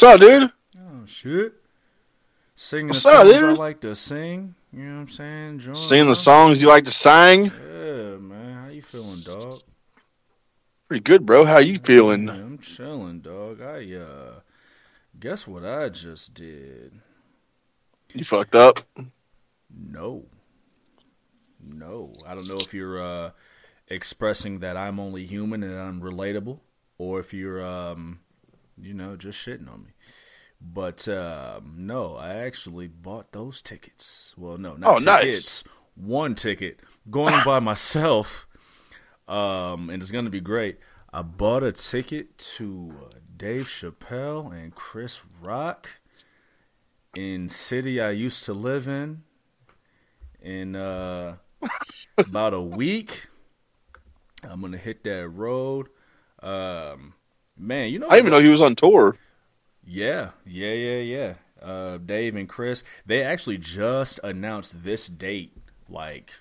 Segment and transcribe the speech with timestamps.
[0.00, 0.52] What's up, dude?
[0.78, 1.54] Oh shit.
[2.54, 4.54] Singing What's the up, songs I like to sing.
[4.72, 5.58] You know what I'm saying?
[5.58, 7.46] Join Singing the songs you like to sing?
[7.46, 8.58] Yeah, man.
[8.58, 9.54] How you feeling, dog?
[10.86, 11.44] Pretty good, bro.
[11.44, 12.28] How you feeling?
[12.28, 13.60] I'm chilling, dog.
[13.60, 14.40] I uh
[15.18, 16.92] guess what I just did.
[18.14, 18.78] You fucked up?
[19.68, 20.26] No.
[21.60, 22.12] No.
[22.24, 23.30] I don't know if you're uh
[23.88, 26.60] expressing that I'm only human and I'm relatable
[26.98, 28.20] or if you're um
[28.80, 29.90] you know just shitting on me.
[30.60, 34.34] But um no, I actually bought those tickets.
[34.36, 35.22] Well, no, not Oh, nice.
[35.22, 35.64] tickets.
[35.94, 38.46] One ticket going by myself.
[39.28, 40.78] Um and it's going to be great.
[41.12, 46.00] I bought a ticket to uh, Dave Chappelle and Chris Rock
[47.16, 49.22] in city I used to live in
[50.42, 51.36] in uh,
[52.18, 53.26] about a week.
[54.42, 55.88] I'm gonna hit that road.
[56.42, 57.14] Um,
[57.58, 59.16] man, you know, I didn't even know he was on tour.
[59.86, 61.34] yeah, yeah, yeah, yeah.
[61.60, 65.52] Uh, Dave and Chris, they actually just announced this date
[65.88, 66.32] like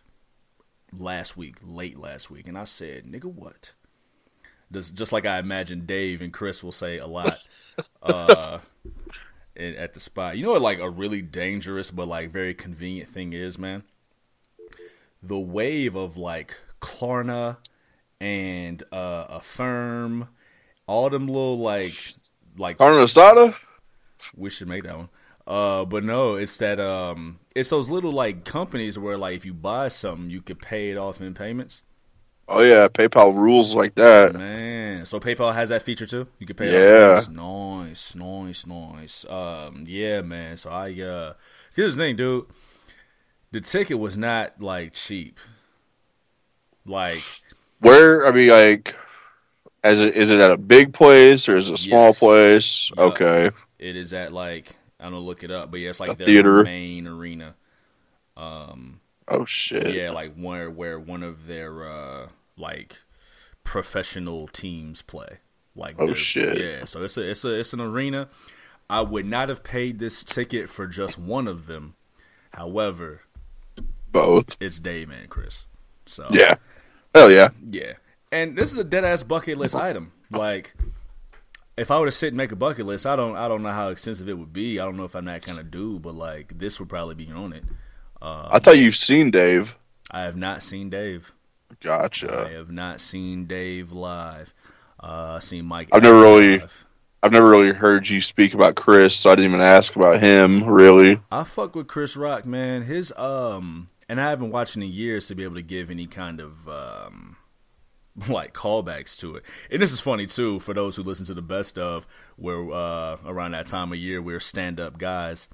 [0.98, 3.72] last week, late last week, and I said, "Nigga, what?"
[4.72, 7.48] Just, just like I imagine Dave and Chris will say a lot
[8.02, 8.60] uh,
[9.56, 10.38] at the spot.
[10.38, 13.84] You know what, like a really dangerous but like very convenient thing is, man.
[15.24, 17.58] The wave of like Klarna
[18.20, 20.30] and uh, Affirm,
[20.88, 21.94] all them little like
[22.58, 23.56] like Carne Asada?
[24.36, 25.10] we should make that one.
[25.46, 29.54] Uh, but no, it's that um, it's those little like companies where like if you
[29.54, 31.84] buy something, you could pay it off in payments.
[32.50, 34.34] Oh yeah, PayPal rules like that.
[34.34, 36.28] Man, so PayPal has that feature too.
[36.40, 36.68] You can pay.
[36.68, 37.22] it Yeah.
[37.30, 39.26] Nice, nice, nice.
[39.30, 40.58] Um, yeah, man.
[40.58, 41.34] So I uh,
[41.76, 42.46] here's the thing, dude.
[43.52, 45.40] The ticket was not like cheap.
[46.86, 47.22] Like
[47.80, 48.96] Where I mean, like,
[49.84, 52.20] as it is it at a big place or is it a small Yes.
[52.20, 52.92] place?
[52.98, 56.12] Okay, it is at like I don't know, look it up, but yeah, it's like
[56.12, 56.64] A the theater.
[56.64, 57.56] main arena.
[58.36, 59.94] Um, oh shit.
[59.94, 62.28] yeah, like where where one of their uh
[62.58, 62.98] like
[63.64, 65.38] professional teams play.
[65.76, 66.60] Like Oh, shit.
[66.60, 68.30] Yeah, so it's a it's a it's an arena.
[68.90, 71.96] I would not have paid this ticket for just one of them.
[72.54, 73.22] However,
[74.12, 74.56] Both.
[74.60, 75.66] it's Dave and Chris.
[76.06, 76.56] So Yeah.
[77.14, 77.50] Hell yeah.
[77.70, 77.94] yeah.
[78.32, 80.12] And this is a dead ass bucket list item.
[80.32, 80.76] Like
[81.78, 83.72] if I were to sit and make a bucket list, I don't I don't know
[83.72, 84.80] how extensive it would be.
[84.80, 87.32] I don't know if I'm that kind of dude, but like this would probably be
[87.32, 87.64] on it.
[88.22, 89.78] Uh, I thought you've seen Dave.
[90.12, 91.32] I have not seen Dave.
[91.82, 92.48] Gotcha.
[92.48, 94.54] I have not seen Dave live.
[95.02, 95.90] Uh, I've seen Mike.
[95.92, 96.84] I've never really- live.
[97.24, 100.64] I've never really heard you speak about Chris, so I didn't even ask about him.
[100.64, 101.20] Really.
[101.32, 102.84] I fuck with Chris Rock, man.
[102.84, 106.40] His um, and I haven't watched in years to be able to give any kind
[106.40, 107.37] of um,
[108.30, 109.44] like callbacks to it.
[109.72, 113.18] And this is funny too for those who listen to the best of, where uh,
[113.26, 115.48] around that time of year we're stand up guys,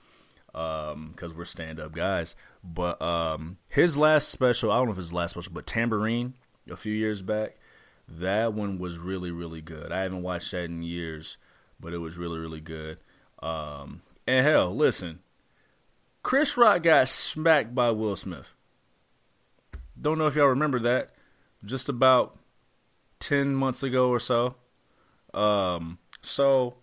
[0.56, 2.36] um, because we're stand up guys.
[2.64, 6.34] But um, his last special, I don't know if his last special, but Tamborine
[6.70, 7.58] a few years back,
[8.08, 9.92] that one was really really good.
[9.92, 11.38] I haven't watched that in years,
[11.80, 12.98] but it was really really good.
[13.42, 15.20] Um, and hell, listen,
[16.22, 18.54] Chris Rock got smacked by Will Smith.
[20.00, 21.12] Don't know if y'all remember that.
[21.66, 22.38] Just about
[23.24, 24.56] ten months ago or so.
[25.34, 26.76] Um, so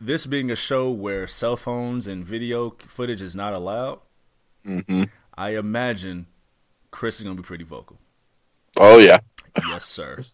[0.00, 4.00] this being a show where cell phones and video footage is not allowed,
[4.64, 5.04] hmm
[5.36, 6.26] I imagine
[6.90, 7.98] Chris is gonna be pretty vocal.
[8.78, 9.18] Oh yeah.
[9.68, 10.26] Yes, sir.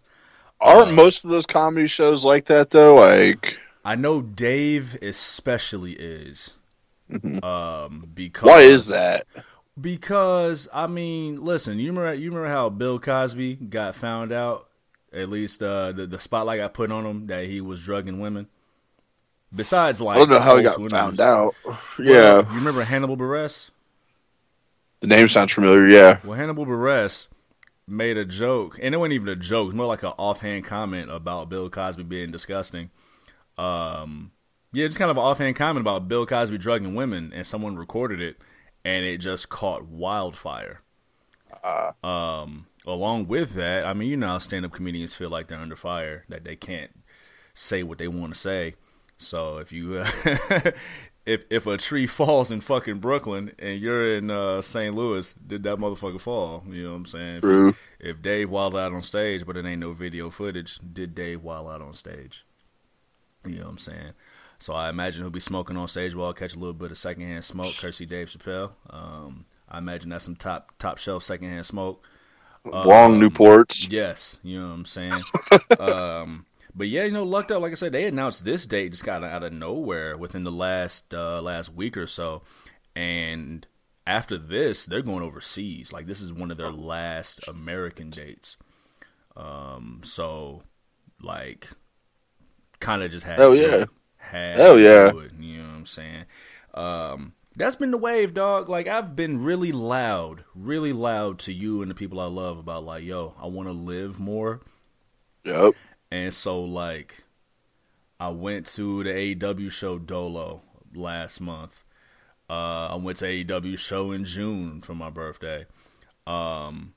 [0.60, 2.94] Aren't Uh, most of those comedy shows like that though?
[2.96, 6.54] Like, I know Dave especially is.
[7.10, 7.42] Mhm.
[7.44, 9.26] Um, because why is that?
[9.80, 14.68] Because I mean, listen, you remember you remember how Bill Cosby got found out?
[15.12, 18.48] At least uh, the the spotlight got put on him that he was drugging women.
[19.54, 21.54] Besides, like I don't know how he got women found out.
[21.64, 23.70] Well, Yeah, you remember Hannibal Buress?
[25.00, 25.88] the name sounds familiar.
[25.88, 26.20] Yeah.
[26.24, 27.26] Well, Hannibal Buress
[27.88, 31.10] made a joke, and it wasn't even a joke; it's more like an offhand comment
[31.10, 32.90] about Bill Cosby being disgusting.
[33.58, 34.30] Um,
[34.72, 38.20] yeah, just kind of an offhand comment about Bill Cosby drugging women, and someone recorded
[38.20, 38.36] it,
[38.84, 40.82] and it just caught wildfire.
[41.64, 45.58] Uh, Um, along with that, I mean, you know, how stand-up comedians feel like they're
[45.58, 46.90] under fire, that they can't
[47.54, 48.74] say what they want to say.
[49.18, 50.10] So if you, uh,
[51.26, 54.94] if if a tree falls in fucking Brooklyn and you're in uh, St.
[54.94, 56.64] Louis, did that motherfucker fall?
[56.68, 57.34] You know what I'm saying?
[57.34, 57.74] If- true.
[57.98, 61.68] If, Dave wild out on stage, but it ain't no video footage, did Dave wild
[61.68, 62.46] out on stage?
[63.46, 64.12] You know what I'm saying?
[64.58, 66.98] So I imagine he'll be smoking on stage while I catch a little bit of
[66.98, 68.72] secondhand smoke, courtesy Dave Chappelle.
[68.90, 72.04] Um, I imagine that's some top top shelf secondhand smoke.
[72.64, 73.90] Long Um, Newports.
[73.90, 75.22] Yes, you know what I'm saying.
[75.78, 77.62] um, but yeah, you know, lucked up.
[77.62, 81.14] Like I said, they announced this date just got out of nowhere within the last
[81.14, 82.42] uh, last week or so,
[82.94, 83.66] and
[84.06, 85.92] after this, they're going overseas.
[85.92, 88.56] Like this is one of their last American dates.
[89.36, 90.62] Um, so
[91.22, 91.68] like,
[92.78, 93.38] kind of just had.
[93.38, 93.84] Do yeah.
[94.16, 95.08] Had Hell yeah.
[95.08, 96.24] it, you know what I'm saying?
[96.74, 98.68] Um, that's been the wave, dog.
[98.68, 102.84] Like I've been really loud, really loud to you and the people I love about
[102.84, 104.60] like, yo, I want to live more.
[105.44, 105.74] Yep.
[106.10, 107.24] And so like
[108.18, 110.62] I went to the AEW show Dolo
[110.94, 111.82] last month.
[112.48, 115.66] Uh, I went to AEW show in June for my birthday.
[116.26, 116.94] Um,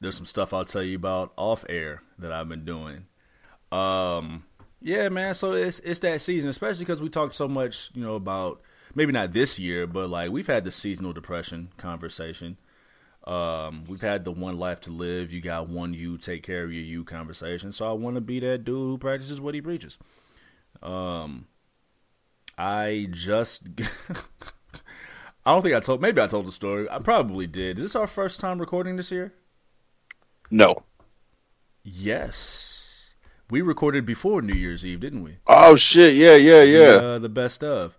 [0.00, 3.06] there's some stuff I'll tell you about off air that I've been doing.
[3.70, 4.44] Um,
[4.80, 5.34] yeah, man.
[5.34, 8.60] So it's it's that season, especially because we talked so much, you know, about
[8.94, 12.58] maybe not this year, but like we've had the seasonal depression conversation.
[13.26, 15.32] Um, we've had the one life to live.
[15.32, 17.72] You got one you take care of your you conversation.
[17.72, 19.98] So I want to be that dude who practices what he preaches.
[20.82, 21.46] Um,
[22.58, 23.62] I just.
[25.46, 26.00] I don't think I told.
[26.00, 26.88] Maybe I told the story.
[26.90, 27.78] I probably did.
[27.78, 29.34] Is this our first time recording this year?
[30.50, 30.84] No.
[31.82, 33.12] Yes.
[33.50, 35.36] We recorded before New Year's Eve, didn't we?
[35.46, 36.14] Oh shit!
[36.14, 36.88] Yeah, yeah, yeah.
[36.96, 37.98] Uh, the best of.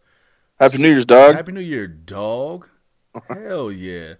[0.60, 1.36] Happy New Year's, dog.
[1.36, 2.68] Happy New Year, dog.
[3.30, 4.13] Hell yeah.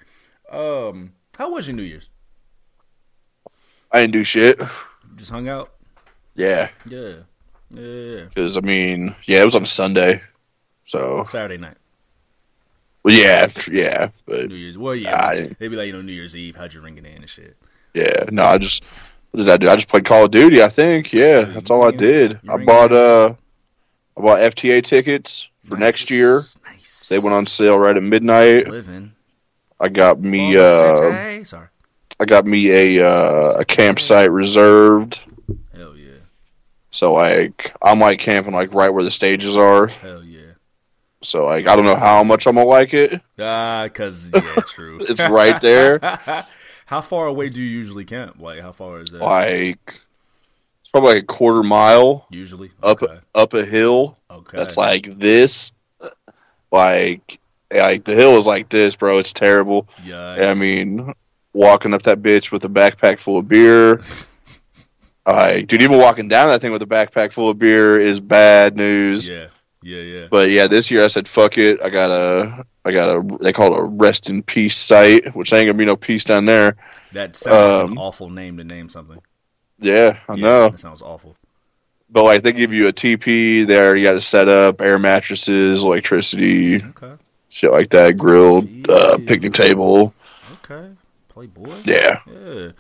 [0.52, 2.10] Um, how was your New Year's?
[3.92, 4.60] I didn't do shit.
[5.16, 5.72] Just hung out?
[6.36, 7.14] Yeah, Yeah.
[7.70, 8.26] Yeah.
[8.26, 10.22] because I mean, yeah, it was on Sunday,
[10.84, 11.78] so Saturday night.
[13.04, 14.78] well, yeah, yeah, but New Year's.
[14.78, 15.28] Well, yeah.
[15.30, 17.30] I didn't- Maybe like, you know, New Year's Eve, how'd you ring it in and
[17.30, 17.56] shit?
[17.94, 18.84] yeah, no, I just
[19.31, 19.70] what did I do?
[19.70, 20.62] I just played Call of Duty.
[20.62, 22.40] I think, yeah, that's all I did.
[22.48, 23.34] I bought uh,
[24.18, 26.44] I bought FTA tickets for next year.
[26.66, 27.08] Nice.
[27.10, 28.68] They went on sale right at midnight.
[28.68, 29.12] Living.
[29.80, 31.44] I got me uh.
[31.44, 31.68] Sorry.
[32.20, 35.20] I got me a uh, a campsite reserved.
[35.74, 36.14] Hell yeah.
[36.92, 39.88] So like I'm like camping like right where the stages are.
[39.88, 40.54] Hell yeah.
[41.22, 43.22] So like I don't know how much I'm gonna like it.
[43.38, 45.00] Ah, cause yeah, true.
[45.02, 46.00] It's right there.
[46.86, 48.40] how far away do you usually camp?
[48.40, 49.22] Like, how far is that?
[49.22, 50.00] Like
[50.95, 53.18] probably like a quarter mile Usually up Okay.
[53.33, 54.18] up a hill.
[54.31, 54.57] okay.
[54.57, 55.74] That's like this.
[56.71, 57.39] Like
[57.74, 59.18] like the hill is like this, bro.
[59.18, 59.88] It's terrible.
[60.06, 60.50] yeah.
[60.50, 61.13] I mean,
[61.53, 64.01] walking up that bitch with a backpack full of beer.
[65.25, 68.77] Like, dude, even walking down that thing with a backpack full of beer is bad
[68.77, 69.27] news.
[69.27, 69.47] yeah,
[69.81, 70.27] yeah, yeah.
[70.30, 71.81] But yeah, this year I said fuck it.
[71.81, 73.38] I got a, I got a.
[73.42, 76.45] They call it a rest in peace site, which ain't gonna be no peace down
[76.45, 76.75] there.
[77.13, 79.19] That sounds like an Um, awful name to name something.
[79.80, 80.69] Yeah, I Yeah, know.
[80.69, 81.36] That sounds awful.
[82.10, 83.95] But like, they give you a TP there.
[83.95, 87.13] You got to set up air mattresses, electricity, Okay.
[87.50, 90.13] shit like that, grilled, uh, picnic table.
[90.63, 90.92] Okay.
[91.30, 91.73] Playboy.
[91.83, 92.71] Yeah, Yeah.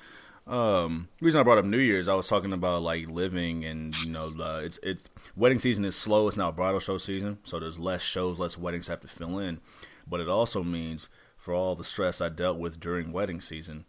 [0.47, 3.95] Um, the reason I brought up New Year's, I was talking about like living and
[4.05, 6.27] you know, uh, it's it's wedding season is slow.
[6.27, 9.59] It's now bridal show season, so there's less shows, less weddings have to fill in.
[10.07, 13.85] But it also means for all the stress I dealt with during wedding season,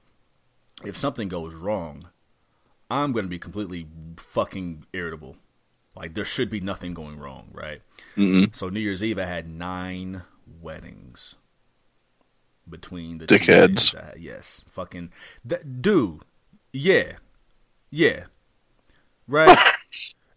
[0.83, 2.09] if something goes wrong,
[2.90, 5.37] I'm going to be completely fucking irritable.
[5.95, 7.81] Like there should be nothing going wrong, right?
[8.16, 8.55] Mm-mm.
[8.55, 10.23] So New Year's Eve, I had nine
[10.61, 11.37] weddings
[12.69, 13.95] between the two Dickheads.
[13.97, 14.14] had.
[14.19, 15.11] Yes, fucking
[15.45, 16.21] that dude.
[16.73, 17.12] Yeah,
[17.90, 18.25] yeah,
[19.26, 19.57] right.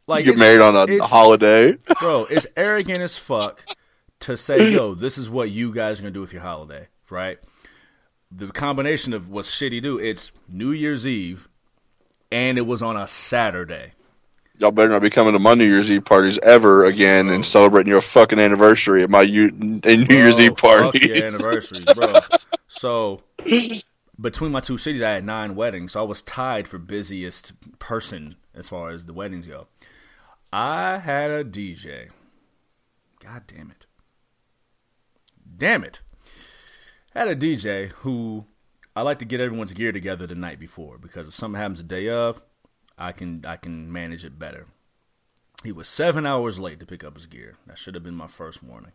[0.07, 1.77] Like you get married on a holiday.
[1.99, 2.25] bro.
[2.25, 3.63] It's arrogant as fuck
[4.21, 7.37] to say, "Yo, this is what you guys are gonna do with your holiday," right?
[8.31, 9.99] The combination of what's shitty do.
[9.99, 11.47] It's New Year's Eve,
[12.31, 13.93] and it was on a Saturday.
[14.59, 17.89] Y'all better not be coming to my New Year's Eve parties ever again and celebrating
[17.89, 20.99] your fucking anniversary at my U- New Year's Eve party.
[20.99, 22.13] Fuck your anniversaries, bro.
[22.67, 23.21] So
[24.19, 25.93] between my two cities, I had nine weddings.
[25.93, 29.67] So I was tied for busiest person as far as the weddings go.
[30.51, 32.09] I had a DJ.
[33.23, 33.85] God damn it.
[35.55, 36.01] Damn it.
[37.15, 38.45] I had a DJ who
[38.95, 41.83] I like to get everyone's gear together the night before because if something happens the
[41.83, 42.41] day of,
[42.97, 44.67] I can I can manage it better.
[45.63, 47.57] He was seven hours late to pick up his gear.
[47.67, 48.93] That should have been my first warning.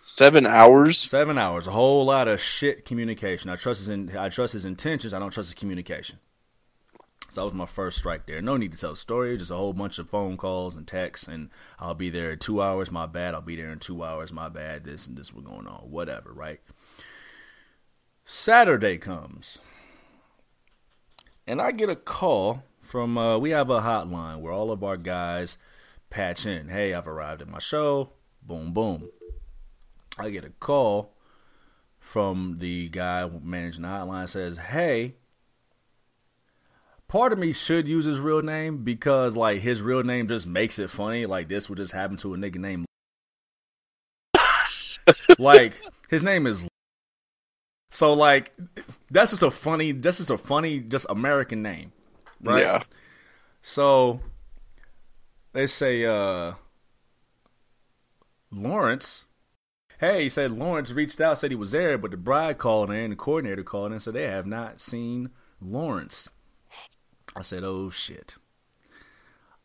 [0.00, 0.98] Seven hours.
[0.98, 3.50] Seven hours, a whole lot of shit communication.
[3.50, 5.12] I trust his in, I trust his intentions.
[5.12, 6.18] I don't trust his communication.
[7.30, 8.40] So that was my first strike there.
[8.40, 9.36] No need to tell a story.
[9.36, 12.62] Just a whole bunch of phone calls and texts, and I'll be there in two
[12.62, 12.90] hours.
[12.90, 13.34] My bad.
[13.34, 14.32] I'll be there in two hours.
[14.32, 14.84] My bad.
[14.84, 15.90] This and this was going on.
[15.90, 16.32] Whatever.
[16.32, 16.60] Right.
[18.30, 19.58] Saturday comes,
[21.46, 23.16] and I get a call from.
[23.16, 25.56] Uh, we have a hotline where all of our guys
[26.10, 26.68] patch in.
[26.68, 28.10] Hey, I've arrived at my show.
[28.42, 29.08] Boom, boom.
[30.18, 31.14] I get a call
[31.98, 35.14] from the guy managing the hotline says, "Hey,
[37.08, 40.78] part of me should use his real name because like his real name just makes
[40.78, 41.24] it funny.
[41.24, 42.84] Like this would just happen to a nigga named
[45.38, 45.72] like
[46.10, 46.66] his name is
[47.90, 48.54] so like
[49.10, 51.92] that's just a funny that's just a funny just American name.
[52.42, 52.62] Right?
[52.62, 52.82] Yeah.
[53.60, 54.20] So
[55.52, 56.54] they say uh
[58.50, 59.26] Lawrence
[59.98, 63.10] Hey, he said Lawrence reached out, said he was there, but the bride called in,
[63.10, 65.30] the coordinator called in and said they have not seen
[65.60, 66.28] Lawrence.
[67.34, 68.36] I said, "Oh shit!"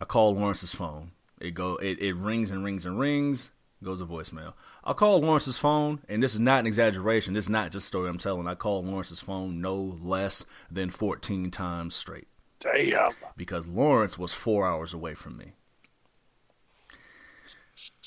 [0.01, 1.12] I call Lawrence's phone.
[1.39, 3.51] It go it, it rings and rings and rings.
[3.84, 4.53] Goes to voicemail.
[4.86, 7.34] I called Lawrence's phone, and this is not an exaggeration.
[7.34, 8.48] This is not just a story I'm telling.
[8.48, 12.28] I called Lawrence's phone no less than 14 times straight.
[12.60, 13.12] Damn.
[13.38, 15.54] Because Lawrence was four hours away from me.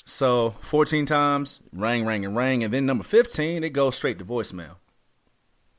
[0.05, 4.25] So 14 times, rang, rang, and rang, and then number 15, it goes straight to
[4.25, 4.75] voicemail.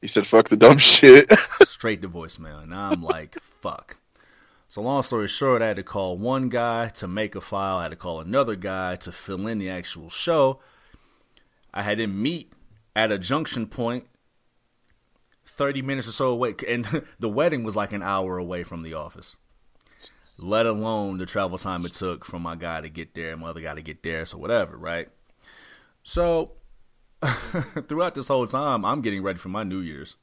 [0.00, 1.26] He said, "Fuck the dumb shit."
[1.62, 3.97] straight to voicemail, and I'm like, "Fuck."
[4.69, 7.78] So long story short, I had to call one guy to make a file.
[7.78, 10.61] I had to call another guy to fill in the actual show.
[11.73, 12.53] I had him meet
[12.97, 14.07] at a junction point,
[15.47, 18.95] thirty minutes or so away, and the wedding was like an hour away from the
[18.95, 19.37] office.
[20.41, 23.49] Let alone the travel time it took from my guy to get there and my
[23.49, 25.09] other guy to get there, so whatever, right?
[26.05, 26.53] So
[27.89, 30.17] throughout this whole time, I'm getting ready for my New Year's.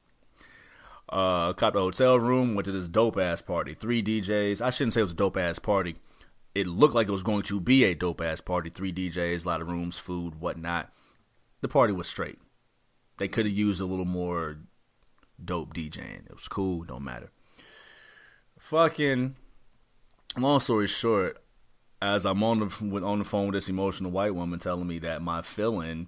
[1.10, 3.74] Uh, caught the hotel room, went to this dope ass party.
[3.74, 4.62] Three DJs.
[4.62, 5.98] I shouldn't say it was a dope ass party.
[6.56, 8.70] It looked like it was going to be a dope ass party.
[8.70, 10.92] Three DJs, a lot of rooms, food, whatnot.
[11.62, 12.40] The party was straight.
[13.18, 14.58] They could have used a little more
[15.44, 16.26] dope DJing.
[16.26, 17.32] It was cool, don't matter.
[18.60, 19.36] Fucking
[20.38, 21.44] long story short,
[22.02, 25.22] as I'm on the on the phone with this emotional white woman telling me that
[25.22, 26.08] my feeling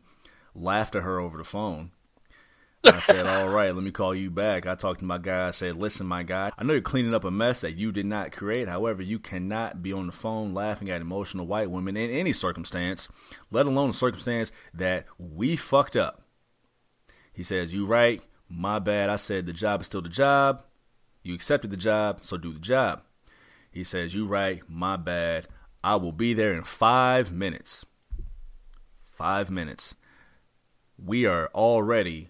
[0.54, 1.92] laughed at her over the phone.
[2.94, 5.48] I said, "All right, let me call you back." I talked to my guy.
[5.48, 8.06] I said, "Listen, my guy, I know you're cleaning up a mess that you did
[8.06, 8.68] not create.
[8.68, 13.08] However, you cannot be on the phone laughing at emotional white women in any circumstance,
[13.52, 16.24] let alone a circumstance that we fucked up."
[17.34, 18.22] He says, "You right?
[18.50, 20.64] My bad." I said, "The job is still the job.
[21.24, 23.04] You accepted the job, so do the job."
[23.72, 24.62] He says, "You right?
[24.70, 25.48] My bad.
[25.84, 27.86] I will be there in five minutes."
[29.12, 29.96] Five minutes
[30.98, 32.30] we are already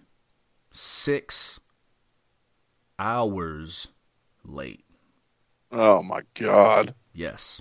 [0.78, 1.58] six
[2.98, 3.88] hours
[4.44, 4.84] late.
[5.72, 6.94] Oh my god.
[7.12, 7.60] Yes.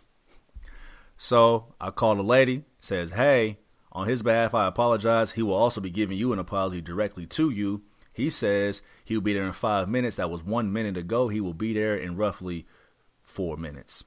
[1.17, 3.57] So I called a lady, says, Hey,
[3.91, 5.31] on his behalf, I apologize.
[5.31, 7.81] He will also be giving you an apology directly to you.
[8.13, 10.17] He says he'll be there in five minutes.
[10.17, 11.27] That was one minute ago.
[11.27, 12.67] He will be there in roughly
[13.23, 14.03] four minutes.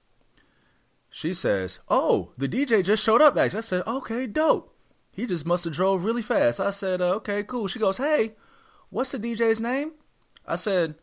[1.10, 3.58] She says, Oh, the DJ just showed up, actually.
[3.58, 4.76] I said, Okay, dope.
[5.10, 6.60] He just must have drove really fast.
[6.60, 7.66] I said, uh, okay, cool.
[7.66, 8.34] She goes, hey,
[8.90, 9.92] what's the DJ's name?
[10.46, 10.96] I said,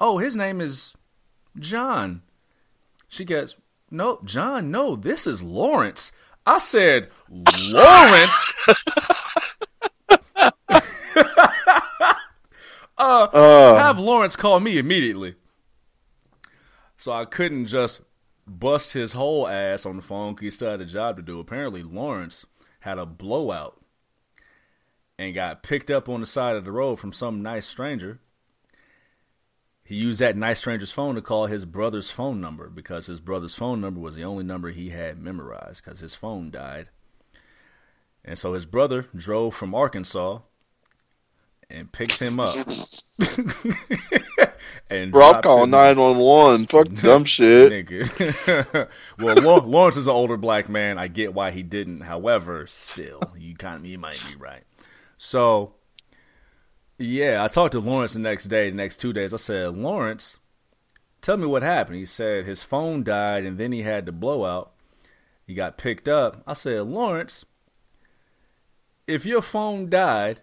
[0.00, 0.94] oh, his name is
[1.58, 2.22] John.
[3.08, 3.56] She gets,
[3.90, 6.12] no, John, no, this is Lawrence.
[6.46, 8.54] I said, Lawrence?
[12.98, 15.34] uh, uh, have Lawrence call me immediately.
[16.96, 18.02] So I couldn't just
[18.46, 21.40] bust his whole ass on the phone because he still had a job to do.
[21.40, 22.46] Apparently, Lawrence
[22.80, 23.80] had a blowout
[25.18, 28.20] and got picked up on the side of the road from some nice stranger.
[29.84, 33.54] He used that nice stranger's phone to call his brother's phone number because his brother's
[33.54, 36.88] phone number was the only number he had memorized because his phone died.
[38.24, 40.40] And so his brother drove from Arkansas
[41.70, 42.54] and picked him up.
[44.90, 46.66] and Bro, I'm calling nine one one.
[46.66, 47.88] Fuck dumb shit.
[49.18, 50.98] well, Lawrence is an older black man.
[50.98, 52.00] I get why he didn't.
[52.02, 54.64] However, still, you kind of you might be right.
[55.18, 55.74] So,
[56.98, 58.70] yeah, I talked to Lawrence the next day.
[58.70, 60.38] The next two days, I said, Lawrence,
[61.20, 61.96] tell me what happened.
[61.96, 64.72] He said his phone died, and then he had the blowout.
[65.46, 66.42] He got picked up.
[66.46, 67.44] I said, Lawrence,
[69.06, 70.42] if your phone died,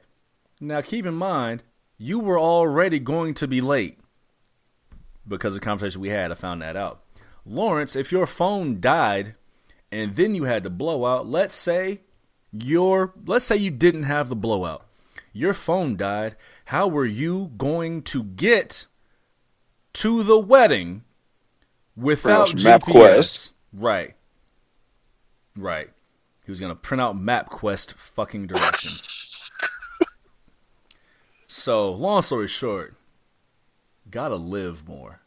[0.62, 1.63] now keep in mind
[1.98, 4.00] you were already going to be late
[5.27, 6.32] because of the conversation we had.
[6.32, 7.03] I found that out.
[7.46, 9.36] Lawrence, if your phone died
[9.92, 12.01] and then you had the blowout, let's say
[12.53, 14.86] your let's say you didn't have the blowout.
[15.31, 16.36] Your phone died.
[16.65, 18.86] How were you going to get
[19.93, 21.03] to the wedding
[21.98, 22.79] without GPS?
[22.79, 23.50] MapQuest.
[23.74, 24.15] Right.
[25.57, 25.89] Right.
[26.45, 29.07] He was gonna print out MapQuest fucking directions.
[31.48, 32.95] so, long story short,
[34.13, 35.22] Gotta live more.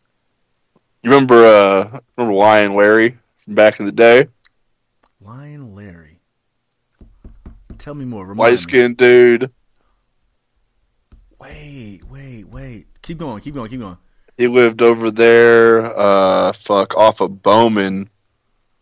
[1.03, 4.29] You remember uh remember Lion Larry from back in the day?
[5.21, 6.06] Lion Larry.
[7.79, 8.35] Tell me more.
[8.35, 9.51] Light skinned dude.
[11.39, 12.87] Wait, wait, wait.
[13.03, 13.99] Keep going, keep going, keep going.
[14.37, 18.11] He lived over there, uh, fuck, off of Bowman,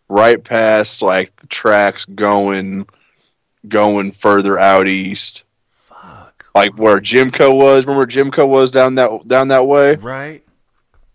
[0.08, 2.86] right past like the tracks going,
[3.68, 6.50] going further out east, Fuck.
[6.54, 7.86] like where Jimco was.
[7.86, 9.94] Remember Jimco was down that down that way?
[9.96, 10.42] Right?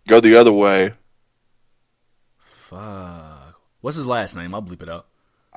[0.08, 0.94] Go the other way.
[2.38, 3.60] Fuck.
[3.82, 4.54] What's his last name?
[4.56, 5.08] I'll bleep it out.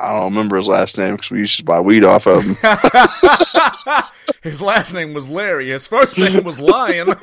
[0.03, 2.57] I don't remember his last name because we used to buy weed off of him.
[4.43, 5.69] His last name was Larry.
[5.69, 7.09] His first name was Lion.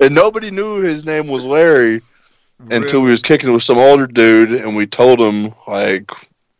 [0.00, 2.02] and nobody knew his name was Larry
[2.70, 6.10] until we was kicking with some older dude, and we told him like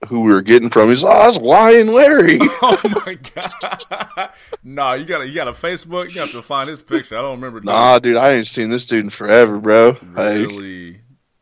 [0.09, 0.90] who we were getting from.
[0.90, 2.38] He's like, oh, that's Lion Larry.
[2.62, 4.30] Oh my god!
[4.62, 6.14] nah, you gotta you got a Facebook.
[6.14, 7.18] You have to find his picture.
[7.18, 7.61] I don't remember.
[7.62, 9.97] nah, dude, I ain't seen this dude in forever, bro.
[10.14, 11.00] Like, really?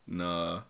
[0.08, 0.62] Nah,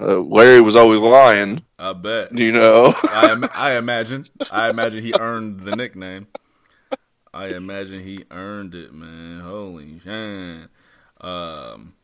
[0.00, 2.32] uh, Larry was always lying, I bet.
[2.32, 2.94] you know.
[3.10, 4.26] I im- I imagine.
[4.50, 6.26] I imagine he earned the nickname.
[7.32, 9.40] I imagine he earned it, man.
[9.40, 10.68] Holy shit.
[11.20, 11.94] Um,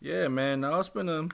[0.00, 0.60] yeah, man.
[0.60, 1.28] Now it's been a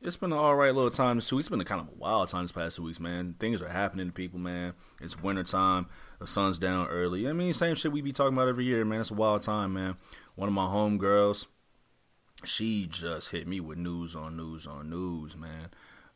[0.00, 1.46] it's been an all right little time this two weeks.
[1.46, 3.36] It's been a kind of a wild time this past two weeks, man.
[3.38, 4.74] Things are happening to people, man.
[5.00, 5.86] It's winter time.
[6.18, 7.28] The sun's down early.
[7.28, 9.00] I mean, same shit we be talking about every year, man.
[9.00, 9.96] It's a wild time, man.
[10.34, 11.46] One of my homegirls,
[12.44, 15.68] she just hit me with news on news on news, man.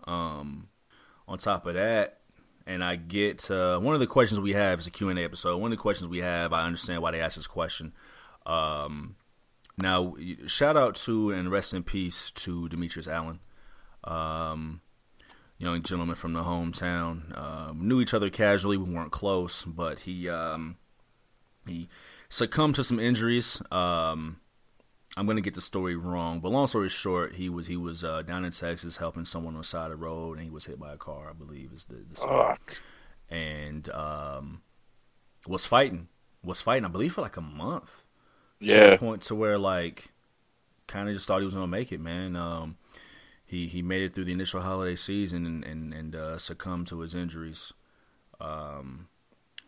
[0.05, 0.69] Um,
[1.29, 2.21] on top of that,
[2.67, 5.61] and I get uh, one of the questions we have is a Q&A episode.
[5.61, 7.93] One of the questions we have, I understand why they asked this question.
[8.45, 9.17] Um,
[9.79, 10.15] now,
[10.47, 13.41] shout out to and rest in peace to Demetrius Allen,
[14.05, 14.81] um,
[15.59, 17.37] young gentleman from the hometown.
[17.37, 20.77] Um, knew each other casually, we weren't close, but he um,
[21.67, 21.89] he
[22.29, 23.61] succumbed to some injuries.
[23.71, 24.41] Um,
[25.17, 28.23] I'm gonna get the story wrong, but long story short, he was he was uh,
[28.23, 30.79] down in Texas helping someone on the side of the road, and he was hit
[30.79, 31.31] by a car.
[31.31, 32.47] I believe is the, the story.
[32.49, 32.77] Fuck.
[33.31, 34.63] and um,
[35.47, 36.09] was fighting,
[36.45, 36.85] was fighting.
[36.85, 38.03] I believe for like a month.
[38.61, 38.91] To Yeah.
[38.91, 40.13] the point to where like,
[40.87, 42.37] kind of just thought he was gonna make it, man.
[42.37, 42.77] Um,
[43.47, 47.01] he he made it through the initial holiday season and and, and uh, succumbed to
[47.01, 47.73] his injuries.
[48.39, 49.09] Um,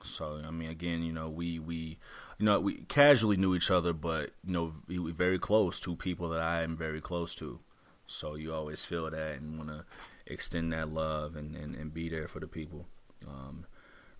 [0.03, 1.99] so I mean, again, you know, we we
[2.39, 5.97] you know we casually knew each other, but you know, we were very close to
[5.97, 7.61] people that I am very close to.
[8.07, 9.85] So you always feel that and want to
[10.27, 12.87] extend that love and, and, and be there for the people.
[13.27, 13.67] Um,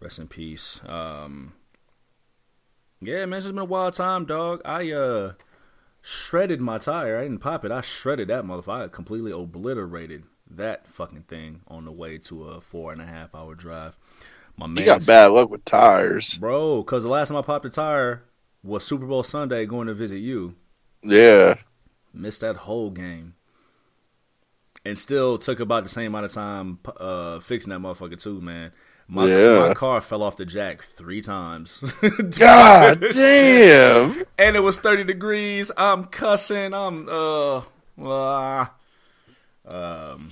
[0.01, 0.83] rest in peace.
[0.87, 1.55] Um,
[3.01, 4.61] yeah, man, it's been a wild time, dog.
[4.65, 5.33] I uh
[6.03, 7.19] shredded my tire.
[7.19, 7.71] I didn't pop it.
[7.71, 8.85] I shredded that motherfucker.
[8.85, 13.35] I completely obliterated that fucking thing on the way to a four and a half
[13.35, 13.97] hour drive.
[14.59, 16.37] My man, You got bad luck with tires.
[16.37, 18.23] bro, because the last time I popped a tire
[18.65, 20.57] was Super Bowl Sunday going to visit you.
[21.03, 21.55] Yeah.
[22.13, 23.35] Missed that whole game.
[24.85, 28.73] And still took about the same amount of time uh, fixing that motherfucker too, man.
[29.07, 29.69] My, Yeah.
[29.69, 31.81] my car fell off the jack three times.
[32.39, 34.25] God damn.
[34.39, 35.71] and it was 30 degrees.
[35.77, 36.75] I'm cussing.
[36.75, 37.63] I'm uh,
[38.03, 38.67] uh
[39.71, 40.31] um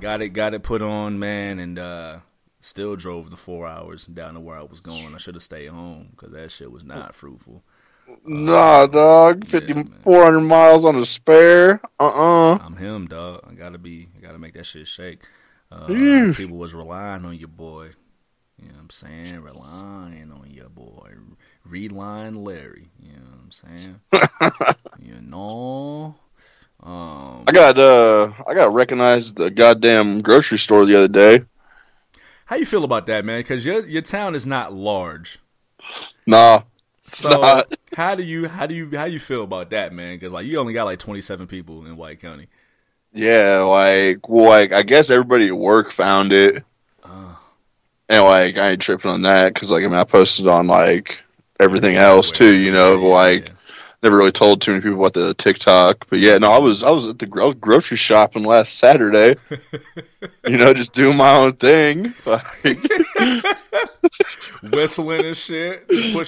[0.00, 2.18] got it got it put on, man, and uh
[2.60, 5.14] still drove the 4 hours down to where I was going.
[5.14, 7.62] I should have stayed home cuz that shit was not fruitful.
[8.24, 9.46] Nah, dog.
[9.46, 9.94] Fifty man.
[10.02, 11.80] four hundred miles on a spare.
[12.00, 13.44] Uh uh I'm him, dog.
[13.48, 15.22] I got to be I got to make that shit shake.
[15.70, 17.90] Uh, people was relying on your boy.
[18.58, 19.40] You know what I'm saying?
[19.40, 21.12] Relying on your boy.
[21.64, 22.88] Reline Larry.
[23.00, 24.00] You know what I'm saying?
[24.98, 26.16] you know?
[26.82, 31.44] Um, I got uh I got recognized the goddamn grocery store the other day.
[32.48, 33.40] How you feel about that, man?
[33.40, 35.38] Because your your town is not large.
[36.26, 36.62] Nah.
[37.06, 37.74] It's So not.
[37.94, 40.16] how do you how do you how you feel about that, man?
[40.16, 42.48] Because like you only got like 27 people in White County.
[43.12, 46.64] Yeah, like well, like I guess everybody at work found it.
[47.02, 47.34] Uh,
[48.08, 51.22] And like I ain't tripping on that because like I mean I posted on like
[51.60, 52.96] everything else too, you know.
[52.98, 53.57] But like yeah.
[54.02, 56.06] Never really told too many people about the TikTok.
[56.08, 59.36] But yeah, no, I was I was at the I was grocery shopping last Saturday.
[60.46, 62.14] you know, just doing my own thing.
[62.24, 62.44] Like,
[64.72, 65.84] whistling and shit,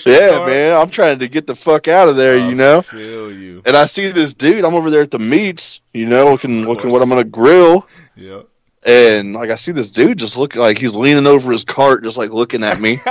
[0.06, 2.42] yeah, man, I'm trying to get the fuck out of there.
[2.42, 2.82] I you know.
[2.82, 3.62] feel you.
[3.66, 4.64] And I see this dude.
[4.64, 5.80] I'm over there at the meats.
[5.92, 7.86] You know, looking looking what I'm gonna grill.
[8.16, 8.42] Yeah.
[8.86, 12.16] And like I see this dude just looking like he's leaning over his cart, just
[12.16, 13.00] like looking at me.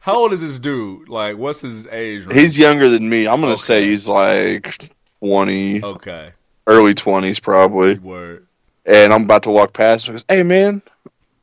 [0.00, 1.08] How old is this dude?
[1.08, 2.22] Like, what's his age?
[2.24, 2.32] range?
[2.32, 3.26] he's younger than me.
[3.28, 3.60] I'm gonna Okay.
[3.60, 4.78] say he's like
[5.20, 6.30] 20, okay.
[6.66, 7.98] early 20s probably.
[7.98, 8.46] Word.
[8.86, 10.06] And I'm about to walk past.
[10.08, 10.12] Him.
[10.14, 10.80] He goes, "Hey man,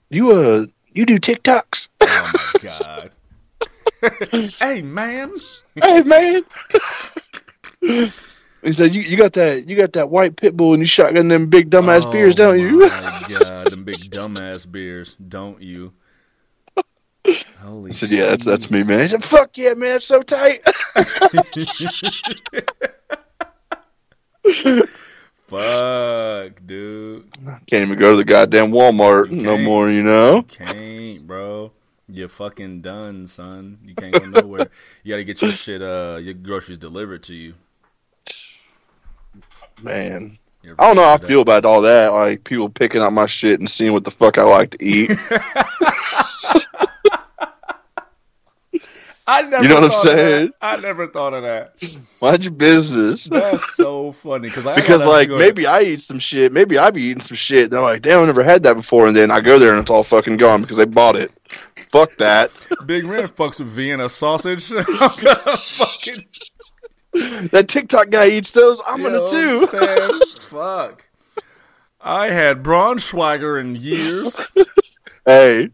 [0.09, 1.89] you uh you do TikToks?
[2.01, 3.11] Oh my god.
[4.59, 5.31] hey man.
[5.75, 6.43] hey man."
[8.63, 11.27] He said, "You you got that you got that white pit bull and you shotgun
[11.27, 15.93] them big dumbass Oh beers, don't you?" my god, them big dumbass beers, don't you?
[17.61, 20.21] Holy I said, "Yeah, that's that's me, man." He said, "Fuck yeah, man, it's so
[20.21, 20.59] tight."
[25.47, 27.29] Fuck, dude.
[27.67, 30.41] Can't even go to the goddamn Walmart no more, you know?
[30.41, 31.71] Can't, bro.
[32.09, 33.77] You're fucking done, son.
[33.85, 34.69] You can't go nowhere.
[35.03, 37.53] you gotta get your shit, uh, your groceries delivered to you.
[39.81, 40.37] Man.
[40.79, 42.13] I don't know how I feel about all that.
[42.13, 45.11] Like people picking up my shit and seeing what the fuck I like to eat.
[49.25, 49.93] I never You know what I'm that.
[49.93, 50.51] saying?
[50.61, 51.75] I never thought of that.
[52.21, 53.25] Mind your business.
[53.31, 57.03] That's so funny because I because like maybe I eat some shit, maybe I be
[57.03, 57.71] eating some shit.
[57.71, 59.89] They're like, damn, I never had that before, and then I go there and it's
[59.89, 61.31] all fucking gone because they bought it.
[61.89, 62.51] Fuck that.
[62.85, 64.67] Big Ren fucks with Vienna sausage.
[64.73, 66.25] Fucking
[67.51, 68.81] That TikTok guy eats those.
[68.87, 69.65] I'm you gonna too.
[69.67, 70.19] saying?
[70.39, 71.09] Fuck.
[72.01, 74.37] I had Braunschweiger in years.
[75.25, 75.69] Hey,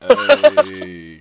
[0.00, 1.20] hey,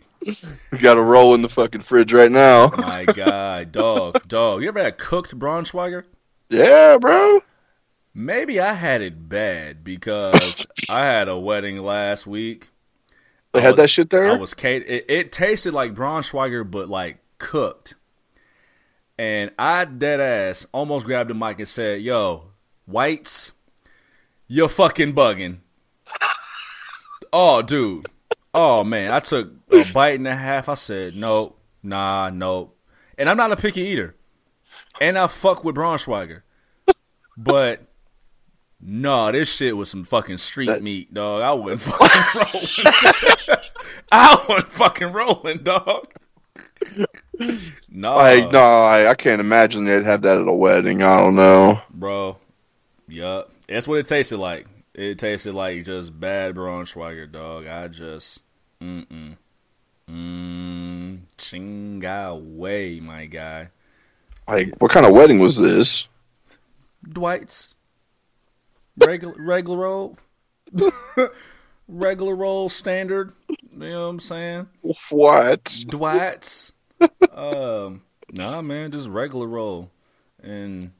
[0.71, 2.69] we got a roll in the fucking fridge right now.
[2.77, 4.61] my God, dog, dog.
[4.63, 6.03] You ever had cooked Braunschweiger?
[6.49, 7.41] Yeah, bro.
[8.13, 12.69] Maybe I had it bad because I had a wedding last week.
[13.53, 14.31] They I had was- that shit there.
[14.31, 17.95] I was it, it tasted like Braunschweiger, but like cooked.
[19.21, 22.45] And I dead ass almost grabbed the mic and said, "Yo,
[22.87, 23.51] whites,
[24.47, 25.59] you're fucking bugging."
[27.31, 28.07] oh, dude.
[28.51, 30.67] Oh man, I took a bite and a half.
[30.69, 32.75] I said, "Nope, nah, nope."
[33.15, 34.15] And I'm not a picky eater,
[34.99, 36.41] and I fuck with Braunschweiger,
[37.37, 37.85] but.
[38.83, 41.43] No, this shit was some fucking street That- meat, dog.
[41.43, 43.59] I wasn't fucking rolling.
[44.11, 46.07] I wasn't fucking rolling, dog.
[47.93, 51.03] No, Like, no, I, I can't imagine they'd have that at a wedding.
[51.03, 51.81] I don't know.
[51.89, 52.37] bro.
[53.09, 53.51] Yup.
[53.67, 54.65] That's what it tasted like.
[54.93, 57.67] It tasted like just bad Braunschweiger, dog.
[57.67, 58.41] I just,
[58.81, 59.35] mm-mm.
[60.09, 63.69] Mm, chinga way, my guy.
[64.47, 66.07] Like, what kind of wedding was this?
[67.07, 67.73] Dwight's.
[68.97, 70.17] Regular, regular old.
[71.87, 73.31] regular old standard.
[73.49, 74.67] You know what I'm saying?
[75.09, 75.83] What?
[75.87, 76.73] Dwight's.
[77.33, 79.91] Um, nah, man, just regular roll.
[80.41, 80.91] And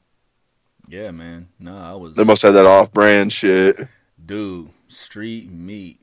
[0.88, 3.76] yeah, man, nah, I was They must have that off-brand shit.
[4.24, 5.98] dude street meat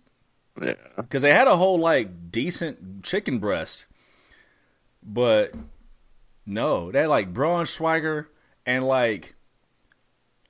[0.61, 0.73] Yeah.
[0.97, 3.85] because they had a whole like decent chicken breast,
[5.03, 5.51] but
[6.45, 8.25] no, they had like Braunschweiger
[8.65, 9.35] and like,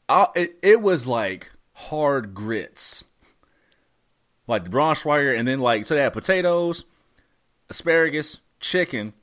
[0.07, 3.03] I, it it was like hard grits,
[4.47, 6.85] like the Braunschweiger, and then like so they had potatoes,
[7.69, 9.13] asparagus, chicken,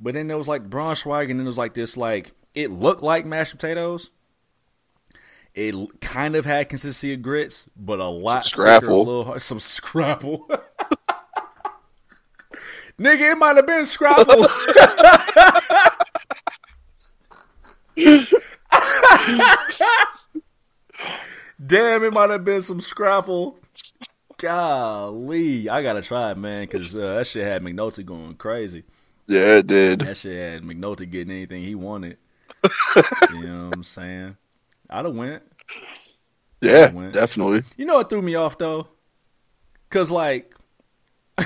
[0.00, 3.02] but then there was like Braunschweiger, and then there was like this like it looked
[3.02, 4.10] like mashed potatoes.
[5.54, 9.04] It kind of had consistency of grits, but a lot Some thicker, a scrapple.
[9.04, 10.48] little hard, some scrapple.
[12.98, 14.46] Nigga, it might have been scrapple.
[21.64, 23.58] Damn, it might have been some scrapple.
[24.38, 28.84] Golly, I gotta try it, man, because uh, that shit had McNulty going crazy.
[29.30, 30.00] Yeah, it did.
[30.00, 32.18] That shit had McNulty getting anything he wanted.
[33.32, 34.36] you know what I'm saying?
[34.90, 35.44] I'd have went.
[36.60, 37.12] Yeah, went.
[37.12, 37.62] definitely.
[37.76, 38.88] You know what threw me off though?
[39.88, 40.52] Cause like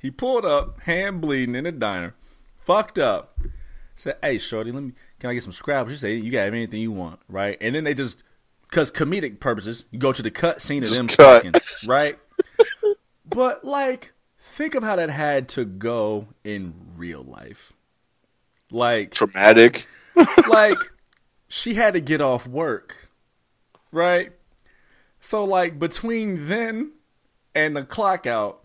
[0.00, 2.14] he pulled up, hand bleeding in the diner,
[2.58, 3.38] fucked up.
[3.94, 4.92] Said, "Hey, shorty, let me.
[5.18, 7.84] Can I get some scrapple?" She said, "You got anything you want, right?" And then
[7.84, 8.22] they just,
[8.70, 11.42] cause comedic purposes, you go to the cut scene of Just them cut.
[11.42, 11.54] fucking,
[11.88, 12.16] right?
[13.26, 17.72] but like, think of how that had to go in real life.
[18.70, 19.86] Like, Traumatic.
[20.48, 20.78] like
[21.48, 23.08] she had to get off work,
[23.90, 24.32] right?
[25.20, 26.92] So like between then
[27.54, 28.64] and the clock out,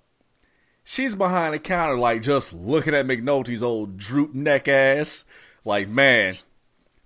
[0.84, 5.24] she's behind the counter like just looking at McNulty's old droop neck ass,
[5.64, 6.36] like man,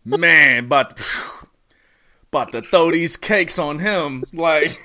[0.04, 1.04] man, about to,
[2.32, 4.80] about to throw these cakes on him, like.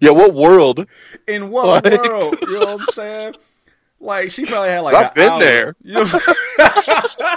[0.00, 0.86] Yeah, what world?
[1.26, 2.36] In what Like- world?
[2.42, 3.34] You know what I'm saying?
[4.00, 5.40] Like she probably had like I've been hour.
[5.40, 5.76] there.
[5.82, 6.20] You know what I'm
[6.68, 7.36] saying?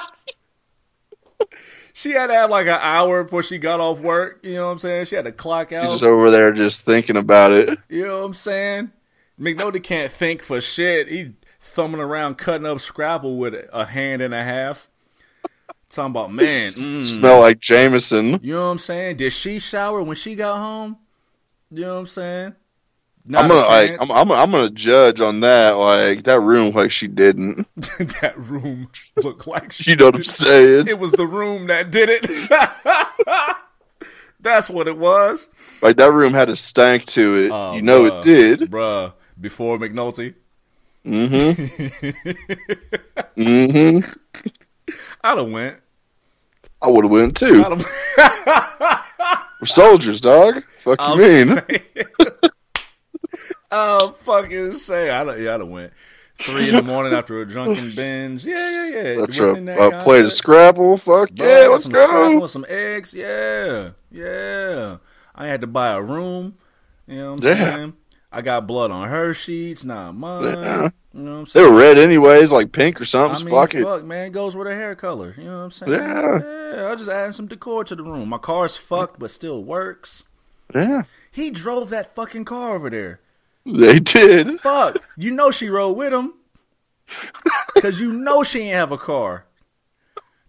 [1.94, 4.40] she had to have like an hour before she got off work.
[4.44, 5.06] You know what I'm saying?
[5.06, 5.84] She had to clock out.
[5.86, 7.80] She's just over there just thinking about it.
[7.90, 8.92] you know what I'm saying?
[9.40, 11.08] McNulty can't think for shit.
[11.08, 14.90] He thumbing around cutting up scrapple with a hand and a half.
[15.90, 16.72] Talking about man.
[16.74, 17.00] mm.
[17.02, 18.40] Smell like Jameson.
[18.44, 19.18] You know what I'm saying?
[19.18, 20.98] Did she shower when she got home?
[21.72, 22.56] You know what I'm saying?
[23.30, 23.92] Not I'm gonna like.
[24.02, 25.72] I'm, I'm I'm gonna judge on that.
[25.72, 27.68] Like that room, like she didn't.
[27.76, 28.90] that room
[29.22, 30.88] looked like she You know what I'm saying?
[30.88, 32.26] It was the room that did it.
[34.40, 35.48] That's what it was.
[35.82, 37.52] Like that room had a stank to it.
[37.52, 38.18] Oh, you know bruh.
[38.20, 38.60] it did.
[38.72, 40.36] Bruh, before McNulty.
[41.06, 41.64] Mm-hmm.
[43.42, 44.92] mm-hmm.
[45.22, 45.78] I'd have went.
[46.82, 47.62] I would have went too.
[49.60, 50.64] We're soldiers, dog.
[50.80, 51.48] Fuck you mean?
[53.72, 55.94] oh, fucking say I don't, yeah, I'd have went
[56.34, 58.46] three in the morning after a drunken binge.
[58.46, 59.16] Yeah, yeah, yeah.
[59.22, 60.32] That's a, that a plate of.
[60.34, 60.98] Scrapple.
[60.98, 62.46] Fuck Bro, yeah, let's some go.
[62.48, 64.98] Some eggs, yeah, yeah.
[65.36, 66.56] I had to buy a room.
[67.08, 67.76] You know what I'm Yeah.
[67.76, 67.94] saying?
[68.32, 70.44] I got blood on her sheets, not mine.
[70.44, 70.90] Yeah.
[71.18, 71.66] You know what I'm saying?
[71.66, 73.42] They were red anyways, like pink or something.
[73.42, 74.06] I mean, fuck it.
[74.06, 75.34] man, it goes with her hair color.
[75.36, 75.92] You know what I'm saying?
[75.92, 76.40] Yeah.
[76.76, 76.92] yeah.
[76.92, 78.30] I just adding some decor to the room.
[78.30, 80.26] My car's fucked, but still works.
[80.76, 83.20] Yeah, He drove that fucking car over there.
[83.66, 84.60] they did.
[84.60, 86.34] Fuck, you know she rode with him,
[87.82, 89.46] cause you know she ain't have a car.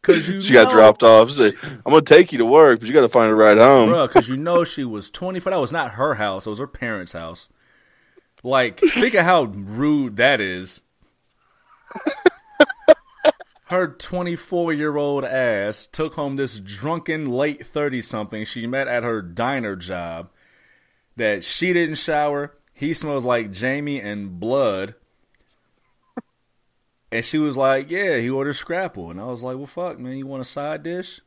[0.02, 1.30] Cause you She got dropped off.
[1.30, 3.90] Said, I'm gonna take you to work, but you got to find a ride home.
[3.90, 5.50] Bruh, because you know she was 24.
[5.50, 6.46] That was not her house.
[6.46, 7.48] It was her parents' house.
[8.42, 10.80] Like, think of how rude that is.
[13.66, 19.02] Her 24 year old ass took home this drunken late 30 something she met at
[19.02, 20.30] her diner job
[21.16, 22.54] that she didn't shower.
[22.72, 24.94] He smells like Jamie and blood.
[27.12, 29.10] And she was like, Yeah, he ordered scrapple.
[29.10, 31.20] And I was like, Well, fuck, man, you want a side dish?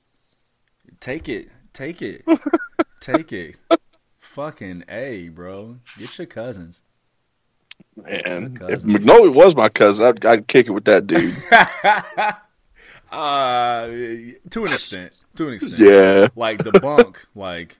[1.00, 1.50] Take it.
[1.74, 2.24] Take it.
[3.00, 3.58] Take it.
[4.18, 5.78] Fucking A, bro.
[6.00, 6.82] Get your cousins.
[7.98, 11.36] Man, if McNulty was my cousin, I'd, I'd kick it with that dude.
[13.12, 13.88] Uh,
[14.50, 15.26] to an extent.
[15.36, 15.80] To an extent.
[15.80, 17.78] yeah, Like the bunk, like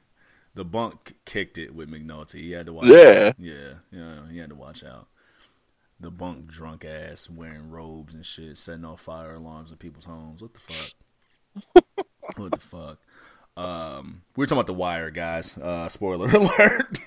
[0.56, 2.42] the bunk kicked it with McNulty.
[2.42, 2.88] He had to watch.
[2.88, 3.28] Yeah.
[3.30, 3.36] out.
[3.40, 4.16] yeah, yeah.
[4.30, 5.08] He had to watch out.
[6.02, 10.42] The bunk drunk ass wearing robes and shit, setting off fire alarms in people's homes.
[10.42, 11.96] What the fuck?
[12.36, 12.98] what the fuck?
[13.56, 15.58] Um, we were talking about the wire, guys.
[15.58, 17.00] Uh, spoiler alert.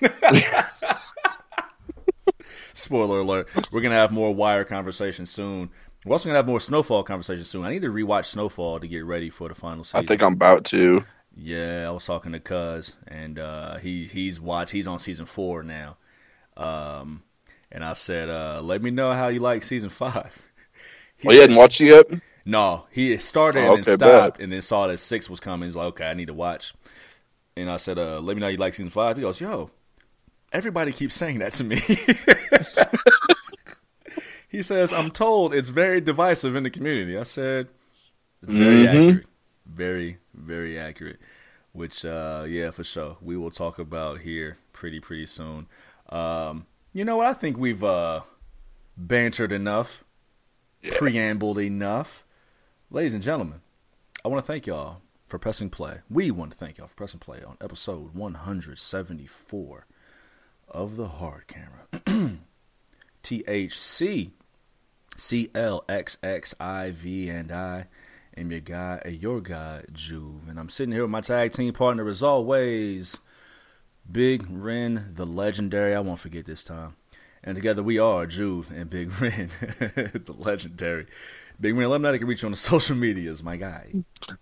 [2.75, 3.49] Spoiler alert.
[3.71, 5.71] We're gonna have more wire conversation soon.
[6.05, 7.65] We're also gonna have more snowfall conversation soon.
[7.65, 10.01] I need to rewatch Snowfall to get ready for the final season.
[10.01, 11.03] I think I'm about to.
[11.37, 14.71] Yeah, I was talking to Cuz, and uh, he he's watched.
[14.71, 15.97] He's on season four now.
[16.57, 17.23] Um,
[17.71, 20.43] and I said, uh, "Let me know how you like season five.
[21.17, 22.05] He Oh, you hadn't watched it yet?
[22.45, 24.39] no, he started Oh, and okay, stopped, bet.
[24.39, 25.67] and then saw that six was coming.
[25.67, 26.73] He's like, "Okay, I need to watch."
[27.57, 29.17] And I said, uh, "Let me know how you like season five.
[29.17, 29.71] He goes, "Yo,
[30.55, 31.77] everybody keeps saying that to me."
[34.49, 37.67] he says, "I'm told it's very divisive in the community." I said,
[38.41, 38.87] "It's very Mhm.
[38.87, 39.25] accurate,
[39.65, 41.19] very very accurate."
[41.73, 45.67] Which, uh, yeah, for sure, we will talk about here pretty pretty soon.
[46.09, 47.27] Um, you know what?
[47.27, 48.21] I think we've uh,
[48.95, 50.03] bantered enough,
[50.83, 52.23] preambled enough.
[52.89, 53.59] Ladies and gentlemen,
[54.23, 55.99] I want to thank y'all for pressing play.
[56.09, 59.85] We want to thank y'all for pressing play on episode 174
[60.67, 61.87] of the Hard Camera.
[63.23, 64.31] THC,
[65.17, 65.79] CLXXIV,
[67.29, 67.87] and I
[68.37, 70.47] am your guy, your guy, Juve.
[70.47, 73.19] And I'm sitting here with my tag team partner, as always,
[74.11, 75.95] Big Ren, the legendary.
[75.95, 76.95] I won't forget this time.
[77.45, 81.05] And together we are Juve and Big Ren, the legendary.
[81.61, 83.93] Big Ren, let me know they can reach you on the social medias, my guy.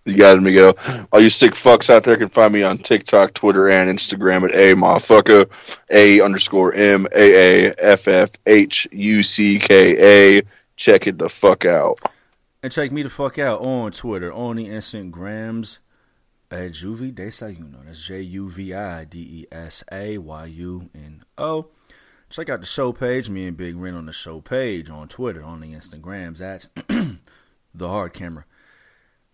[0.06, 0.74] You got me go.
[1.12, 4.56] All you sick fucks out there can find me on TikTok, Twitter, and Instagram at
[4.56, 5.50] a motherfucker
[5.92, 10.44] a underscore m a a f f h u c k a.
[10.78, 12.00] Check it the fuck out.
[12.64, 15.80] And check me the fuck out on Twitter, on the Instagrams
[16.50, 17.86] at Juvi Desayuno.
[17.86, 21.68] That's J U V I D E S A Y U N O.
[22.34, 25.44] Check out the show page, me and Big Ren on the show page on Twitter,
[25.44, 26.68] on the Instagrams at
[27.76, 28.46] The Hard Camera.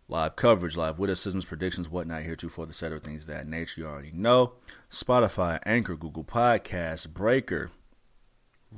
[0.09, 3.87] Live coverage, live witticisms, predictions, whatnot, heretofore the set of things of that nature you
[3.87, 4.55] already know.
[4.91, 7.71] Spotify, Anchor, Google Podcasts, Breaker,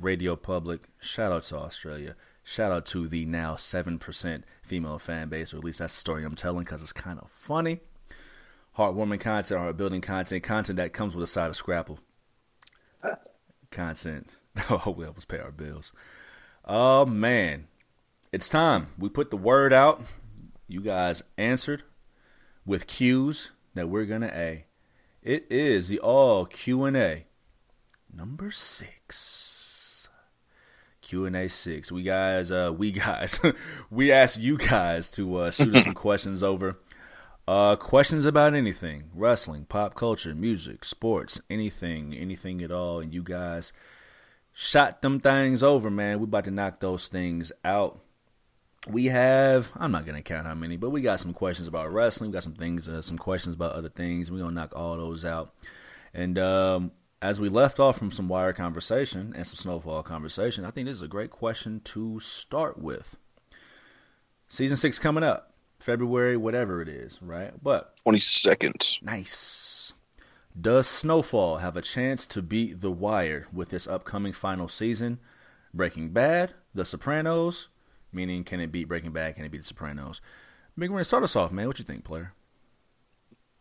[0.00, 0.82] Radio Public.
[1.00, 2.14] Shout out to Australia.
[2.44, 6.22] Shout out to the now 7% female fan base, or at least that's the story
[6.22, 7.80] I'm telling because it's kind of funny.
[8.78, 11.98] Heartwarming content, heart building content, content that comes with a side of Scrapple.
[13.72, 15.92] Content that will help us pay our bills.
[16.64, 17.66] Oh, man.
[18.30, 18.88] It's time.
[18.98, 20.02] We put the word out.
[20.68, 21.82] You guys answered
[22.64, 24.66] with cues that we're to A.
[25.22, 27.26] It is the all Q&A
[28.14, 30.08] number six.
[31.00, 31.90] Q and A six.
[31.90, 33.40] We guys, uh, we guys,
[33.90, 36.78] we asked you guys to uh, shoot us some questions over.
[37.46, 43.22] Uh, questions about anything, wrestling, pop culture, music, sports, anything, anything at all, and you
[43.22, 43.72] guys
[44.52, 46.20] shot them things over, man.
[46.20, 47.98] We about to knock those things out.
[48.88, 52.30] We have, I'm not gonna count how many, but we got some questions about wrestling.
[52.30, 54.30] We got some things, uh, some questions about other things.
[54.30, 55.52] We're gonna knock all those out.
[56.14, 60.70] And um, as we left off from some wire conversation and some snowfall conversation, I
[60.70, 63.16] think this is a great question to start with.
[64.48, 65.51] Season six coming up.
[65.82, 67.52] February, whatever it is, right?
[67.62, 68.98] But Twenty second.
[69.02, 69.92] nice.
[70.58, 75.18] Does Snowfall have a chance to beat The Wire with this upcoming final season?
[75.74, 77.68] Breaking Bad, The Sopranos,
[78.12, 79.34] meaning can it beat Breaking Bad?
[79.36, 80.20] Can it beat The Sopranos?
[80.76, 81.66] Big Ren, start us off, man.
[81.66, 82.32] What you think, player?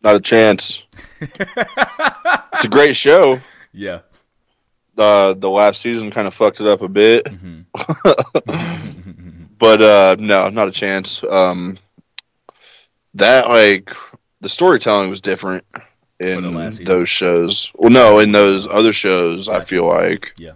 [0.03, 0.85] Not a chance.
[1.21, 3.39] it's a great show.
[3.71, 3.99] Yeah.
[4.97, 7.65] Uh, the last season kind of fucked it up a bit, Mhm.
[9.57, 11.23] but uh, no, not a chance.
[11.29, 11.77] Um,
[13.15, 13.91] that like
[14.41, 15.63] the storytelling was different
[16.19, 16.85] in season?
[16.85, 17.71] those shows.
[17.75, 19.65] Well, no, in those other shows, I Gotcha.
[19.67, 20.53] feel like Yeah.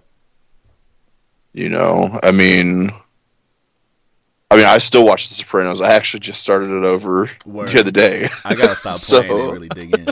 [1.53, 2.89] you know, I mean,
[4.51, 5.81] I mean, I still watch The Sopranos.
[5.81, 7.67] I actually just started it over Word.
[7.69, 8.29] the other day.
[8.45, 10.05] I gotta stop So- playing and really dig in.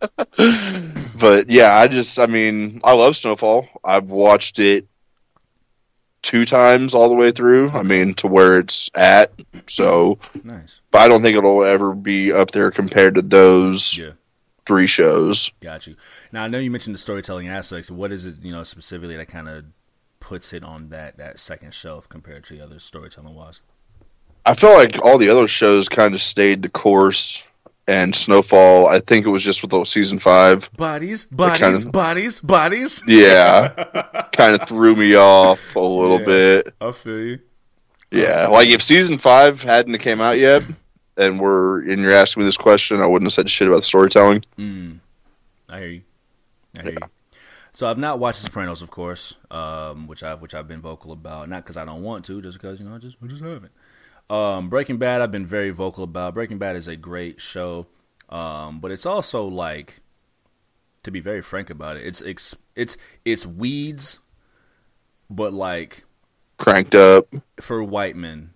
[1.20, 3.68] but yeah, I just, I mean, I love Snowfall.
[3.84, 4.86] I've watched it
[6.22, 7.68] two times all the way through.
[7.70, 9.30] I mean, to where it's at.
[9.66, 10.80] So, Nice.
[10.90, 14.10] but I don't think it'll ever be up there compared to those Yeah.
[14.66, 15.52] three shows.
[15.60, 15.96] Got you.
[16.32, 17.90] Now I know you mentioned the storytelling aspects.
[17.90, 19.64] What is it, you know, specifically that kind of
[20.20, 23.60] puts it on that that second shelf compared to the other storytelling wise?
[24.44, 27.46] I feel like all the other shows kind of stayed the course,
[27.88, 28.86] and Snowfall.
[28.88, 30.70] I think it was just with the season five.
[30.76, 33.02] Bodies, bodies, kinda- bodies, bodies.
[33.06, 33.68] Yeah,
[34.36, 36.24] kind of threw me off a little Yeah.
[36.24, 36.74] bit.
[36.80, 37.38] I feel you.
[38.10, 40.62] Yeah, like if season five hadn't came out yet,
[41.16, 43.82] and we're and you're asking me this question, I wouldn't have said shit about the
[43.82, 44.44] storytelling.
[44.58, 44.98] Mm.
[45.68, 46.02] I hear you.
[46.78, 46.98] I hear you.
[47.72, 51.48] So I've not watched Sopranos, of course, um, which I've which I've been vocal about.
[51.48, 53.70] Not because I don't want to, just because you know I just I just haven't.
[54.30, 56.34] Um, Breaking Bad, I've been very vocal about.
[56.34, 57.88] Breaking Bad is a great show,
[58.28, 60.00] um, but it's also like,
[61.02, 64.20] to be very frank about it, it's it's it's it's weeds,
[65.28, 66.04] but like
[66.58, 67.26] Cranked up.
[67.60, 68.50] for white men.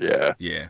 [0.00, 0.68] Yeah, Yeah,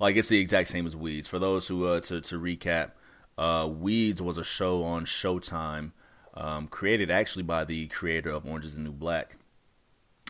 [0.00, 1.28] like it's the exact same as Weeds.
[1.28, 2.90] For those who uh, to to recap,
[3.38, 5.92] uh, Weeds was a show on Showtime,
[6.34, 9.36] um, created actually by the creator of Orange Is the New Black,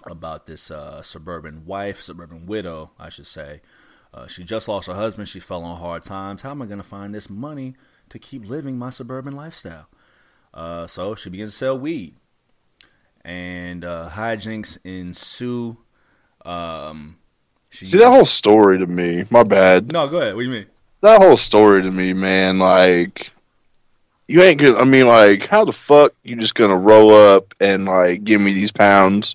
[0.07, 3.61] about this uh, suburban wife, suburban widow, I should say.
[4.13, 5.29] Uh, she just lost her husband.
[5.29, 6.43] She fell on hard times.
[6.43, 7.75] How am I going to find this money
[8.11, 9.89] to keep living my suburban lifestyle?
[10.53, 12.15] Uh, so she begins to sell weed,
[13.25, 15.77] and uh, hijinks ensue.
[16.45, 17.17] Um,
[17.71, 19.25] she see that whole story to me.
[19.31, 19.91] My bad.
[19.91, 20.37] no, go ahead.
[20.37, 20.67] What do you mean?
[21.01, 22.61] That whole story to me, man.
[22.61, 23.33] Like,
[24.29, 24.79] you ain't gonna.
[24.79, 28.55] I mean, like, how the fuck you just gonna roll up and like give me
[28.55, 29.35] these pounds?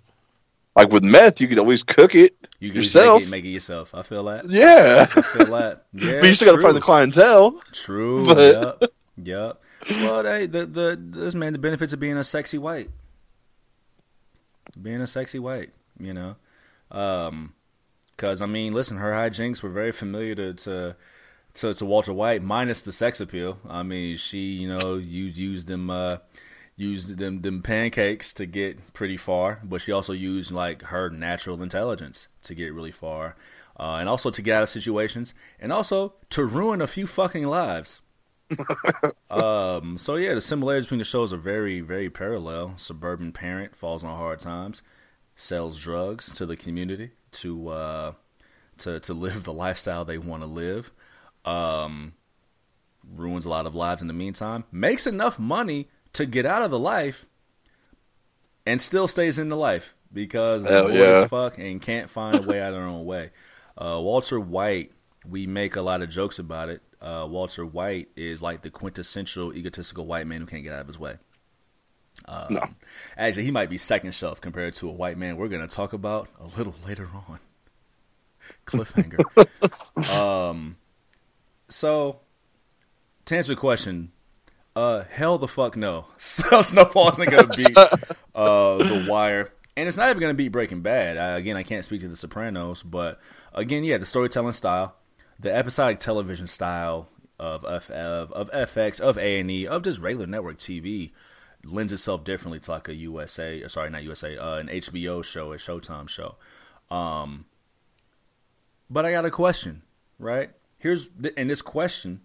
[0.79, 2.35] Like with meth, you could always cook it.
[2.59, 3.19] You can Yourself.
[3.21, 3.93] Make, it, make it yourself.
[3.95, 4.49] I feel that.
[4.49, 5.85] Yeah, I feel that.
[5.93, 7.61] Yeah, but you still gotta find the clientele.
[7.71, 8.25] True.
[8.25, 8.91] but- Yep.
[9.21, 9.61] Yep.
[10.01, 12.89] Well, hey, the the this man, the benefits of being a sexy white,
[14.81, 16.35] being a sexy white, you know,
[16.91, 17.53] um,
[18.15, 20.53] because I mean, listen, her hijinks were very familiar to.
[20.53, 20.95] to
[21.55, 23.57] to, to Walter White, minus the sex appeal.
[23.67, 26.17] I mean, she, you know, used used them, uh,
[26.79, 31.61] used them them pancakes to get pretty far, but she also used like her natural
[31.61, 33.35] intelligence to get really far,
[33.77, 37.45] uh, and also to get out of situations, and also to ruin a few fucking
[37.45, 38.01] lives.
[39.29, 42.73] um, so yeah, the similarities between the shows are very, very parallel.
[42.77, 44.81] Suburban parent falls on hard times,
[45.35, 48.13] sells drugs to the community to uh,
[48.77, 50.93] to to live the lifestyle they want to live.
[51.43, 52.13] Um,
[53.03, 54.63] ruins a lot of lives in the meantime.
[54.71, 57.25] Makes enough money to get out of the life,
[58.65, 61.27] and still stays in the life because they're Hell yeah.
[61.27, 63.31] fuck and can't find a way out of their own way.
[63.77, 64.91] Uh, Walter White,
[65.27, 66.81] we make a lot of jokes about it.
[67.01, 70.87] Uh, Walter White is like the quintessential egotistical white man who can't get out of
[70.87, 71.17] his way.
[72.25, 72.61] Um, No.
[73.17, 75.93] Actually, he might be second shelf compared to a white man we're going to talk
[75.93, 77.39] about a little later on.
[78.65, 79.23] Cliffhanger.
[80.49, 80.77] um,
[81.69, 82.19] so,
[83.25, 84.11] to answer the question,
[84.79, 86.05] uh, hell the fuck no.
[86.17, 89.51] So Snowfall isn't going to beat uh, The Wire.
[89.75, 91.17] And it's not even to beat Breaking Bad.
[91.17, 93.19] I, again, I can't speak to The Sopranos, but
[93.53, 94.95] again, yeah, the storytelling style,
[95.39, 100.27] the episodic television style of of, of, FX, of A and E, of just regular
[100.27, 101.11] network TV
[101.63, 105.57] lends itself differently to like a USA, sorry, not USA, uh, an HBO show, a
[105.57, 106.35] Showtime show.
[106.89, 107.45] Um,
[108.89, 109.83] but I got a question,
[110.17, 110.51] right?
[110.77, 112.21] Here's th- and this question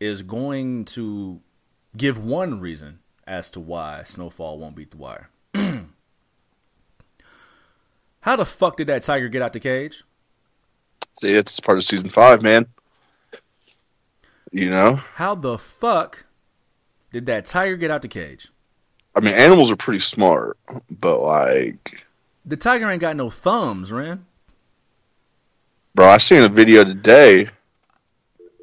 [0.00, 1.40] is going to
[1.96, 5.28] give one reason as to why Snowfall won't beat The Wire.
[8.20, 10.02] How the fuck did that tiger get out the cage?
[11.20, 12.66] See, it's part of season five, man.
[14.52, 16.24] You know, How the fuck
[17.12, 18.48] did that tiger get out the cage?
[19.14, 20.56] I mean, animals are pretty smart,
[21.00, 22.06] but like,
[22.46, 24.24] The tiger ain't got no thumbs, Ren.
[25.94, 27.48] bro, I seen a video today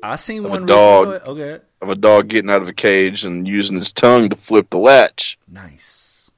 [0.01, 1.07] I seen Of a one dog.
[1.07, 1.31] recently.
[1.43, 4.69] Okay, of a dog getting out of a cage and using his tongue to flip
[4.69, 5.37] the latch.
[5.47, 6.29] nice,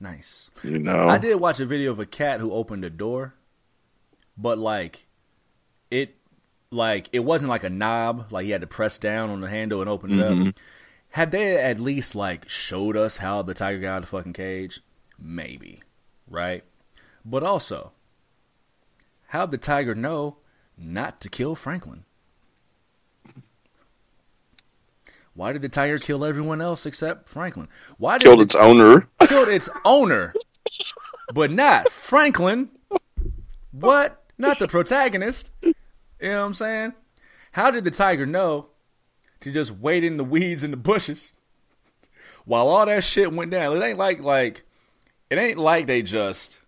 [0.00, 0.50] nice.
[0.62, 3.34] You know, I did watch a video of a cat who opened a door,
[4.36, 5.06] but like
[5.90, 6.16] it,
[6.70, 8.26] like it wasn't like a knob.
[8.30, 10.48] Like he had to press down on the handle and open it Mm-hmm.
[10.48, 10.54] up.
[11.10, 14.32] Had they at least like showed us how the tiger got out of the fucking
[14.32, 14.80] cage,
[15.18, 15.80] maybe,
[16.28, 16.64] right?
[17.24, 17.92] But also,
[19.28, 20.38] how'd the tiger know
[20.76, 22.04] not to kill Franklin?
[25.34, 27.68] Why did the tiger kill everyone else except Franklin?
[27.98, 29.08] Why did killed its owner.
[29.26, 30.32] killed its owner,
[31.32, 32.70] but not Franklin.
[33.72, 34.22] What?
[34.38, 35.50] Not the protagonist.
[35.62, 35.74] You
[36.20, 36.94] know what I'm saying?
[37.52, 38.70] How did the tiger know
[39.40, 41.32] to just wait in the weeds and the bushes
[42.44, 43.76] while all that shit went down?
[43.76, 44.64] It ain't like like
[45.30, 46.60] it ain't like they just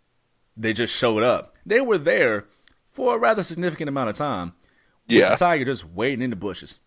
[0.57, 1.55] they just showed up.
[1.65, 2.47] They were there
[2.91, 4.55] for a rather significant amount of time.
[5.09, 6.81] Yeah, The tiger just waiting in the bushes.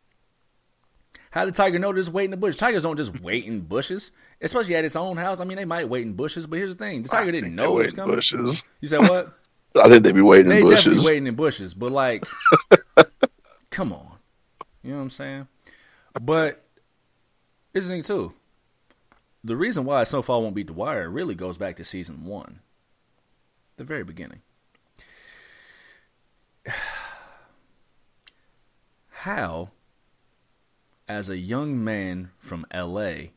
[1.32, 2.57] How did tiger know to just wait in the bush?
[2.57, 4.11] Tigers don't just wait in bushes,
[4.41, 5.39] especially at its own house.
[5.39, 7.77] I mean, they might wait in bushes, but here's the thing: the tiger didn't know
[7.80, 8.15] it was in coming.
[8.15, 8.63] bushes.
[8.80, 9.34] You said what?
[9.80, 11.07] I think they'd be waiting they in definitely bushes.
[11.07, 12.25] waiting in bushes, but like,
[13.69, 14.13] come on,
[14.82, 15.47] you know what I'm saying?
[16.19, 16.63] But
[17.73, 18.34] here's the thing too:
[19.43, 22.61] the reason why Snowfall won't beat the Wire really goes back to season one,
[23.77, 24.41] the very beginning.
[29.09, 29.69] How,
[31.10, 33.32] as a young man from LA,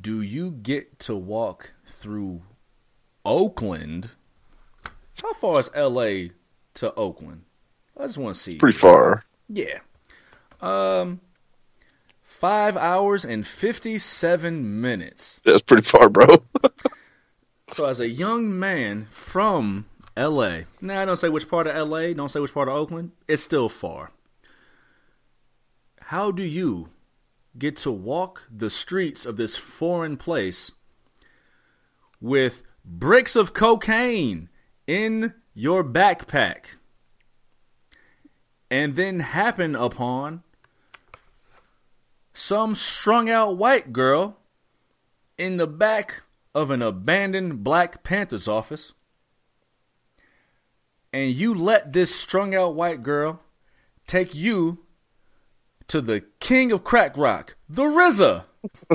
[0.00, 2.42] do you get to walk through
[3.24, 4.10] Oakland?
[5.20, 6.28] How far is LA
[6.74, 7.42] to Oakland?
[7.98, 8.56] I just want to see.
[8.56, 9.24] Pretty far.
[9.48, 9.80] Yeah.
[10.60, 11.20] Um,
[12.22, 15.40] five hours and 57 minutes.
[15.44, 16.26] That's pretty far, bro.
[17.70, 22.12] So, as a young man from LA, now I don't say which part of LA,
[22.12, 24.12] don't say which part of Oakland, it's still far.
[26.14, 26.90] How do you
[27.58, 30.70] get to walk the streets of this foreign place
[32.20, 34.48] with bricks of cocaine
[34.86, 36.76] in your backpack
[38.70, 40.44] and then happen upon
[42.32, 44.38] some strung out white girl
[45.36, 46.22] in the back
[46.54, 48.92] of an abandoned Black Panthers office,
[51.12, 53.42] and you let this strung out white girl
[54.06, 54.83] take you
[55.88, 58.44] to the king of crack rock, the RZA.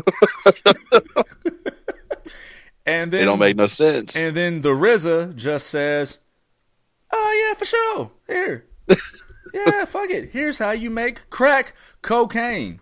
[2.86, 4.16] and then It don't make no sense.
[4.20, 6.18] and then the RZA just says,
[7.12, 8.12] "Oh yeah, for sure.
[8.28, 8.66] Here,
[9.54, 10.30] yeah, fuck it.
[10.32, 12.80] Here's how you make crack cocaine."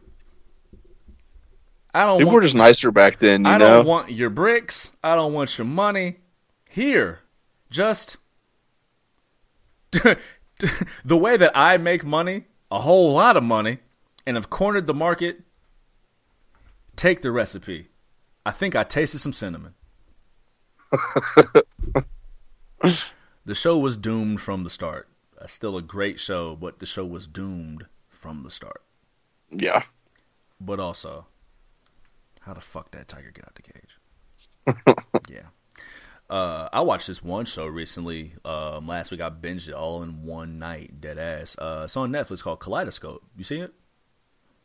[1.93, 3.77] I don't People want were just nicer back then, you I know.
[3.77, 4.91] don't want your bricks.
[5.03, 6.17] I don't want your money.
[6.69, 7.21] Here,
[7.71, 8.17] just
[9.91, 13.79] the way that I make money, a whole lot of money,
[14.27, 15.39] and have cornered the market.
[16.97, 17.87] Take the recipe.
[18.45, 19.73] I think I tasted some cinnamon.
[22.81, 25.07] the show was doomed from the start.
[25.45, 28.81] Still a great show, but the show was doomed from the start.
[29.49, 29.83] yeah.
[30.59, 31.27] But also,
[32.41, 34.95] how the fuck that tiger get out the cage?
[35.29, 35.43] yeah.
[36.29, 38.33] Uh, I watched this one show recently.
[38.43, 41.55] Um, last week I binged it all in one night, dead ass.
[41.57, 43.23] Uh, it's on Netflix called Kaleidoscope.
[43.37, 43.73] You seen it?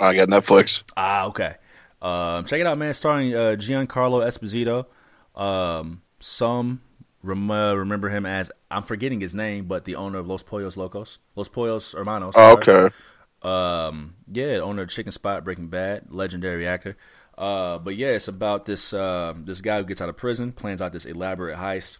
[0.03, 0.83] I got Netflix.
[0.97, 1.55] Ah, okay.
[2.03, 2.93] Um, check it out, man.
[2.93, 4.87] Starring uh, Giancarlo Esposito.
[5.41, 6.83] Um, some
[7.23, 10.77] rem- uh, remember him as I'm forgetting his name, but the owner of Los Pollos
[10.77, 12.35] Locos, Los Pollos Hermanos.
[12.37, 12.93] Oh, okay.
[13.43, 16.97] Um, yeah, owner of Chicken Spot, Breaking Bad, legendary actor.
[17.39, 20.83] Uh, but yeah, it's about this uh, this guy who gets out of prison, plans
[20.83, 21.99] out this elaborate heist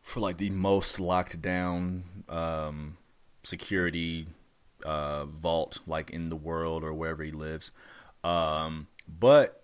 [0.00, 2.96] for like the most locked down um,
[3.44, 4.26] security
[4.84, 7.70] uh, vault like in the world or wherever he lives.
[8.24, 9.62] Um, but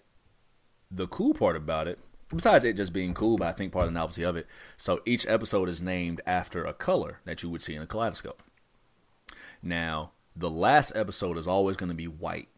[0.90, 1.98] the cool part about it,
[2.34, 4.46] besides it just being cool, but I think part of the novelty of it,
[4.76, 8.42] so each episode is named after a color that you would see in a kaleidoscope.
[9.62, 12.48] Now, the last episode is always going to be white.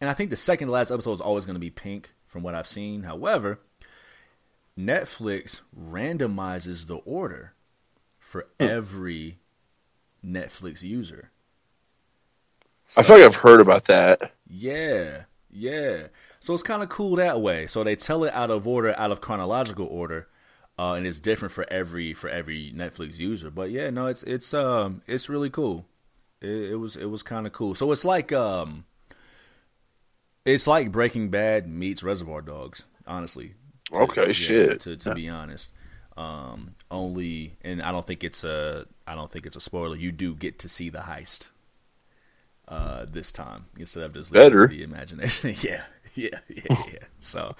[0.00, 2.42] And I think the second to last episode is always going to be pink from
[2.42, 3.04] what I've seen.
[3.04, 3.60] However,
[4.78, 7.52] Netflix randomizes the order
[8.18, 9.38] for every
[10.24, 11.30] Netflix user.
[12.96, 14.32] I feel like I've heard about that.
[14.48, 16.08] Yeah, yeah.
[16.40, 17.66] So it's kind of cool that way.
[17.66, 20.28] So they tell it out of order, out of chronological order,
[20.78, 23.50] uh, and it's different for every for every Netflix user.
[23.50, 25.86] But yeah, no, it's it's um it's really cool.
[26.40, 27.74] It, it was it was kind of cool.
[27.74, 28.84] So it's like um,
[30.44, 32.84] it's like Breaking Bad meets Reservoir Dogs.
[33.06, 33.48] Honestly.
[33.48, 34.80] To- Okay, shit.
[34.80, 35.70] To to be honest,
[36.16, 39.96] Um, only, and I don't think it's a, I don't think it's a spoiler.
[39.96, 41.48] You do get to see the heist
[42.72, 44.66] uh, this time instead of just Better.
[44.66, 45.54] the imagination.
[45.60, 45.82] yeah,
[46.14, 47.04] yeah, yeah, yeah.
[47.20, 47.54] So,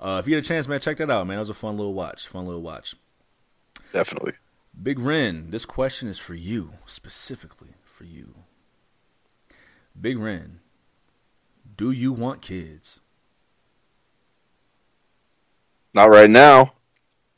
[0.00, 1.36] uh, if you get a chance, man, check that out, man.
[1.36, 2.26] That was a fun little watch.
[2.26, 2.94] Fun little watch.
[3.92, 4.32] Definitely.
[4.82, 8.34] Big Ren, this question is for you specifically for you.
[10.00, 10.60] Big Ren,
[11.76, 13.00] do you want kids?
[15.92, 16.72] Not right now.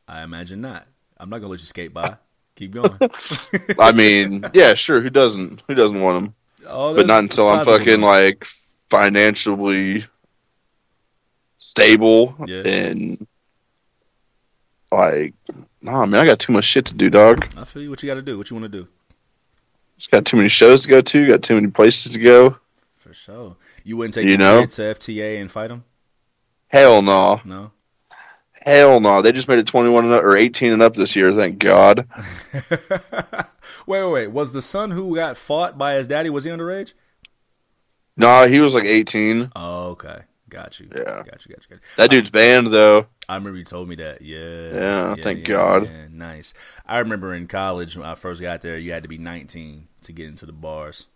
[0.06, 0.86] I imagine not.
[1.18, 2.16] I'm not gonna let you skate by.
[2.54, 2.98] Keep going.
[3.80, 5.00] I mean, yeah, sure.
[5.00, 5.62] Who doesn't?
[5.66, 6.34] Who doesn't want them?
[6.68, 8.44] Oh, But not until I'm fucking like
[8.90, 10.04] financially
[11.58, 12.62] stable Yeah.
[12.66, 13.18] and
[14.92, 15.34] like,
[15.82, 17.44] nah, man, I got too much shit to do, dog.
[17.56, 17.90] I feel you.
[17.90, 18.38] What you got to do?
[18.38, 18.88] What you want to do?
[19.98, 21.26] Just got too many shows to go to.
[21.28, 22.56] Got too many places to go.
[22.96, 23.56] For sure.
[23.84, 24.64] You wouldn't take You know?
[24.66, 25.84] to FTA and fight them?
[26.68, 27.40] Hell no.
[27.44, 27.70] No.
[28.64, 29.22] Hell no.
[29.22, 31.32] They just made it 21 and up, or 18 and up this year.
[31.32, 32.06] Thank God.
[33.86, 34.26] wait, wait, wait.
[34.28, 36.94] Was the son who got fought by his daddy was he underage?
[38.16, 39.52] No, he was like 18.
[39.54, 40.20] Oh, okay.
[40.48, 40.88] Got you.
[40.94, 41.04] Yeah.
[41.04, 41.26] Got you.
[41.26, 41.54] Got you.
[41.54, 41.78] Got you.
[41.96, 43.06] That dude's banned though.
[43.28, 44.22] I remember you told me that.
[44.22, 44.72] Yeah.
[44.72, 45.86] Yeah, thank God.
[45.86, 46.54] yeah, nice.
[46.86, 50.12] I remember in college when I first got there, you had to be 19 to
[50.12, 51.08] get into the bars.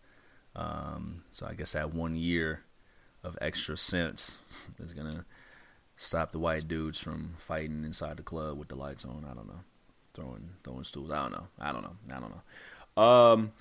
[0.56, 2.64] Um, so I guess that one year
[3.22, 4.38] of extra cents
[4.78, 5.24] is gonna
[5.96, 9.24] stop the white dudes from fighting inside the club with the lights on.
[9.30, 9.60] I don't know,
[10.14, 11.10] throwing throwing stools.
[11.10, 11.46] I don't know.
[11.58, 11.96] I don't know.
[12.14, 12.32] I don't
[12.96, 13.02] know.
[13.02, 13.52] Um,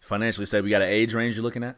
[0.00, 0.64] financially stable.
[0.64, 1.76] we got an age range you're looking at?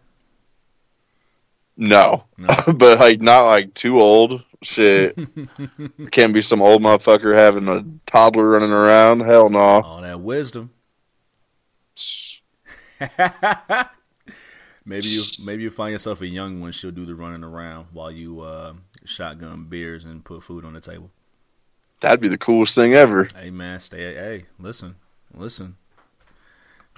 [1.77, 2.49] No, No.
[2.77, 4.45] but like not like too old.
[4.63, 5.19] Shit,
[6.11, 9.21] can't be some old motherfucker having a toddler running around.
[9.21, 9.59] Hell no.
[9.59, 10.71] All that wisdom.
[14.85, 16.73] maybe you maybe you find yourself a young one.
[16.73, 18.75] She'll do the running around while you uh,
[19.05, 21.11] shotgun beers and put food on the table.
[22.01, 23.29] That'd be the coolest thing ever.
[23.37, 24.15] Hey man, stay.
[24.15, 24.97] Hey, listen,
[25.35, 25.77] listen.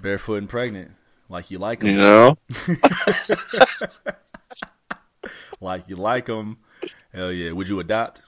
[0.03, 0.91] Barefoot and pregnant,
[1.29, 2.37] like you like them, You know?
[5.61, 6.59] like you like them.
[7.13, 7.53] Hell yeah!
[7.53, 8.23] Would you adopt?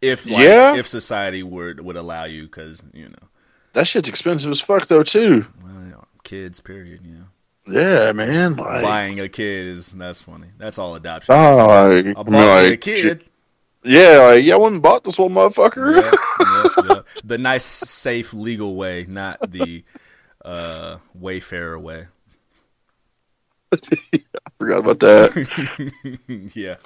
[0.00, 0.74] If like, Yeah.
[0.76, 3.28] if society would would allow you, because you know,
[3.74, 5.46] That shit's expensive as fuck though too.
[5.62, 6.60] well, kids.
[6.60, 7.00] Period.
[7.04, 7.24] You know.
[7.68, 8.56] Yeah, man.
[8.56, 10.48] Like, buying a kid is that's funny.
[10.58, 11.32] That's all adoption.
[11.34, 11.56] oh,
[11.94, 13.22] like, I I bought mean, me a like, kid.
[13.84, 16.00] Yeah, like, yeah, I went and bought this one motherfucker.
[16.00, 17.02] Yeah, yeah, yeah.
[17.24, 19.84] The nice, safe, legal way, not the
[20.44, 22.06] uh, Wayfair way.
[23.72, 23.78] I
[24.58, 26.52] Forgot about that.
[26.54, 26.76] yeah,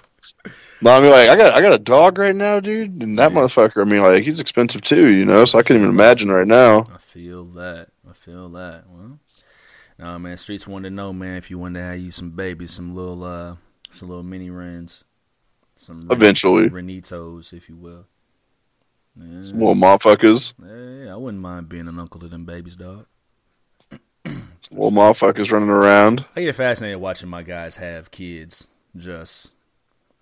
[0.82, 3.32] no, I mean, like, I got, I got a dog right now, dude, and that
[3.32, 3.84] motherfucker.
[3.84, 5.44] I mean, like, he's expensive too, you know.
[5.44, 6.84] So I can't even imagine right now.
[6.92, 7.88] I feel that.
[8.08, 8.84] I feel that.
[8.88, 9.18] Well,
[9.98, 10.36] nah, man.
[10.36, 13.24] Streets wanted to know, man, if you wanted to have you some babies, some little,
[13.24, 13.56] uh,
[13.90, 15.04] some little mini Rens,
[15.76, 18.06] some Eventually, Renitos, if you will.
[19.18, 19.42] Yeah.
[19.42, 23.06] some little motherfuckers, Yeah, I wouldn't mind being an uncle to them babies, dog.
[24.70, 26.24] little motherfuckers running around.
[26.34, 28.66] I get fascinated watching my guys have kids.
[28.96, 29.50] Just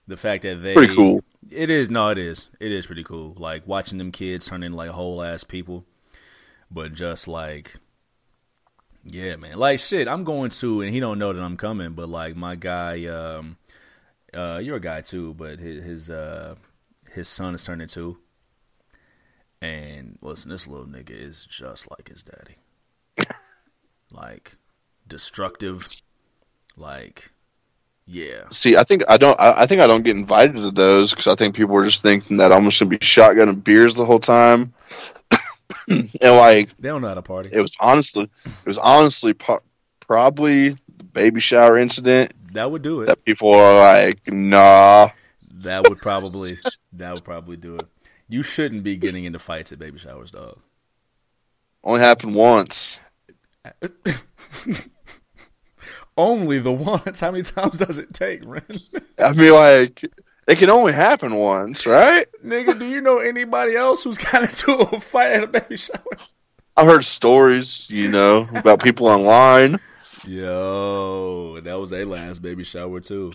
[0.07, 1.22] the fact that they Pretty cool.
[1.50, 2.48] It is no, it is.
[2.61, 3.34] It is pretty cool.
[3.38, 5.84] Like watching them kids turn into like whole ass people.
[6.70, 7.76] But just like
[9.05, 9.59] Yeah, man.
[9.59, 12.55] Like shit, I'm going to and he don't know that I'm coming, but like my
[12.57, 13.57] guy um
[14.35, 16.57] uh you're a guy too, but his his uh
[17.12, 18.18] his son is turning two.
[19.62, 22.57] And listen, this little nigga is just like his daddy.
[24.12, 24.57] Like
[25.09, 25.85] destructive.
[26.76, 27.32] Like
[28.07, 28.45] yeah.
[28.51, 29.39] See, I think I don't.
[29.41, 32.03] I, I think I don't get invited to those because I think people are just
[32.03, 34.72] thinking that I'm just gonna be shotgunning beers the whole time.
[35.89, 37.51] and like, They don't know how to party.
[37.53, 39.59] it was honestly, it was honestly po-
[40.01, 43.07] probably the baby shower incident That would do it.
[43.07, 45.09] that people are like, nah.
[45.52, 46.59] That would probably
[46.92, 47.86] that would probably do it.
[48.28, 50.59] You shouldn't be getting into fights at baby showers, dog.
[51.82, 53.00] Only happened once.
[56.16, 57.20] Only the once.
[57.20, 58.62] How many times does it take, Ren?
[59.18, 60.05] I mean, like,
[60.46, 62.28] it can only happen once, right?
[62.44, 65.98] Nigga, do you know anybody else who's got into a fight at a baby shower?
[66.76, 69.80] I've heard stories, you know, about people online.
[70.27, 73.33] Yo, that was a last baby shower too.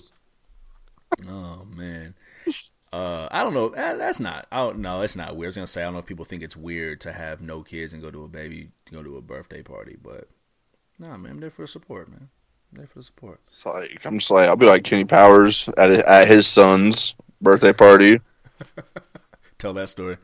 [1.27, 2.15] Oh man.
[2.91, 3.69] Uh, I don't know.
[3.69, 4.47] Eh, That's not.
[4.51, 5.01] I don't know.
[5.01, 5.47] It's not weird.
[5.47, 7.61] I was gonna say I don't know if people think it's weird to have no
[7.61, 10.27] kids and go to a baby, go to a birthday party, but
[10.97, 12.29] nah, man, I'm there for the support, man.
[12.71, 13.39] I'm there for the support.
[13.43, 17.73] It's like, I'm just like, I'll be like Kenny Powers at at his son's birthday
[17.73, 18.19] party,
[19.59, 20.17] Tell that story.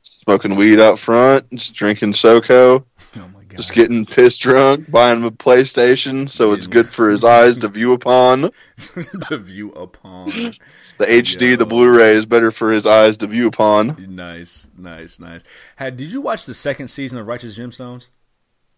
[0.00, 2.84] smoking weed out front, just drinking SoCo.
[3.16, 7.24] Oh my Just getting pissed drunk, buying him a PlayStation, so it's good for his
[7.24, 8.50] eyes to view upon.
[9.28, 10.26] to view upon.
[10.26, 11.56] The HD, Yo.
[11.56, 13.96] the Blu-ray is better for his eyes to view upon.
[14.14, 15.42] Nice, nice, nice.
[15.74, 18.06] Had did you watch the second season of Righteous Gemstones?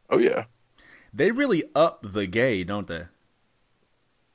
[0.09, 0.45] Oh yeah,
[1.13, 3.05] They really up the gay, don't they?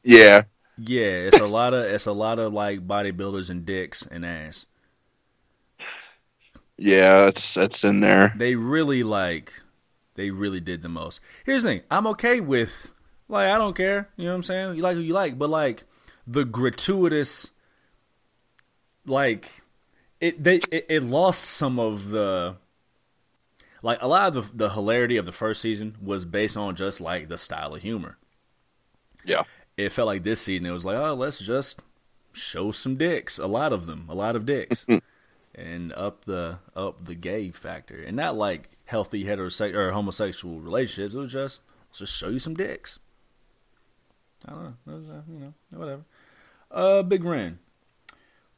[0.04, 0.44] yeah.
[0.78, 4.68] Yeah, it's a lot of it's a lot of like bodybuilders and dicks and ass.
[6.78, 8.32] Yeah, that's that's in there.
[8.38, 9.54] They really like
[10.16, 11.20] they really did the most.
[11.46, 12.92] Here's the thing, I'm okay with
[13.28, 14.76] like I don't care, you know what I'm saying?
[14.76, 15.84] You like who you like, but like
[16.28, 17.52] the gratuitous
[19.06, 19.64] like
[20.20, 22.58] it they it, it lost some of the
[23.82, 27.00] like a lot of the, the hilarity of the first season was based on just
[27.00, 28.18] like the style of humor.
[29.24, 29.44] Yeah,
[29.78, 31.82] it felt like this season it was like, oh, let's just
[32.34, 34.86] show some dicks, a lot of them, a lot of dicks,
[35.56, 41.16] and up the up the gay factor, and not like healthy heterosexual or homosexual relationships.
[41.16, 43.00] It was just let's just show you some dicks.
[44.48, 46.04] I don't know, was, uh, you know, whatever.
[46.70, 47.60] Uh, Big Ren,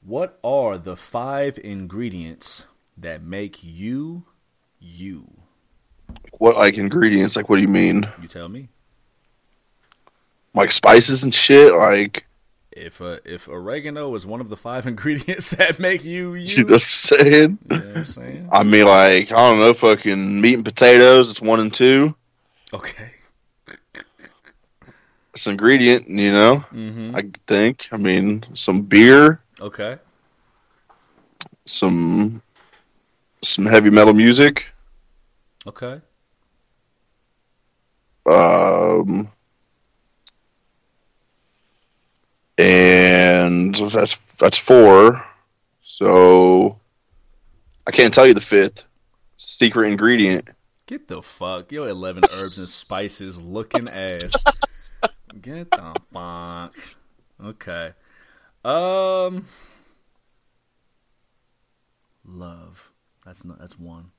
[0.01, 2.65] what are the five ingredients
[2.97, 4.25] that make you
[4.79, 5.37] you?
[6.39, 7.35] what like ingredients?
[7.35, 8.07] Like, what do you mean?
[8.21, 8.69] You tell me.
[10.53, 11.73] Like spices and shit?
[11.73, 12.26] Like,
[12.77, 16.63] If uh, if oregano is one of the five ingredients that make you you, you
[16.63, 17.57] know what I'm saying?
[17.69, 18.49] You know what I'm saying?
[18.51, 21.31] I mean, like, I don't know, fucking meat and potatoes.
[21.31, 22.15] It's one and two.
[22.73, 23.11] Okay.
[25.33, 26.65] It's an ingredient, you know.
[26.73, 27.15] Mm-hmm.
[27.15, 27.87] I think.
[27.91, 29.97] I mean, some beer, Okay.
[31.65, 32.41] some
[33.43, 34.71] some heavy metal music.
[35.67, 36.01] Okay.
[38.25, 39.31] Um,
[43.47, 45.25] and that's that's four.
[45.81, 46.79] So
[47.85, 48.85] I can't tell you the fifth
[49.37, 50.49] secret ingredient.
[50.85, 54.33] Get the fuck yo eleven herbs and spices looking ass.
[55.41, 56.75] Get the fuck.
[57.43, 57.93] Okay.
[58.63, 59.47] Um.
[62.25, 62.91] Love.
[63.25, 63.59] That's not.
[63.59, 64.11] That's one.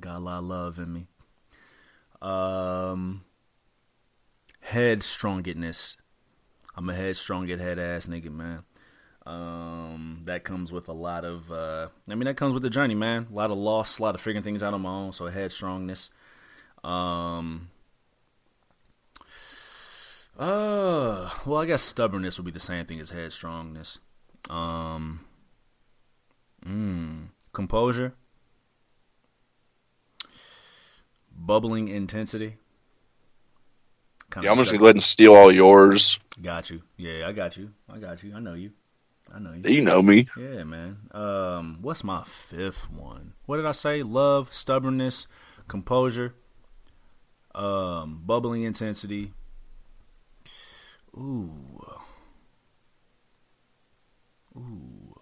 [0.00, 1.06] Got a lot of love in me.
[2.22, 3.24] Um.
[4.70, 5.96] Headstrongetness.
[6.76, 8.64] I'm a headstrong, get head ass nigga, man.
[9.24, 11.50] Um, that comes with a lot of.
[11.50, 13.26] Uh, I mean, that comes with the journey, man.
[13.30, 15.12] A lot of loss, a lot of figuring things out on my own.
[15.12, 16.10] So headstrongness.
[16.84, 17.70] Um.
[20.38, 23.98] Uh, well, I guess stubbornness would be the same thing as headstrongness.
[24.50, 25.24] Um.
[26.64, 28.14] Mm, composure.
[31.34, 32.56] Bubbling intensity.
[34.42, 36.18] Yeah, I'm just gonna go ahead and steal all yours.
[36.42, 36.82] Got you.
[36.96, 37.70] Yeah, I got you.
[37.92, 38.34] I got you.
[38.34, 38.72] I know you.
[39.32, 39.62] I know you.
[39.70, 40.26] You know me.
[40.36, 40.98] Yeah, man.
[41.12, 43.32] Um, what's my fifth one?
[43.46, 44.02] What did I say?
[44.02, 45.26] Love, stubbornness,
[45.68, 46.34] composure,
[47.54, 49.32] um, bubbling intensity.
[51.16, 51.50] Ooh.
[54.56, 55.14] Ooh.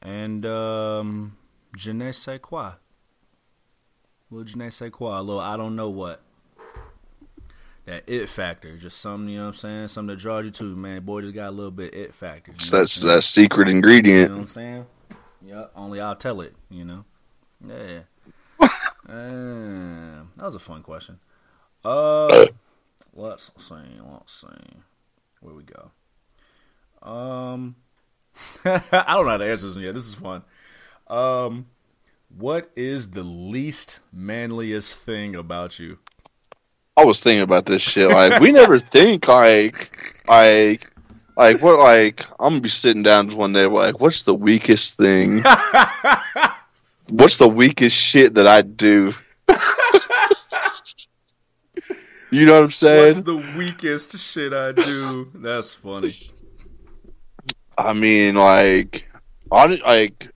[0.00, 1.36] And um
[1.76, 2.78] je ne sais quoi.
[4.30, 5.18] Little je ne sais quoi.
[5.18, 6.22] A little I don't know what.
[7.88, 8.76] That it factor.
[8.76, 9.88] Just something, you know what I'm saying?
[9.88, 11.06] Something that draws you to, man.
[11.06, 12.52] Boy just got a little bit it factor.
[12.52, 14.28] you So know what I'm that's that secret ingredient.
[14.28, 14.86] You know what I'm saying?
[15.40, 17.06] Yeah, only I'll tell it, you know?
[17.66, 18.00] Yeah.
[18.60, 21.18] uh, that was a fun question.
[21.82, 22.48] Uh,
[23.14, 23.74] let's see,
[24.04, 24.76] let's see.
[25.40, 25.90] Where we go?
[27.02, 27.76] Um,
[28.66, 28.80] I
[29.14, 29.94] don't know how to answer this yet.
[29.94, 30.42] This is fun.
[31.06, 31.68] Um,
[32.28, 35.96] what is the least manliest thing about you?
[36.98, 38.10] I was thinking about this shit.
[38.10, 39.96] Like, we never think like,
[40.28, 40.90] like,
[41.36, 41.78] like what?
[41.78, 43.66] Like, I'm gonna be sitting down one day.
[43.66, 45.42] Like, what's the weakest thing?
[47.10, 49.14] what's the weakest shit that I do?
[52.32, 53.06] you know what I'm saying?
[53.06, 55.30] What's the weakest shit I do?
[55.34, 56.16] That's funny.
[57.78, 59.08] I mean, like,
[59.52, 60.32] on like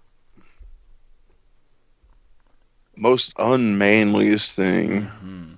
[2.97, 4.91] most unmanliest thing.
[4.91, 5.52] Mm-hmm.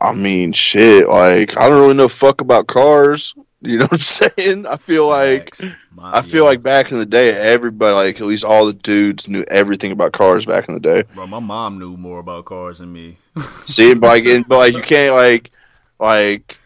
[0.00, 1.08] I mean, shit.
[1.08, 3.34] Like, I don't really know fuck about cars.
[3.60, 4.66] You know what I'm saying?
[4.66, 5.58] I feel like
[5.90, 6.50] My- I feel yeah.
[6.50, 10.12] like back in the day, everybody, like at least all the dudes, knew everything about
[10.12, 11.02] cars back in the day.
[11.12, 13.16] Bro, my mom knew more about cars than me.
[13.66, 15.50] See, but like, and, but like you can't like,
[15.98, 16.56] like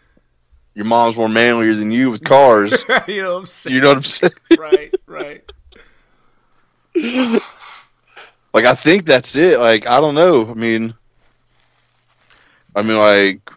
[0.75, 2.85] your mom's more manlier than you with cars.
[3.07, 3.75] you know what I'm saying?
[3.75, 4.33] you know what I'm saying?
[4.59, 5.51] right, right.
[8.53, 9.59] Like I think that's it.
[9.59, 10.47] Like I don't know.
[10.47, 10.93] I mean,
[12.75, 13.49] I mean like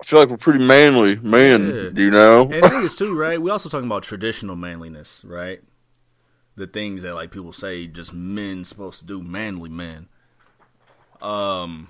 [0.00, 1.64] I feel like we're pretty manly, man.
[1.64, 1.88] Yeah.
[1.94, 2.42] You know?
[2.42, 3.40] And the thing is too, right?
[3.40, 5.60] We also talking about traditional manliness, right?
[6.56, 10.08] The things that like people say just men supposed to do, manly men.
[11.20, 11.88] Um,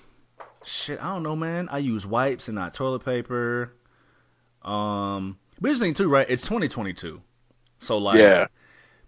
[0.64, 1.68] shit, I don't know, man.
[1.70, 3.72] I use wipes and not toilet paper.
[4.62, 6.26] Um, but here's the thing too, right?
[6.28, 7.22] It's 2022,
[7.78, 8.46] so like, Yeah.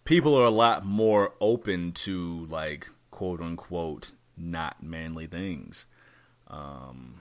[0.04, 5.86] people are a lot more open to like quote unquote not manly things.
[6.48, 7.20] Um,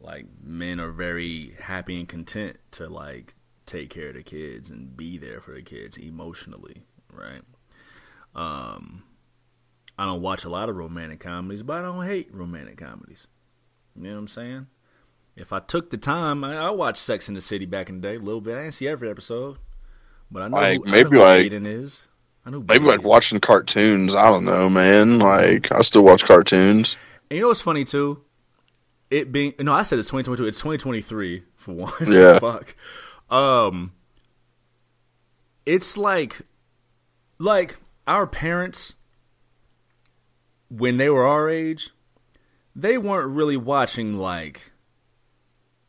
[0.00, 3.34] like men are very happy and content to like
[3.66, 6.82] take care of the kids and be there for the kids emotionally,
[7.12, 7.42] right?
[8.34, 9.02] Um,
[9.98, 13.26] I don't watch a lot of romantic comedies, but I don't hate romantic comedies.
[13.96, 14.66] You know what I'm saying?
[15.36, 18.08] If I took the time, I, I watched Sex in the City back in the
[18.08, 18.56] day a little bit.
[18.56, 19.58] I didn't see every episode,
[20.30, 22.04] but I know Like, who, maybe I know like- is.
[22.46, 24.14] I know Maybe like watching cartoons.
[24.14, 25.18] I don't know, man.
[25.18, 26.96] Like I still watch cartoons.
[27.30, 28.22] And you know what's funny too?
[29.10, 30.46] It being no, I said it's 2022.
[30.46, 31.92] It's 2023 for one.
[32.06, 32.38] Yeah.
[32.38, 32.74] Fuck.
[33.28, 33.92] Um.
[35.66, 36.40] It's like,
[37.38, 38.94] like our parents
[40.68, 41.90] when they were our age,
[42.74, 44.72] they weren't really watching like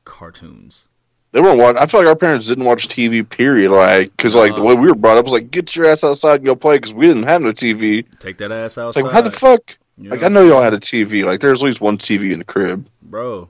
[0.05, 0.87] cartoons.
[1.31, 1.77] They weren't watch.
[1.79, 3.27] I feel like our parents didn't watch TV.
[3.27, 3.71] Period.
[3.71, 4.65] Like because like the Uh.
[4.65, 6.93] way we were brought up was like get your ass outside and go play because
[6.93, 8.05] we didn't have no TV.
[8.19, 9.03] Take that ass It's outside.
[9.03, 9.77] like how the fuck?
[10.01, 10.23] You Like?
[10.23, 11.23] I know y'all had a TV.
[11.23, 12.87] Like there's at least one TV in the crib.
[13.01, 13.49] bro.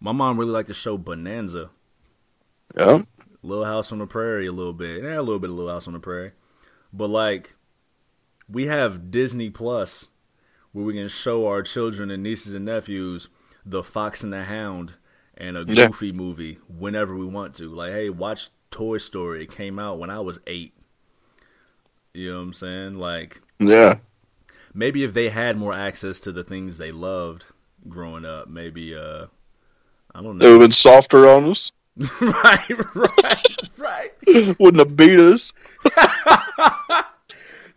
[0.00, 1.70] My mom really liked the show Bonanza.
[2.76, 3.02] Yeah.
[3.42, 5.02] Little House on the Prairie a little bit.
[5.02, 6.32] Yeah, a little bit of Little House on the Prairie.
[6.92, 7.54] But like
[8.48, 10.08] we have Disney Plus
[10.72, 13.28] where we can show our children and nieces and nephews
[13.66, 14.96] the Fox and the Hound
[15.36, 15.86] and a Yeah.
[15.88, 17.68] goofy movie whenever we want to.
[17.68, 19.42] Like, hey, watch Toy Story.
[19.42, 20.72] It came out when I was eight.
[22.14, 22.94] You know what I'm saying?
[22.94, 23.96] Like Yeah.
[24.74, 27.46] Maybe if they had more access to the things they loved
[27.88, 29.26] growing up, maybe uh
[30.14, 30.44] I don't know.
[30.44, 31.72] They would have been softer on us.
[32.20, 34.12] right, right, right.
[34.58, 35.52] Wouldn't have beat us.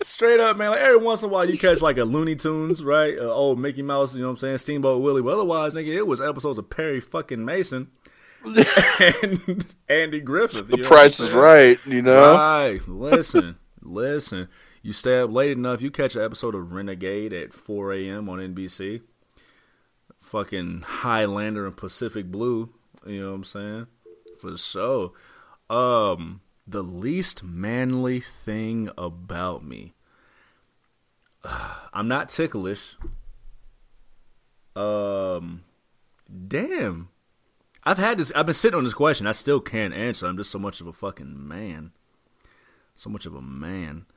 [0.01, 0.71] Straight up, man.
[0.71, 3.17] Like every once in a while, you catch like a Looney Tunes, right?
[3.17, 4.57] Uh, old Mickey Mouse, you know what I'm saying?
[4.57, 5.21] Steamboat Willie.
[5.21, 7.89] But otherwise, nigga, it was episodes of Perry fucking Mason
[8.45, 10.67] and Andy Griffith.
[10.67, 11.77] The price is right.
[11.85, 12.35] You know.
[12.35, 12.87] Right.
[12.87, 14.49] Listen, listen.
[14.83, 18.27] You stay up late enough, you catch an episode of Renegade at 4 a.m.
[18.27, 19.01] on NBC.
[20.19, 22.69] Fucking Highlander and Pacific Blue.
[23.05, 23.87] You know what I'm saying?
[24.41, 25.13] For sure.
[25.69, 29.93] Um, the least manly thing about me.
[31.93, 32.97] I'm not ticklish.
[34.75, 35.63] Um,
[36.47, 37.07] damn.
[37.85, 38.33] I've had this.
[38.33, 39.27] I've been sitting on this question.
[39.27, 40.27] I still can't answer.
[40.27, 41.93] I'm just so much of a fucking man.
[42.95, 44.07] So much of a man.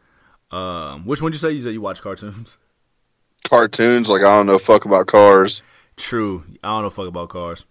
[0.50, 1.54] Um, which one did you say?
[1.54, 2.58] You said you watch cartoons.
[3.48, 4.10] Cartoons.
[4.10, 5.62] Like I don't know fuck about cars.
[5.96, 6.44] True.
[6.64, 7.64] I don't know fuck about cars.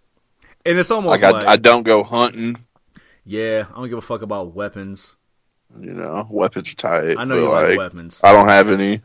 [0.65, 2.55] And it's almost Like I, like, I don't go hunting.
[3.25, 5.13] yeah, I don't give a fuck about weapons.
[5.77, 7.15] You know, weapons are tight.
[7.19, 8.21] I know you like, like weapons.
[8.23, 9.01] I don't have any.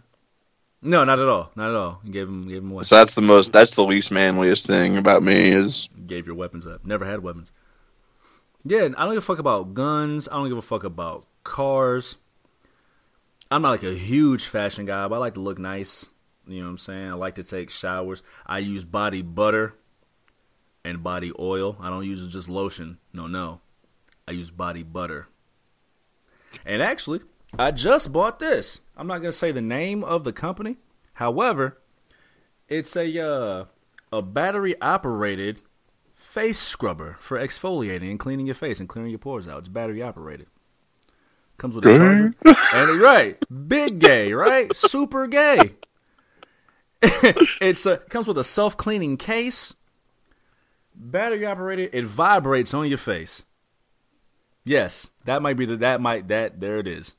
[0.82, 1.50] No, not at all.
[1.56, 2.00] Not at all.
[2.04, 2.86] You gave him, gave him what?
[2.86, 3.52] So that's the most.
[3.52, 6.84] That's the least manliest thing about me is You gave your weapons up.
[6.84, 7.52] Never had weapons.
[8.64, 10.28] Yeah, I don't give a fuck about guns.
[10.28, 12.16] I don't give a fuck about cars.
[13.50, 16.06] I'm not like a huge fashion guy, but I like to look nice.
[16.46, 17.10] You know what I'm saying?
[17.10, 18.22] I like to take showers.
[18.46, 19.74] I use body butter
[20.84, 21.76] and body oil.
[21.80, 22.98] I don't use just lotion.
[23.12, 23.60] No, no.
[24.26, 25.26] I use body butter.
[26.64, 27.20] And actually,
[27.58, 28.80] I just bought this.
[28.96, 30.76] I'm not going to say the name of the company.
[31.14, 31.78] However,
[32.68, 33.64] it's a uh,
[34.12, 35.60] a battery operated
[36.14, 39.58] face scrubber for exfoliating and cleaning your face and clearing your pores out.
[39.58, 40.46] It's battery operated.
[41.60, 42.34] Comes with a charger.
[42.74, 43.38] and right,
[43.68, 44.74] big gay, right?
[44.74, 45.74] Super gay.
[47.02, 49.74] it's a comes with a self cleaning case.
[50.94, 51.90] Battery operated.
[51.92, 53.44] It vibrates on your face.
[54.64, 57.14] Yes, that might be the that might that there it is.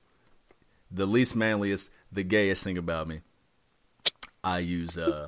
[0.89, 3.21] The least manliest, the gayest thing about me.
[4.43, 5.27] I use uh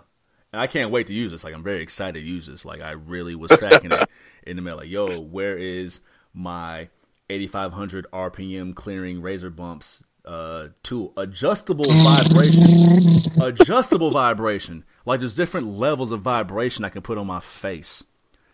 [0.51, 1.43] and I can't wait to use this.
[1.43, 2.65] Like I'm very excited to use this.
[2.65, 4.09] Like I really was tracking it
[4.47, 4.77] in the mail.
[4.77, 6.01] Like, yo, where is
[6.33, 6.89] my
[7.33, 11.13] 8500 RPM clearing razor bumps uh tool?
[11.17, 13.41] Adjustable vibration.
[13.41, 14.85] Adjustable vibration.
[15.05, 18.03] Like there's different levels of vibration I can put on my face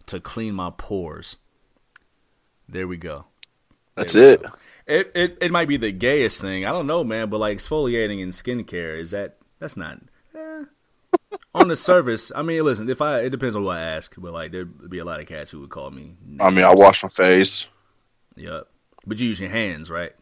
[0.08, 1.38] to clean my pores.
[2.68, 3.26] There we go.
[3.96, 4.44] that's it.
[4.88, 6.66] It, it it might be the gayest thing.
[6.66, 10.00] I don't know, man, but like exfoliating and skincare is that that's not
[10.36, 10.64] eh.
[11.54, 12.32] on the surface.
[12.36, 14.98] I mean, listen, if I it depends on who I ask, but like there'd be
[15.00, 16.16] a lot of cats who would call me.
[16.40, 17.70] I mean, I wash my face,
[18.40, 18.68] Yep.
[19.06, 20.14] But you use your hands, right?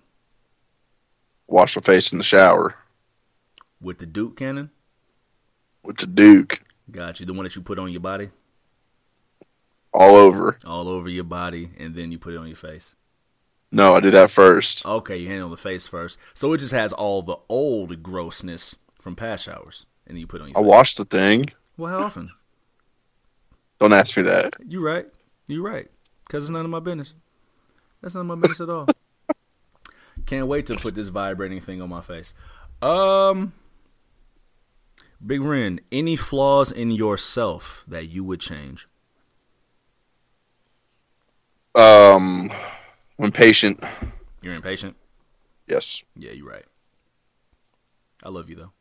[1.49, 2.75] wash my face in the shower
[3.79, 4.69] With the Duke cannon.
[5.83, 6.61] with the Duke
[6.91, 7.25] Got you.
[7.25, 8.29] The one that you put on your body,
[9.93, 10.57] all over.
[10.65, 12.95] all over your body, and then you put it on your face.
[13.73, 14.85] No, I do that first.
[14.85, 16.17] Okay, you handle the face first.
[16.33, 20.39] So it just has all the old grossness from past showers, and then you put
[20.39, 20.69] it on your I face.
[20.69, 21.45] wash the thing.
[21.77, 22.31] Well, how often?
[23.79, 24.55] Don't ask me that.
[24.65, 25.05] You right.
[25.47, 25.87] You right.
[26.25, 27.13] Because it's none of my business.
[28.01, 28.87] That's not my business at all.
[30.25, 32.33] Can't wait to put this vibrating thing on my face.
[32.81, 33.53] Um,
[35.25, 38.85] Big Ren, any flaws in yourself that you would change?
[41.75, 42.49] Um,
[43.17, 43.83] impatient.
[44.41, 44.95] You're impatient.
[45.67, 46.03] Yes.
[46.15, 46.65] Yeah, you're right.
[48.23, 48.71] I love you though.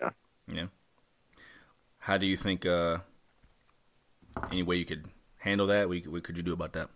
[0.00, 0.10] Yeah.
[0.52, 0.66] Yeah.
[1.98, 2.66] How do you think?
[2.66, 2.98] uh
[4.50, 5.08] Any way you could
[5.38, 5.88] handle that?
[5.88, 6.90] What, what could you do about that?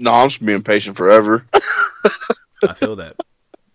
[0.00, 1.46] No, I'm just being patient forever.
[1.54, 3.16] I feel that.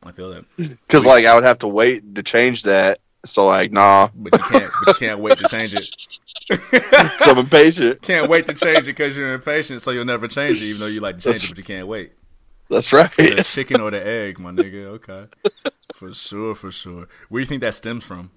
[0.04, 0.46] I feel that.
[0.58, 3.00] Because like I would have to wait to change that.
[3.26, 4.72] So like, nah, But you can't.
[4.84, 5.96] But you can't wait to change it.
[7.22, 8.02] so I'm impatient.
[8.02, 10.88] Can't wait to change it because you're impatient, so you'll never change it, even though
[10.88, 12.14] you like to change it, but you can't wait.
[12.72, 13.12] That's right.
[13.16, 14.86] The chicken or the egg, my nigga.
[14.96, 15.26] Okay,
[15.94, 17.08] for sure, for sure.
[17.30, 18.32] Where do you think that stems from?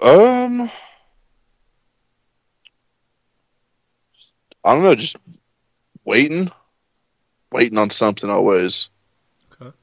[0.00, 0.70] Um,
[4.64, 4.94] I don't know.
[4.94, 5.16] Just
[6.04, 6.50] waiting,
[7.52, 8.90] waiting on something always.
[9.60, 9.76] Okay.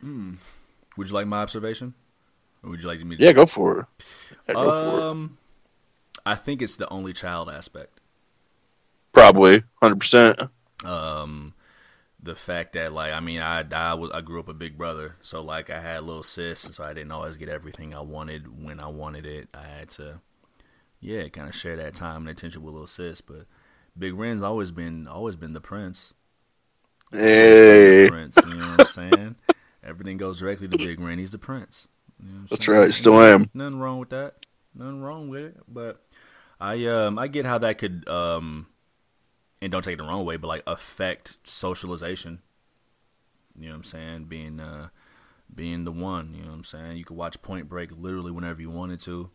[0.00, 0.34] Hmm.
[0.96, 1.94] Would you like my observation,
[2.62, 3.16] or would you like me?
[3.16, 3.86] to Yeah, go for it.
[4.48, 5.02] Yeah, go for it.
[5.02, 5.38] Um,
[6.26, 8.00] I think it's the only child aspect.
[9.12, 10.42] Probably, hundred percent.
[10.84, 11.54] Um,
[12.22, 15.16] the fact that like I mean I I was I grew up a big brother,
[15.22, 18.62] so like I had a little sis, so I didn't always get everything I wanted
[18.62, 19.48] when I wanted it.
[19.54, 20.20] I had to,
[21.00, 23.20] yeah, kind of share that time and attention with little sis.
[23.20, 23.46] But
[23.98, 26.14] Big Ren's always been always been the prince.
[27.10, 29.36] Hey, The prince, you know what I'm saying?
[29.82, 31.18] Everything goes directly to Big Ren.
[31.18, 31.88] He's the prince.
[32.22, 32.78] You know that's saying?
[32.78, 32.92] right.
[32.92, 33.46] Still am.
[33.54, 34.34] Nothing wrong with that.
[34.74, 35.56] Nothing wrong with it.
[35.66, 36.04] But
[36.60, 38.66] I um I get how that could um
[39.62, 42.40] and don't take it the wrong way, but like affect socialization.
[43.58, 44.24] You know what I'm saying?
[44.24, 44.88] Being uh
[45.54, 46.98] being the one, you know what I'm saying?
[46.98, 49.30] You could watch Point Break literally whenever you wanted to.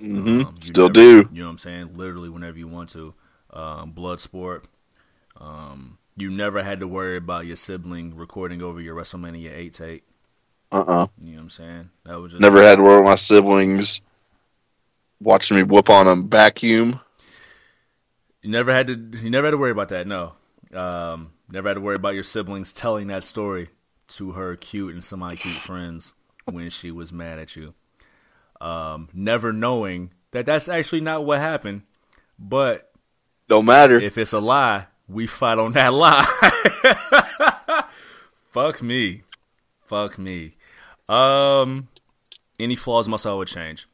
[0.00, 0.46] Mm-hmm.
[0.46, 1.28] Um, Still never- do.
[1.32, 1.94] You know what I'm saying?
[1.94, 3.14] Literally whenever you want to.
[3.52, 4.64] Um, Bloodsport.
[5.38, 10.04] Um, you never had to worry about your sibling recording over your WrestleMania 8 tape.
[10.70, 11.90] Uh uh You know what I'm saying?
[12.04, 14.02] That was just Never had to worry about my siblings
[15.20, 17.00] watching me whoop on a vacuum.
[18.42, 18.94] You never had to.
[18.94, 20.06] You never had to worry about that.
[20.06, 20.32] No.
[20.74, 23.70] Um, never had to worry about your siblings telling that story
[24.08, 27.74] to her cute and semi-cute friends when she was mad at you.
[28.60, 31.82] Um, never knowing that that's actually not what happened,
[32.38, 32.87] but
[33.48, 33.98] Don't matter.
[34.00, 36.24] if it's a lie, we fight on that lie.
[38.50, 39.22] Fuck me.
[39.86, 40.56] Fuck me.
[41.08, 41.88] Um
[42.60, 43.88] any flaws myself would change.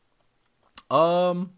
[0.91, 1.51] Um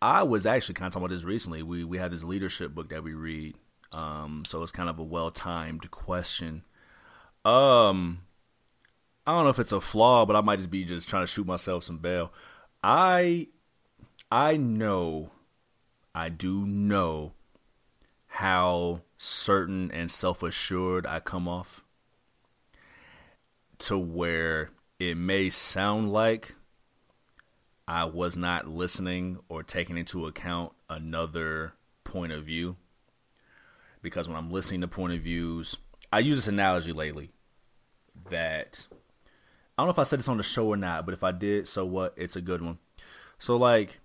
[0.00, 1.62] I was actually kind of talking about this recently.
[1.62, 3.56] We we have this leadership book that we read.
[3.96, 6.62] Um so it's kind of a well-timed question.
[7.44, 8.20] Um
[9.26, 11.26] I don't know if it's a flaw, but I might just be just trying to
[11.28, 12.32] shoot myself some bail.
[12.82, 13.48] I
[14.32, 15.28] I know,
[16.14, 17.34] I do know
[18.28, 21.84] how certain and self assured I come off
[23.80, 26.54] to where it may sound like
[27.86, 32.76] I was not listening or taking into account another point of view.
[34.00, 35.76] Because when I'm listening to point of views,
[36.10, 37.32] I use this analogy lately
[38.30, 38.86] that
[39.76, 41.32] I don't know if I said this on the show or not, but if I
[41.32, 42.14] did, so what?
[42.16, 42.78] It's a good one.
[43.38, 43.98] So, like,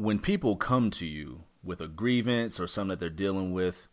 [0.00, 3.86] when people come to you with a grievance or something that they're dealing with,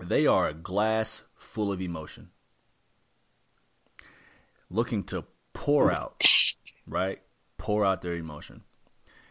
[0.00, 2.30] they are a glass full of emotion,
[4.68, 6.20] looking to pour out,
[6.84, 7.20] right?
[7.58, 8.62] Pour out their emotion.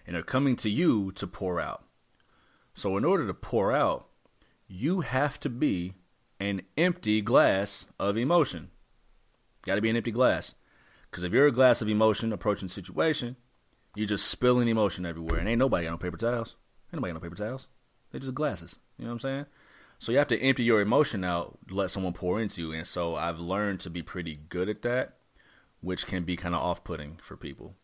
[0.08, 1.84] And they're coming to you to pour out.
[2.74, 4.08] So, in order to pour out,
[4.70, 5.96] you have to be
[6.40, 8.70] an empty glass of emotion.
[9.66, 10.56] Got to be an empty glass.
[11.12, 13.36] Because if you're a glass of emotion approaching situation,
[13.96, 15.40] you're just spilling emotion everywhere.
[15.40, 16.56] And ain't nobody got no paper towels.
[16.88, 17.68] Ain't nobody got no paper towels.
[18.12, 18.78] They're just glasses.
[18.98, 19.46] You know what I'm saying?
[20.00, 22.72] So you have to empty your emotion out, let someone pour into you.
[22.74, 25.14] And so I've learned to be pretty good at that,
[25.82, 27.76] which can be kind of off putting for people.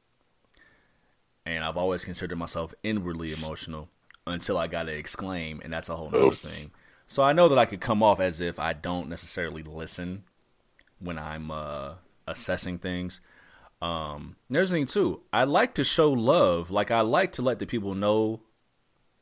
[1.46, 3.90] And I've always considered myself inwardly emotional
[4.28, 6.38] until I got to exclaim, and that's a whole nother Oof.
[6.38, 6.72] thing.
[7.08, 10.24] So I know that I could come off as if I don't necessarily listen
[11.00, 11.94] when I'm uh,
[12.28, 13.20] assessing things.
[13.82, 15.22] Um, there's the thing too.
[15.32, 16.70] I like to show love.
[16.70, 18.42] Like I like to let the people know,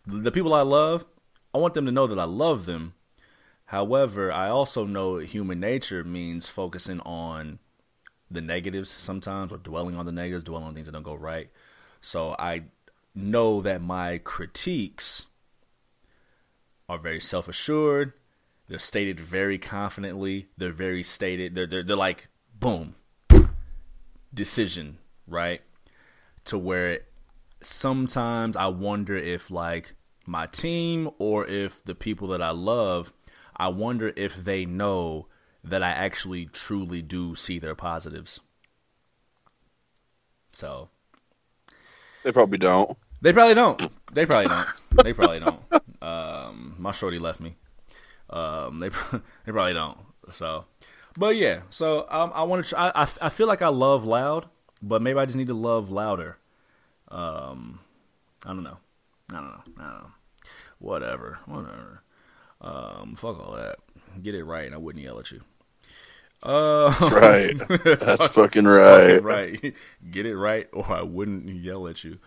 [0.06, 1.06] the people I love.
[1.54, 2.94] I want them to know that I love them.
[3.66, 7.60] However, I also know human nature means focusing on
[8.30, 11.50] the negatives sometimes, or dwelling on the negatives, dwelling on things that don't go right.
[12.02, 12.64] So I
[13.16, 15.28] know that my critiques
[16.90, 18.14] are very self assured.
[18.68, 20.48] They're stated very confidently.
[20.58, 21.56] They're very stated.
[21.56, 22.96] They're, they're they're like boom.
[24.38, 25.62] Decision, right?
[26.46, 27.02] To where
[27.62, 33.12] sometimes I wonder if like my team or if the people that I love,
[33.58, 35.28] I wonder if they know
[35.64, 38.40] that I actually truly do see their positives.
[40.52, 40.90] So
[42.24, 42.98] They probably don't.
[43.22, 43.82] they probably don't.
[44.14, 44.68] They probably don't.
[45.04, 45.62] They probably don't.
[46.00, 47.56] Um, my shorty left me.
[48.30, 48.90] Um, they
[49.46, 49.98] they probably don't.
[50.32, 50.66] So,
[51.18, 51.62] but yeah.
[51.70, 52.80] So um, I want to.
[52.80, 54.46] I, I I feel like I love loud,
[54.82, 56.38] but maybe I just need to love louder.
[57.10, 57.80] Um,
[58.46, 58.78] I don't know.
[59.32, 59.62] I don't know.
[59.80, 60.12] I don't know.
[60.80, 61.40] Whatever.
[61.46, 62.04] Whatever.
[62.62, 63.78] Um, fuck all that.
[64.22, 65.42] Get it right, and I wouldn't yell at you.
[66.44, 67.68] Uh, That's right.
[67.84, 69.22] That's fucking right.
[69.22, 69.74] fucking right.
[70.12, 72.20] Get it right, or I wouldn't yell at you.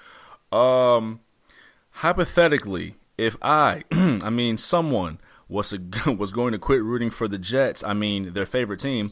[0.57, 1.21] Um,
[1.91, 5.19] hypothetically, if I, I mean, someone
[5.51, 5.81] was a,
[6.13, 9.11] was going to quit rooting for the Jets, I mean, their favorite team,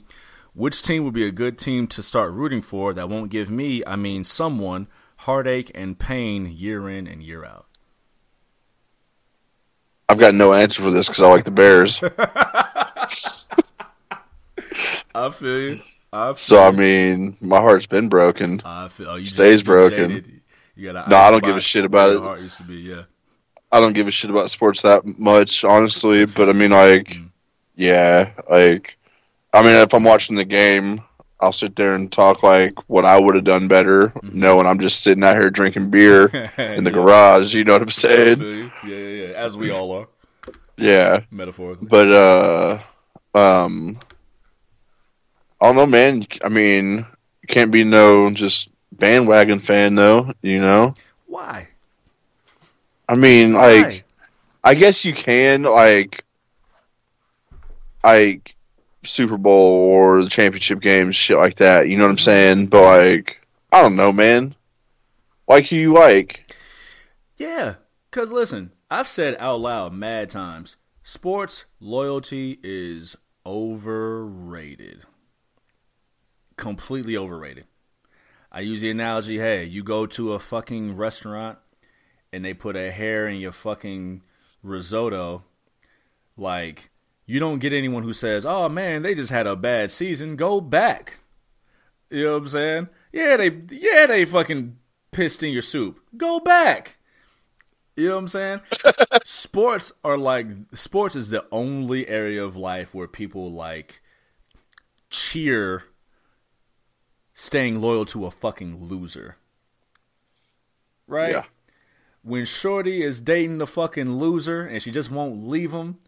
[0.54, 3.82] which team would be a good team to start rooting for that won't give me,
[3.86, 7.66] I mean, someone heartache and pain year in and year out?
[10.08, 12.02] I've got no answer for this because I like the Bears.
[15.14, 15.80] I feel you.
[16.10, 18.62] I feel So I mean, my heart's been broken.
[18.64, 20.08] I feel oh, you Stays broken.
[20.10, 20.40] jaded.
[20.74, 22.20] You got No, I don't give a shit about it.
[22.20, 23.02] Heart used to be, yeah.
[23.70, 26.24] I don't give a shit about sports that much, honestly.
[26.24, 27.30] But I mean, like, Mm.
[27.76, 28.96] yeah, like,
[29.52, 31.00] I mean, if I'm watching the game,
[31.40, 35.02] I'll sit there and talk like what I would have done better, knowing I'm just
[35.04, 36.26] sitting out here drinking beer
[36.58, 36.94] in the Yeah.
[36.96, 37.54] garage.
[37.54, 38.72] You know what I'm saying?
[38.82, 39.34] Yeah, yeah, yeah.
[39.36, 40.08] As we all are,
[40.76, 41.20] Yeah.
[41.30, 41.86] metaphorically.
[41.88, 42.78] But uh,
[43.34, 43.98] um,
[45.60, 46.26] I don't know, man.
[46.44, 47.06] I mean,
[47.48, 50.30] can't be no just bandwagon fan, though.
[50.42, 50.94] You know,
[51.26, 51.68] Why?
[53.08, 53.80] I mean, Why?
[53.80, 54.04] like,
[54.62, 56.24] I guess you can like,
[58.04, 58.54] like
[59.02, 61.88] Super Bowl or the championship games, shit like that.
[61.88, 62.24] You know what I'm mm-hmm.
[62.24, 62.66] saying?
[62.66, 64.54] But like, I don't know, man.
[65.48, 66.52] Like who you like?
[67.36, 67.76] Yeah,
[68.10, 75.02] cause listen, I've said out loud mad times, sports loyalty is overrated.
[76.56, 77.66] Completely overrated.
[78.50, 81.58] I use the analogy, hey, you go to a fucking restaurant
[82.32, 84.22] and they put a hair in your fucking
[84.62, 85.44] risotto,
[86.36, 86.90] like
[87.26, 90.60] you don't get anyone who says, "Oh man, they just had a bad season, go
[90.60, 91.18] back."
[92.10, 92.88] You know what I'm saying?
[93.12, 94.78] Yeah, they yeah, they fucking
[95.12, 96.00] pissed in your soup.
[96.16, 96.96] Go back.
[97.96, 98.60] You know what I'm saying?
[99.24, 104.00] sports are like sports is the only area of life where people like
[105.10, 105.82] cheer
[107.34, 109.36] staying loyal to a fucking loser.
[111.06, 111.30] Right?
[111.30, 111.44] Yeah.
[112.28, 115.98] When Shorty is dating the fucking loser and she just won't leave him,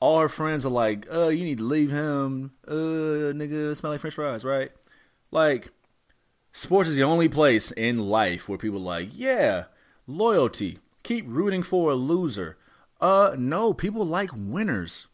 [0.00, 2.52] all her friends are like, "Uh, you need to leave him.
[2.68, 4.70] Uh, nigga, smell like French fries, right?"
[5.30, 5.70] Like,
[6.52, 9.64] sports is the only place in life where people are like, "Yeah,
[10.06, 10.78] loyalty.
[11.04, 12.58] Keep rooting for a loser."
[13.00, 15.08] Uh, no, people like winners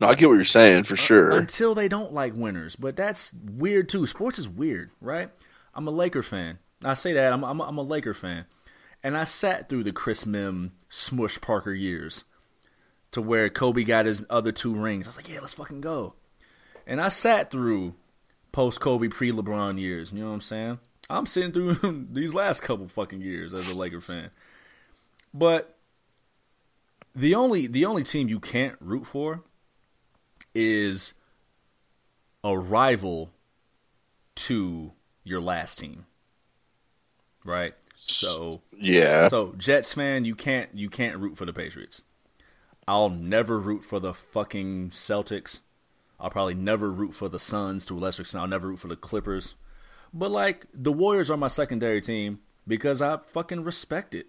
[0.00, 1.30] No, I get what you're saying for sure.
[1.32, 2.76] until they don't like winners.
[2.76, 4.06] But that's weird too.
[4.06, 5.28] Sports is weird, right?
[5.74, 6.58] I'm a Laker fan.
[6.82, 8.46] I say that I'm I'm, I'm a Laker fan,
[9.02, 12.24] and I sat through the Chris Mihm, Smush Parker years,
[13.12, 15.06] to where Kobe got his other two rings.
[15.06, 16.14] I was like, yeah, let's fucking go.
[16.86, 17.94] And I sat through
[18.52, 20.12] post Kobe, pre LeBron years.
[20.12, 20.78] You know what I'm saying?
[21.08, 24.30] I'm sitting through these last couple fucking years as a Laker fan,
[25.34, 25.76] but
[27.14, 29.42] the only the only team you can't root for
[30.54, 31.14] is
[32.44, 33.30] a rival
[34.34, 34.92] to
[35.24, 36.06] your last team.
[37.44, 37.74] Right?
[38.10, 39.28] So yeah.
[39.28, 42.02] so Jets fan, you can't you can't root for the Patriots.
[42.86, 45.60] I'll never root for the fucking Celtics.
[46.18, 48.42] I'll probably never root for the Suns to a lesser extent.
[48.42, 49.54] I'll never root for the Clippers.
[50.12, 54.26] But like the Warriors are my secondary team because I fucking respect it.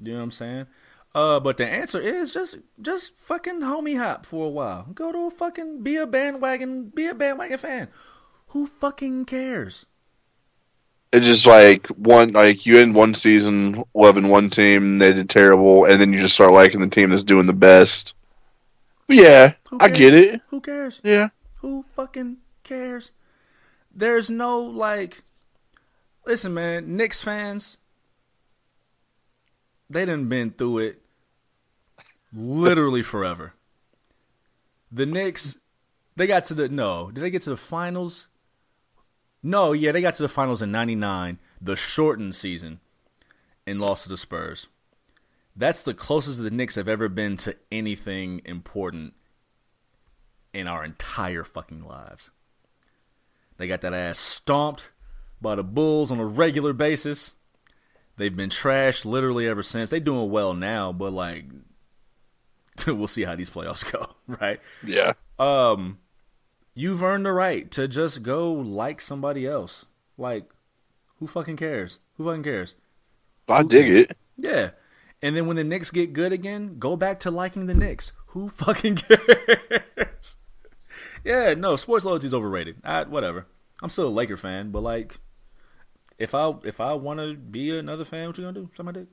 [0.00, 0.66] You know what I'm saying?
[1.14, 4.88] Uh, but the answer is just just fucking homie hop for a while.
[4.92, 7.88] Go to a fucking be a bandwagon be a bandwagon fan.
[8.48, 9.86] Who fucking cares?
[11.14, 15.84] It's just like one like you end one season loving one team, they did terrible,
[15.84, 18.16] and then you just start liking the team that's doing the best.
[19.06, 20.40] But yeah, I get it.
[20.48, 21.00] Who cares?
[21.04, 21.28] Yeah.
[21.60, 23.12] Who fucking cares?
[23.94, 25.22] There's no like
[26.26, 27.78] listen man, Knicks fans
[29.88, 31.02] they done been through it
[32.32, 33.54] literally forever.
[34.90, 35.58] The Knicks
[36.16, 38.26] they got to the no, did they get to the finals?
[39.46, 42.80] No, yeah, they got to the finals in 99, the shortened season
[43.66, 44.68] and lost to the Spurs.
[45.54, 49.12] That's the closest the Knicks have ever been to anything important
[50.54, 52.30] in our entire fucking lives.
[53.58, 54.90] They got that ass stomped
[55.42, 57.32] by the Bulls on a regular basis.
[58.16, 59.90] They've been trashed literally ever since.
[59.90, 61.44] They're doing well now, but like
[62.86, 64.58] we'll see how these playoffs go, right?
[64.82, 65.12] Yeah.
[65.38, 65.98] Um
[66.74, 69.86] you've earned the right to just go like somebody else.
[70.18, 70.44] Like
[71.18, 72.00] who fucking cares?
[72.16, 72.74] Who fucking cares?
[73.48, 74.16] I dig it.
[74.36, 74.70] Yeah.
[75.22, 78.12] And then when the Knicks get good again, go back to liking the Knicks.
[78.28, 80.36] Who fucking cares?
[81.24, 82.76] yeah, no, sports loyalty is overrated.
[82.84, 83.46] I, whatever.
[83.82, 85.18] I'm still a Laker fan, but like,
[86.18, 88.70] if I if I want to be another fan, what you gonna do?
[88.72, 89.06] Somebody,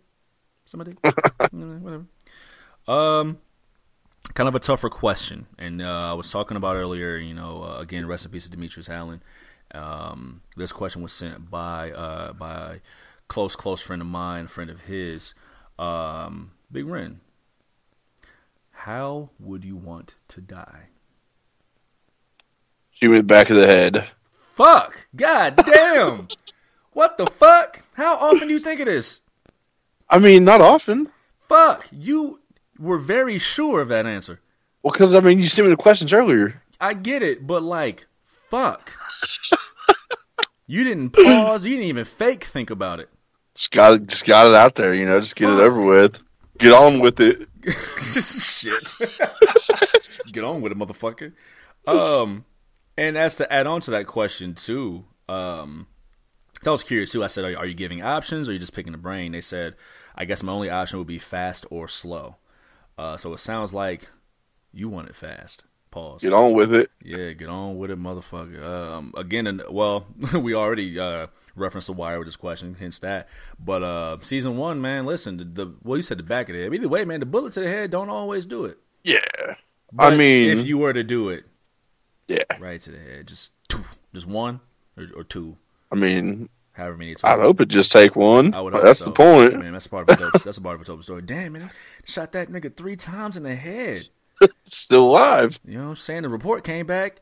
[0.66, 0.92] somebody,
[1.52, 2.06] whatever.
[2.88, 3.40] Um,
[4.34, 7.18] kind of a tougher question, and uh, I was talking about earlier.
[7.18, 9.22] You know, uh, again, rest in peace to Demetrius Allen.
[9.74, 12.82] Um, this question was sent by uh, by
[13.28, 15.34] close close friend of mine, friend of his,
[15.80, 17.22] um, Big Ren.
[18.72, 20.88] How would you want to die?
[22.92, 24.06] Shoot me the back of the head.
[24.54, 25.08] Fuck!
[25.16, 26.28] God damn!
[26.94, 27.84] what the fuck?
[27.96, 29.22] How often do you think it is?
[30.10, 31.10] I mean, not often.
[31.48, 31.88] Fuck!
[31.92, 32.42] You
[32.82, 34.40] were very sure of that answer.
[34.84, 36.62] Well, because I mean, you sent me the questions earlier.
[36.80, 38.98] I get it, but like, fuck.
[40.68, 41.64] you didn't pause.
[41.64, 43.10] You didn't even fake think about it.
[43.54, 44.08] Just got it.
[44.08, 44.94] Just got it out there.
[44.94, 46.24] You know, just get it over with.
[46.58, 47.46] Get on with it.
[47.72, 48.96] Shit.
[50.32, 51.34] Get on with it, motherfucker.
[51.86, 52.46] Um,
[52.98, 55.88] and as to add on to that question too, um,
[56.66, 57.24] I was curious too.
[57.24, 59.32] I said, are, are you giving options or are you just picking the brain?
[59.32, 59.76] They said,
[60.16, 62.38] I guess my only option would be fast or slow.
[63.02, 64.08] Uh, so it sounds like
[64.72, 65.64] you want it fast.
[65.90, 66.22] Pause.
[66.22, 66.92] Get on with it.
[67.04, 68.64] Yeah, get on with it, motherfucker.
[68.64, 70.06] Um, again, and well,
[70.40, 71.26] we already uh,
[71.56, 73.28] referenced the wire with this question, hence that.
[73.58, 76.62] But uh, season one, man, listen, the, the well, you said the back of the
[76.62, 76.76] head.
[76.76, 78.78] Either way, man, the bullet to the head don't always do it.
[79.04, 79.20] Yeah.
[79.92, 81.46] But I mean, if you were to do it,
[82.28, 82.44] yeah.
[82.60, 83.84] right to the head, just two,
[84.14, 84.60] just one
[84.96, 85.58] or, or two,
[85.92, 86.50] I mean,
[86.82, 87.12] however many.
[87.12, 88.54] It's I'd hope it just take one.
[88.54, 89.06] I would hope That's so.
[89.06, 89.60] the point.
[89.60, 91.22] Man, that's part of a dope, that's a part of a dope story.
[91.22, 91.72] Damn, man,
[92.06, 94.00] shot that nigga three times in the head.
[94.66, 95.60] Still alive.
[95.66, 96.24] You know what I'm saying?
[96.24, 97.22] The report came back.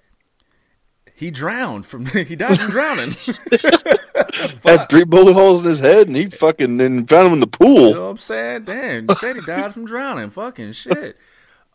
[1.14, 2.06] He drowned from.
[2.06, 3.10] he died from drowning.
[4.64, 7.48] Had three bullet holes in his head, and he fucking then found him in the
[7.48, 7.90] pool.
[7.90, 8.64] You know what I'm saying?
[8.64, 10.30] Damn, you said he died from drowning.
[10.30, 11.18] Fucking shit.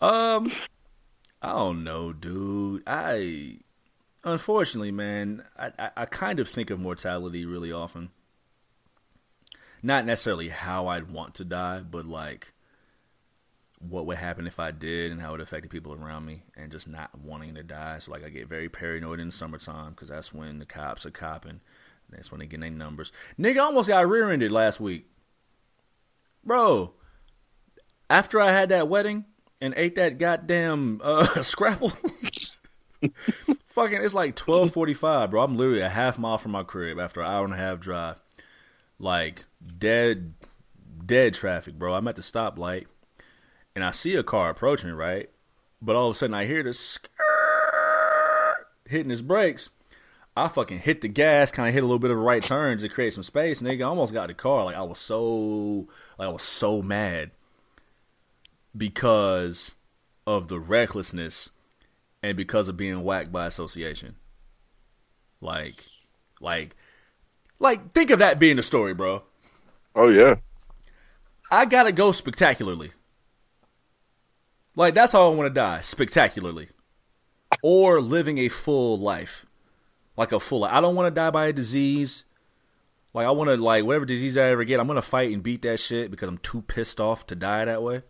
[0.00, 0.50] Um,
[1.42, 2.84] I don't know, dude.
[2.86, 3.58] I
[4.24, 8.10] unfortunately, man, I, I, I kind of think of mortality really often.
[9.82, 12.52] Not necessarily how I'd want to die, but like
[13.88, 16.88] what would happen if I did and how it affected people around me and just
[16.88, 17.98] not wanting to die.
[17.98, 21.10] So like I get very paranoid in the summertime because that's when the cops are
[21.10, 21.60] copping.
[22.10, 23.12] That's when they get their numbers.
[23.38, 25.06] Nigga almost got rear-ended last week.
[26.44, 26.92] Bro,
[28.08, 29.24] after I had that wedding
[29.60, 31.92] and ate that goddamn uh, scrapple,
[33.66, 35.42] fucking, it's like twelve forty-five, bro.
[35.42, 38.20] I'm literally a half mile from my crib after an hour and a half drive,
[38.98, 39.44] like
[39.78, 40.34] dead,
[41.04, 41.94] dead traffic, bro.
[41.94, 42.86] I'm at the stoplight
[43.74, 45.30] and I see a car approaching, right?
[45.82, 46.98] But all of a sudden I hear this
[48.86, 49.70] hitting his brakes.
[50.36, 52.78] I fucking hit the gas, kind of hit a little bit of a right turn
[52.78, 53.62] to create some space.
[53.62, 54.64] Nigga, I almost got the car.
[54.64, 55.88] Like I was so,
[56.18, 57.30] like I was so mad
[58.76, 59.76] because
[60.26, 61.50] of the recklessness
[62.24, 64.16] and because of being whacked by association.
[65.42, 65.84] Like,
[66.40, 66.74] like,
[67.58, 69.22] like, think of that being the story, bro.
[69.94, 70.36] Oh yeah.
[71.50, 72.92] I gotta go spectacularly.
[74.74, 76.68] Like that's how I want to die, spectacularly,
[77.62, 79.44] or living a full life,
[80.16, 80.60] like a full.
[80.60, 80.72] Life.
[80.72, 82.24] I don't want to die by a disease.
[83.12, 85.62] Like I want to like whatever disease I ever get, I'm gonna fight and beat
[85.62, 88.02] that shit because I'm too pissed off to die that way.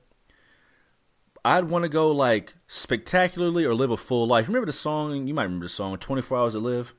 [1.44, 4.48] I'd want to go like spectacularly or live a full life.
[4.48, 5.26] Remember the song?
[5.26, 6.94] You might remember the song "24 Hours to Live."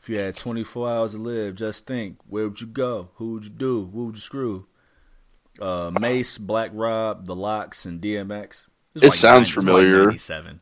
[0.00, 3.10] If you had 24 hours to live, just think: where would you go?
[3.16, 3.90] Who would you do?
[3.92, 4.66] Who would you screw?
[5.60, 8.66] Uh, Mase, Black Rob, The LOX, and DMX.
[8.94, 10.04] was It sounds 90 familiar.
[10.04, 10.60] 97.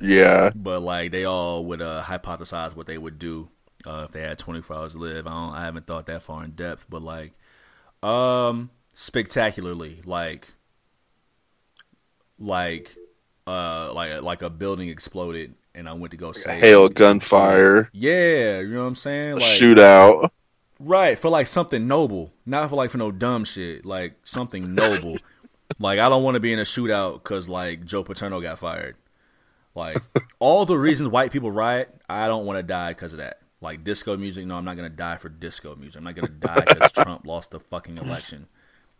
[0.00, 0.50] Yeah.
[0.54, 3.48] But like they all would uh, hypothesize what they would do
[3.86, 5.26] uh, if they had 24 hours to live.
[5.26, 5.54] I don't.
[5.54, 7.32] I haven't thought that far in depth, but like,
[8.02, 10.48] um, spectacularly, like,
[12.38, 12.96] like,
[13.46, 16.60] uh, like like a building exploded and I went to go save.
[16.60, 17.88] Hail gunfire.
[17.92, 19.32] Yeah, you know what I'm saying.
[19.32, 20.30] A Like, shootout.
[20.80, 23.84] Right, for like something noble, not for like for no dumb shit.
[23.86, 25.16] Like something noble.
[25.78, 28.96] like I don't want to be in a shootout because like Joe Paterno got fired.
[29.74, 29.98] Like
[30.40, 33.40] all the reasons white people riot, I don't want to die because of that.
[33.60, 35.98] Like disco music, no, I'm not gonna die for disco music.
[35.98, 38.46] I'm not gonna die because Trump lost the fucking election.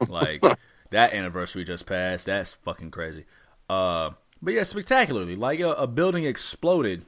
[0.08, 0.42] Like
[0.90, 2.26] that anniversary just passed.
[2.26, 3.24] That's fucking crazy.
[3.68, 4.10] Uh,
[4.40, 7.04] but yeah, spectacularly, like a, a building exploded,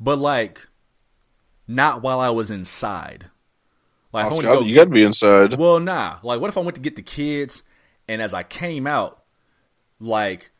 [0.00, 0.68] but like
[1.68, 3.26] not while I was inside.
[4.12, 5.54] Like, Oh, to go you got to be inside.
[5.54, 6.18] well, nah.
[6.22, 7.62] Like, what if I went to get the kids,
[8.08, 9.22] and as I came out,
[10.00, 10.50] like,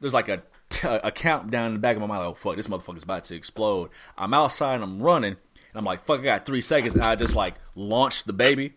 [0.00, 2.20] there's like a t- a countdown in the back of my mind.
[2.20, 3.90] Like, oh fuck, this motherfucker's about to explode.
[4.16, 6.94] I'm outside and I'm running, and I'm like, fuck, I got three seconds.
[6.94, 8.74] And I just like launched the baby,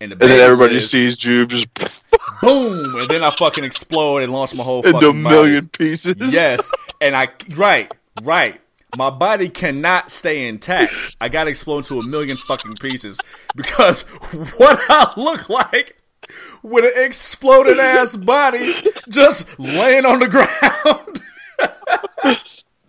[0.00, 0.90] and the and then everybody lives.
[0.90, 1.68] sees Juve just
[2.42, 5.18] boom, and then I fucking explode and launch my whole into a body.
[5.22, 6.16] million pieces.
[6.32, 6.70] Yes,
[7.00, 7.92] and I right,
[8.22, 8.60] right.
[8.96, 10.92] My body cannot stay intact.
[11.20, 13.18] I got to explode into a million fucking pieces
[13.54, 14.02] because
[14.56, 16.00] what I look like
[16.62, 18.72] with an exploded ass body
[19.10, 21.22] just laying on the ground.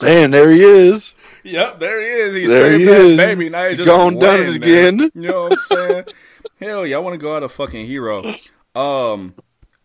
[0.01, 1.13] Man, there he is.
[1.43, 2.35] yep, there he is.
[2.35, 3.17] He There he is.
[3.17, 3.49] baby.
[3.49, 5.11] Now he's just Gone done it again.
[5.13, 6.05] You know what I'm saying?
[6.59, 8.23] Hell yeah, I want to go out a fucking hero.
[8.75, 9.33] Um,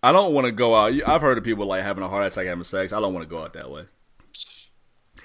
[0.02, 0.92] I don't want to go out.
[1.06, 2.92] I've heard of people like having a heart attack having sex.
[2.92, 3.84] I don't want to go out that way.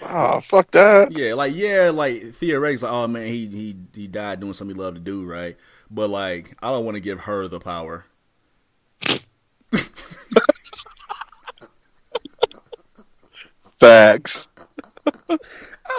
[0.01, 1.11] Oh, fuck that.
[1.11, 4.81] Yeah, like yeah, like theoretically, like, oh man, he he he died doing something he
[4.81, 5.57] loved to do, right?
[5.91, 8.05] But like, I don't want to give her the power.
[13.80, 14.47] Facts.
[15.30, 15.38] I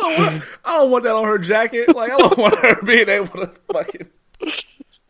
[0.01, 1.95] don't want, I don't want that on her jacket.
[1.95, 4.09] Like, I don't want her being able to fucking.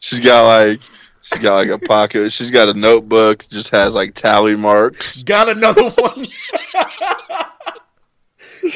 [0.00, 0.80] She's got like
[1.22, 2.32] she's got like a pocket.
[2.32, 3.46] She's got a notebook.
[3.48, 6.24] Just has like tally marks, Got another one.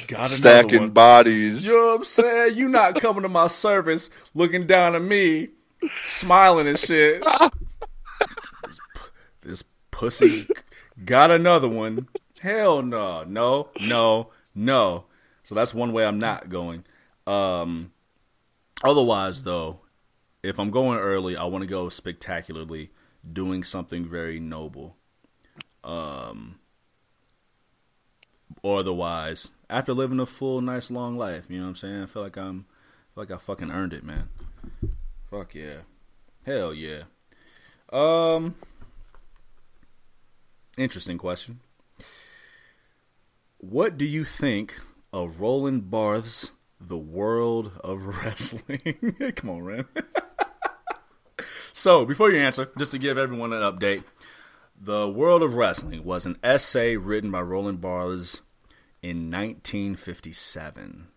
[0.07, 0.91] Got another stacking one.
[0.91, 1.67] bodies.
[1.67, 2.57] You know what I'm saying?
[2.57, 5.49] You not coming to my service, looking down at me,
[6.03, 7.23] smiling and shit.
[8.67, 8.81] This,
[9.43, 10.47] this pussy
[11.05, 12.09] got another one.
[12.41, 15.05] Hell no, no, no, no.
[15.43, 16.85] So that's one way I'm not going.
[17.27, 17.93] Um,
[18.83, 19.81] otherwise, though,
[20.45, 22.91] if I'm going early, I want to go spectacularly,
[23.31, 24.95] doing something very noble.
[25.83, 26.59] Um,
[28.63, 32.03] or otherwise, after living a full, nice, long life, you know what I'm saying?
[32.03, 32.67] I feel like I'm,
[33.15, 34.29] feel like I fucking earned it, man.
[35.31, 35.79] Fuck yeah,
[36.45, 37.05] hell yeah.
[37.91, 38.55] Um,
[40.77, 41.61] interesting question.
[43.57, 44.79] What do you think
[45.11, 49.15] of Roland Barthes' The World of Wrestling?
[49.37, 49.87] Come on, Ren.
[51.75, 54.05] so, before you answer, just to give everyone an update,
[54.81, 58.41] The World of Wrestling was an essay written by Roland Barthes
[59.03, 61.09] in 1957.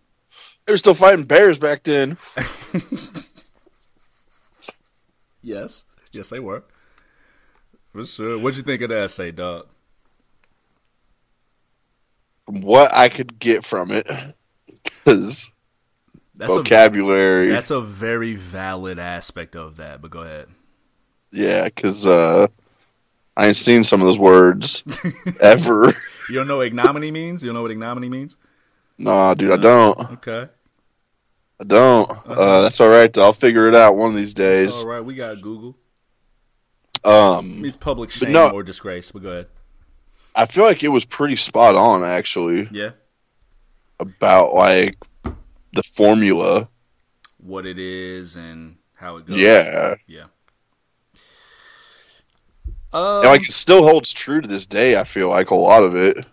[0.66, 2.18] They were still fighting bears back then.
[5.42, 6.64] Yes, yes, they were.
[7.92, 8.38] For sure.
[8.38, 9.66] What'd you think of the essay, dog?
[12.44, 14.06] From what I could get from it,
[14.66, 15.50] because
[16.38, 17.48] That's a, vocabulary.
[17.48, 20.46] that's a very valid aspect of that, but go ahead.
[21.32, 22.46] yeah, because uh,
[23.36, 24.82] I ain't seen some of those words
[25.42, 25.94] ever.
[26.28, 27.42] You don't know what ignominy means?
[27.42, 28.36] You don't know what ignominy means?
[28.98, 29.98] nah, dude, I don't.
[30.12, 30.48] Okay.
[31.60, 32.08] I don't.
[32.10, 32.32] Uh-huh.
[32.32, 33.12] Uh, that's all right.
[33.12, 33.22] Though.
[33.24, 34.82] I'll figure it out one of these It's days.
[34.84, 35.00] all right.
[35.00, 35.72] We got Google.
[37.04, 39.46] Um, means public shame no- or disgrace, but go ahead.
[40.36, 42.90] I feel like it was pretty spot on actually Yeah.
[43.98, 44.96] about like
[45.72, 46.68] the formula.
[47.38, 49.38] What it is and how it goes.
[49.38, 50.26] Yeah, Yeah.
[53.22, 54.98] And, Um, like it still holds true to this day.
[54.98, 56.24] I feel like a lot of it.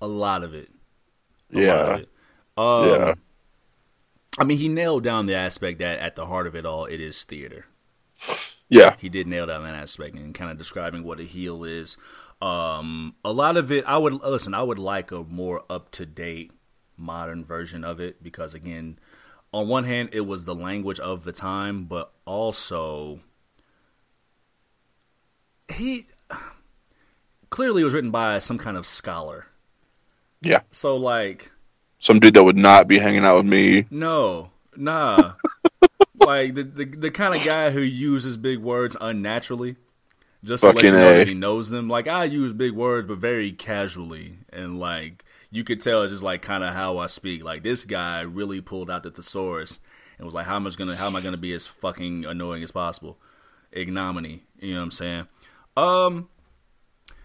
[0.00, 0.70] a lot of it.
[1.54, 2.08] A lot Yeah, of it.
[2.56, 3.14] Um, Yeah.
[4.38, 7.00] I mean, he nailed down the aspect that at the heart of it all, it
[7.00, 7.66] is theater.
[8.68, 11.96] yeah, he did nail down that aspect and kind of describing what a heel is.
[12.40, 14.54] Um, a lot of it, I would listen.
[14.54, 16.52] I would like a more up to date,
[16.96, 18.98] modern version of it because, again,
[19.52, 23.20] on one hand, it was the language of the time, but also
[25.68, 26.06] he
[27.50, 29.46] clearly was written by some kind of scholar.
[30.42, 30.60] yeah.
[30.70, 31.50] So, like,
[31.98, 33.86] Some dude that would not be hanging out with me.
[33.90, 35.34] no, nah.
[36.20, 39.76] like the, the the kind of guy who uses big words unnaturally,
[40.44, 41.14] just to let you Fucking know A.
[41.18, 41.88] that he knows them.
[41.88, 46.22] Like I use big words, but very casually, and like you could tell it's just
[46.22, 47.44] like kind of how I speak.
[47.44, 49.78] Like this guy really pulled out the thesaurus
[50.16, 52.62] and was like, "How am I gonna how am I gonna be as fucking annoying
[52.62, 53.20] as possible?"
[53.70, 55.28] Ignominy, you know what I'm saying?
[55.76, 56.28] Um,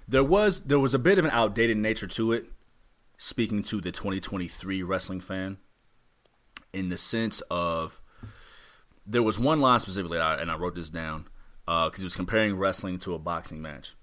[0.08, 2.46] there was there was a bit of an outdated nature to it.
[3.20, 5.58] Speaking to the 2023 wrestling fan,
[6.72, 8.00] in the sense of
[9.08, 11.28] there was one line specifically, and I wrote this down
[11.66, 13.96] because he was comparing wrestling to a boxing match,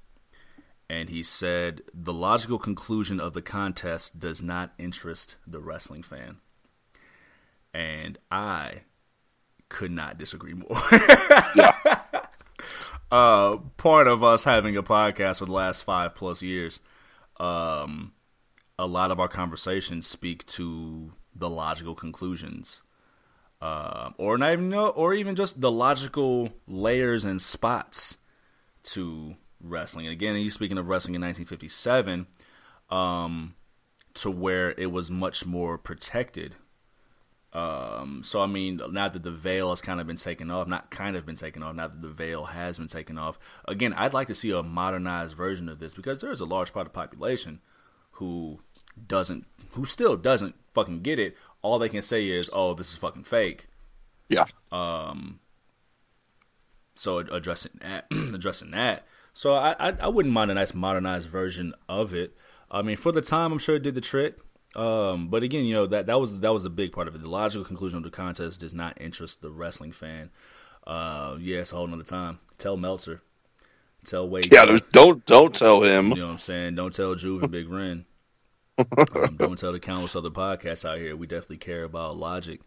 [0.95, 6.37] and he said the logical conclusion of the contest does not interest the wrestling fan,
[7.73, 8.83] and I
[9.69, 10.69] could not disagree more.
[11.57, 11.73] Yeah,
[13.11, 16.81] uh, part of us having a podcast for the last five plus years,
[17.39, 18.13] um,
[18.79, 22.83] a lot of our conversations speak to the logical conclusions,
[23.61, 28.17] uh, or not even or even just the logical layers and spots
[28.85, 30.07] to wrestling.
[30.07, 32.27] And again, he's speaking of wrestling in 1957,
[32.91, 33.55] um,
[34.15, 36.55] to where it was much more protected.
[37.53, 40.91] Um, so I mean, now that the veil has kind of been taken off, not
[40.91, 44.13] kind of been taken off, now that the veil has been taken off, again, I'd
[44.13, 46.99] like to see a modernized version of this because there's a large part of the
[46.99, 47.61] population
[48.13, 48.61] who
[49.07, 51.37] doesn't, who still doesn't fucking get it.
[51.63, 53.69] All they can say is, "Oh, this is fucking fake."
[54.29, 54.47] Yeah.
[54.73, 55.39] Um.
[56.97, 59.07] So addressing that, addressing that.
[59.35, 62.37] So I, I, I wouldn't mind a nice modernized version of it.
[62.71, 64.39] I mean, for the time, I'm sure it did the trick.
[64.77, 67.23] Um, but again, you know that that was that was a big part of it.
[67.23, 70.31] The logical conclusion of the contest does not interest the wrestling fan.
[70.87, 72.41] Uh, yeah, it's a whole nother time.
[72.59, 73.23] Tell Meltzer,
[74.05, 74.53] tell Wade.
[74.53, 76.09] Yeah, don't don't tell him.
[76.09, 76.75] You know what I'm saying?
[76.75, 78.05] Don't tell Juve and Big Ren.
[78.79, 81.15] um, don't tell the countless other podcasts out here.
[81.15, 82.61] We definitely care about logic.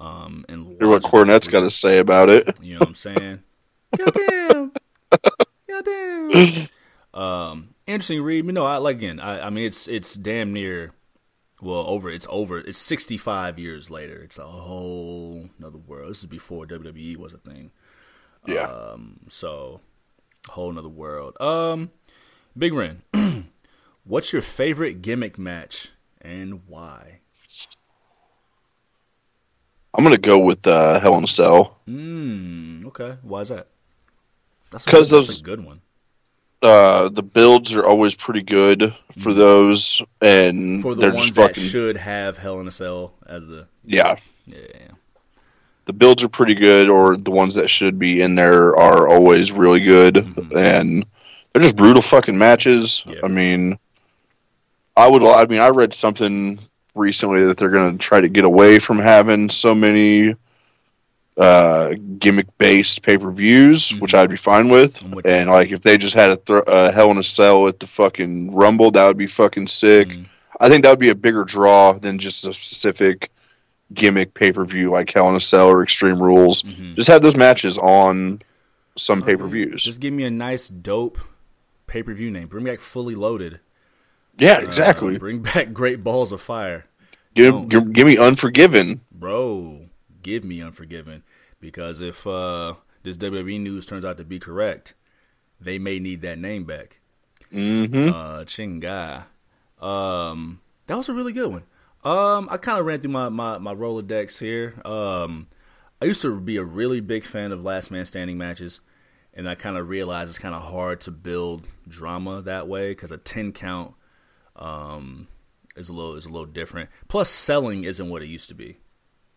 [0.00, 2.58] Um, and hear what Cornette's got to say about it.
[2.62, 3.42] You know what I'm saying?
[3.96, 4.72] Goddamn.
[5.84, 6.68] Goddamn.
[7.14, 8.46] Um, interesting read.
[8.46, 9.20] You know, I like again.
[9.20, 10.92] I, I mean, it's it's damn near
[11.62, 14.20] well over it's over it's 65 years later.
[14.22, 16.10] It's a whole another world.
[16.10, 17.70] This is before wwe was a thing.
[18.46, 18.64] Yeah.
[18.64, 19.80] Um so
[20.48, 21.40] whole another world.
[21.40, 21.92] Um
[22.58, 23.02] big ren
[24.04, 25.90] what's your favorite gimmick match
[26.20, 27.20] and why?
[29.96, 31.78] I'm gonna go with uh hell in a cell.
[31.88, 33.18] Mm, okay.
[33.22, 33.68] Why is that
[34.72, 35.80] because those a good one
[36.62, 39.36] uh, the builds are always pretty good for mm.
[39.36, 43.14] those, and for the they're ones just fucking, that should have Hell in a Cell
[43.26, 44.16] as the yeah.
[44.46, 44.58] yeah.
[45.84, 49.50] The builds are pretty good, or the ones that should be in there are always
[49.50, 50.56] really good, mm-hmm.
[50.56, 51.04] and
[51.52, 53.04] they're just brutal fucking matches.
[53.24, 53.76] I mean,
[54.96, 55.24] I would.
[55.24, 56.60] I mean, I read something
[56.94, 60.36] recently that they're going to try to get away from having so many
[61.36, 64.00] uh, gimmick based pay per views, mm-hmm.
[64.00, 65.02] which I'd be fine with.
[65.24, 67.86] And like if they just had a th- uh, Hell in a Cell at the
[67.86, 70.08] fucking Rumble, that would be fucking sick.
[70.08, 70.24] Mm-hmm.
[70.60, 73.30] I think that would be a bigger draw than just a specific
[73.92, 76.62] gimmick pay per view like Hell in a Cell or Extreme Rules.
[76.62, 76.94] Mm-hmm.
[76.94, 78.42] Just have those matches on
[78.96, 79.82] some pay per views.
[79.82, 81.18] Just give me a nice dope
[81.86, 82.48] pay per view name.
[82.48, 83.60] Bring back Fully Loaded.
[84.38, 85.16] Yeah, exactly.
[85.16, 86.86] Uh, bring back Great Balls of Fire.
[87.34, 89.81] Give, give, give me Unforgiven, bro
[90.22, 91.22] give me Unforgiven
[91.62, 94.94] because if uh, this WWE news turns out to be correct,
[95.58, 97.00] they may need that name back.
[97.50, 98.14] Mm-hmm.
[98.14, 99.24] Uh, Chinga.
[99.80, 101.64] Um, that was a really good one.
[102.04, 104.74] Um, I kind of ran through my, my, my Rolodex here.
[104.84, 105.46] Um,
[106.00, 108.80] I used to be a really big fan of last man standing matches,
[109.32, 113.12] and I kind of realized it's kind of hard to build drama that way because
[113.12, 113.94] a ten count
[114.56, 115.28] um,
[115.76, 116.90] is a little is a little different.
[117.06, 118.78] Plus, selling isn't what it used to be.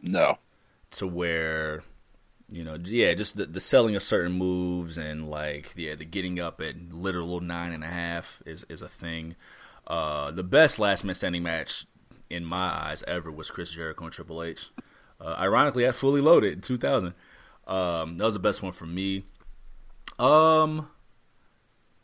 [0.02, 0.40] No
[0.92, 1.84] to where
[2.50, 6.40] you know, yeah, just the, the selling of certain moves and like yeah, the getting
[6.40, 9.36] up at literal nine and a half is is a thing.
[9.88, 11.86] Uh, the best last man standing match
[12.30, 14.70] in my eyes ever was Chris Jericho and Triple H.
[15.20, 17.14] Uh, ironically, at Fully Loaded in 2000.
[17.68, 19.24] Um, that was the best one for me.
[20.20, 20.90] Um,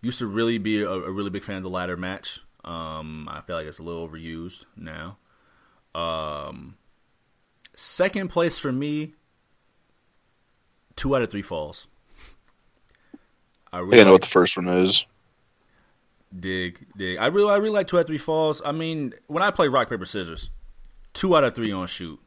[0.02, 2.40] used to really be a, a really big fan of the ladder match.
[2.64, 5.18] Um, I feel like it's a little overused now.
[5.94, 6.78] Um,
[7.84, 9.16] Second place for me,
[10.96, 11.88] two out of three falls.
[13.74, 15.04] I really I know what the first one is.
[16.40, 17.18] Dig, dig.
[17.18, 18.62] I really, I really like two out of three falls.
[18.64, 20.52] I mean, when I play rock paper scissors,
[21.14, 22.20] two out of three on shoot.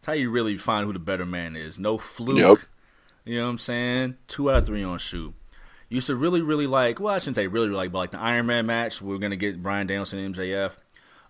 [0.00, 1.78] That's how you really find who the better man is.
[1.78, 2.36] No fluke.
[2.36, 2.58] Yep.
[3.26, 4.16] You know what I'm saying?
[4.26, 5.34] Two out of three on shoot.
[5.88, 6.98] Used to really, really like.
[6.98, 9.00] Well, I shouldn't say really, really like, but like the Iron Man match.
[9.00, 10.72] We are gonna get Bryan Danielson and MJF.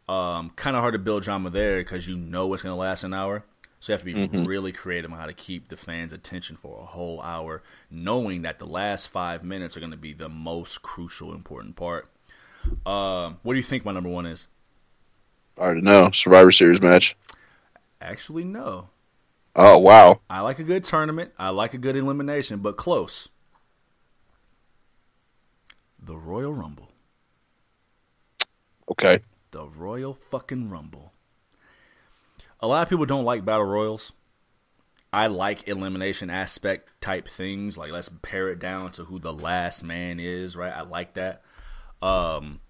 [0.08, 3.04] Um, kind of hard to build drama there because you know it's going to last
[3.04, 3.44] an hour.
[3.80, 4.44] So you have to be mm-hmm.
[4.44, 8.58] really creative on how to keep the fans' attention for a whole hour, knowing that
[8.58, 12.08] the last five minutes are going to be the most crucial, important part.
[12.86, 14.46] Uh, what do you think my number one is?
[15.58, 16.10] I already know.
[16.12, 17.16] Survivor Series match.
[18.00, 18.88] Actually, no.
[19.56, 20.20] Oh wow!
[20.28, 21.32] I like a good tournament.
[21.38, 23.28] I like a good elimination, but close.
[26.02, 26.90] The Royal Rumble.
[28.90, 29.20] Okay
[29.54, 31.12] the Royal fucking Rumble.
[32.58, 34.12] A lot of people don't like battle royals.
[35.12, 37.78] I like elimination aspect type things.
[37.78, 40.72] Like let's pare it down to who the last man is, right?
[40.72, 41.42] I like that.
[42.02, 42.62] Um,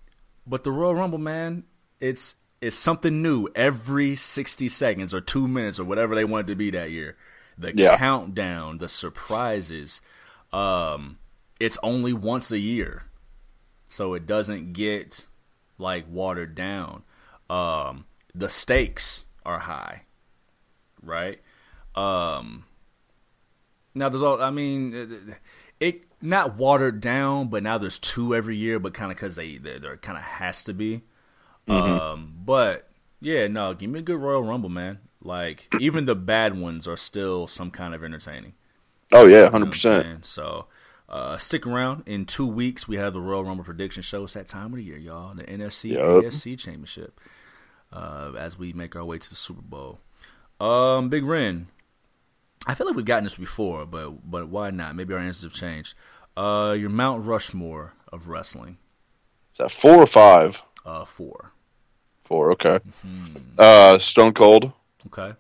[0.47, 1.65] but the Royal Rumble, man,
[2.01, 6.53] it's it's something new every sixty seconds or two minutes or whatever they want it
[6.53, 7.17] to be that year.
[7.57, 7.97] The yeah.
[7.97, 10.03] countdown, the surprises.
[10.53, 11.17] Um,
[11.59, 13.05] it's only once a year,
[13.89, 15.25] so it doesn't get
[15.79, 17.03] like watered down.
[17.51, 20.03] Um, the stakes are high,
[21.03, 21.41] right?
[21.95, 22.65] Um,
[23.95, 24.43] now there's all.
[24.43, 25.39] I mean, it,
[25.81, 29.59] it not watered down, but now there's two every year, but kind of because they
[29.59, 31.03] there kind of has to be.
[31.67, 32.01] Mm-hmm.
[32.01, 32.89] Um, but
[33.21, 34.99] yeah, no, give me a good Royal Rumble, man.
[35.23, 38.55] Like even the bad ones are still some kind of entertaining.
[39.13, 40.27] Oh yeah, hundred you know percent.
[40.27, 40.67] So
[41.09, 42.05] uh, stick around.
[42.07, 44.25] In two weeks, we have the Royal Rumble prediction show.
[44.25, 45.35] It's that time of the year, y'all.
[45.35, 46.01] The NFC yep.
[46.01, 47.21] AFC Championship.
[47.93, 50.01] Uh, as we make our way to the Super Bowl.
[50.61, 51.69] Um, Big Ren.
[52.67, 54.97] I feel like we've gotten this before, but but why not?
[54.97, 55.95] Maybe our answers have changed.
[56.37, 58.79] Uh, your Mount Rushmore of wrestling.
[59.53, 60.63] Is that four or five?
[60.85, 61.53] Uh, four.
[62.25, 62.53] Four.
[62.53, 62.81] Okay.
[63.07, 63.55] Mm-hmm.
[63.59, 64.73] Uh, Stone Cold.
[65.07, 65.37] Okay.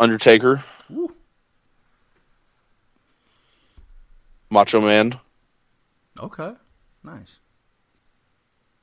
[0.00, 0.62] Undertaker.
[4.50, 5.18] Macho Man.
[6.20, 6.52] Okay.
[7.04, 7.38] Nice.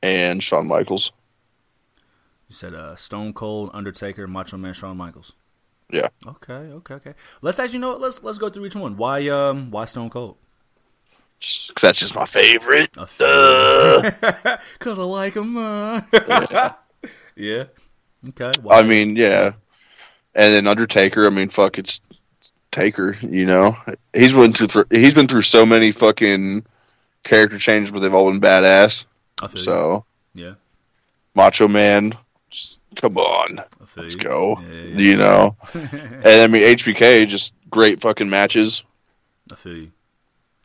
[0.01, 1.11] And Shawn Michaels.
[2.47, 5.33] You said uh, Stone Cold, Undertaker, Macho Man, Shawn Michaels.
[5.91, 6.09] Yeah.
[6.25, 7.13] Okay, okay, okay.
[7.41, 7.95] Let's actually know.
[7.97, 8.97] Let's let's go through each one.
[8.97, 10.37] Why um why Stone Cold?
[11.39, 12.91] Because that's just my favorite.
[12.93, 13.19] Because
[14.99, 15.57] I like him.
[15.57, 16.01] Uh.
[16.11, 16.71] yeah.
[17.35, 17.63] yeah.
[18.29, 18.51] Okay.
[18.61, 18.79] Why?
[18.79, 19.51] I mean, yeah.
[20.33, 21.27] And then Undertaker.
[21.27, 22.01] I mean, fuck, it's
[22.75, 23.17] Taker.
[23.21, 23.77] You know,
[24.13, 26.65] he's been through he's been through so many fucking
[27.23, 29.05] character changes, but they've all been badass.
[29.55, 30.45] so you.
[30.45, 30.53] yeah,
[31.33, 32.13] Macho Man.
[32.49, 33.59] Just, come on,
[33.95, 34.59] let's go.
[34.61, 38.83] Yeah, yeah, You know, and I mean HBK just great fucking matches.
[39.51, 39.91] I feel you.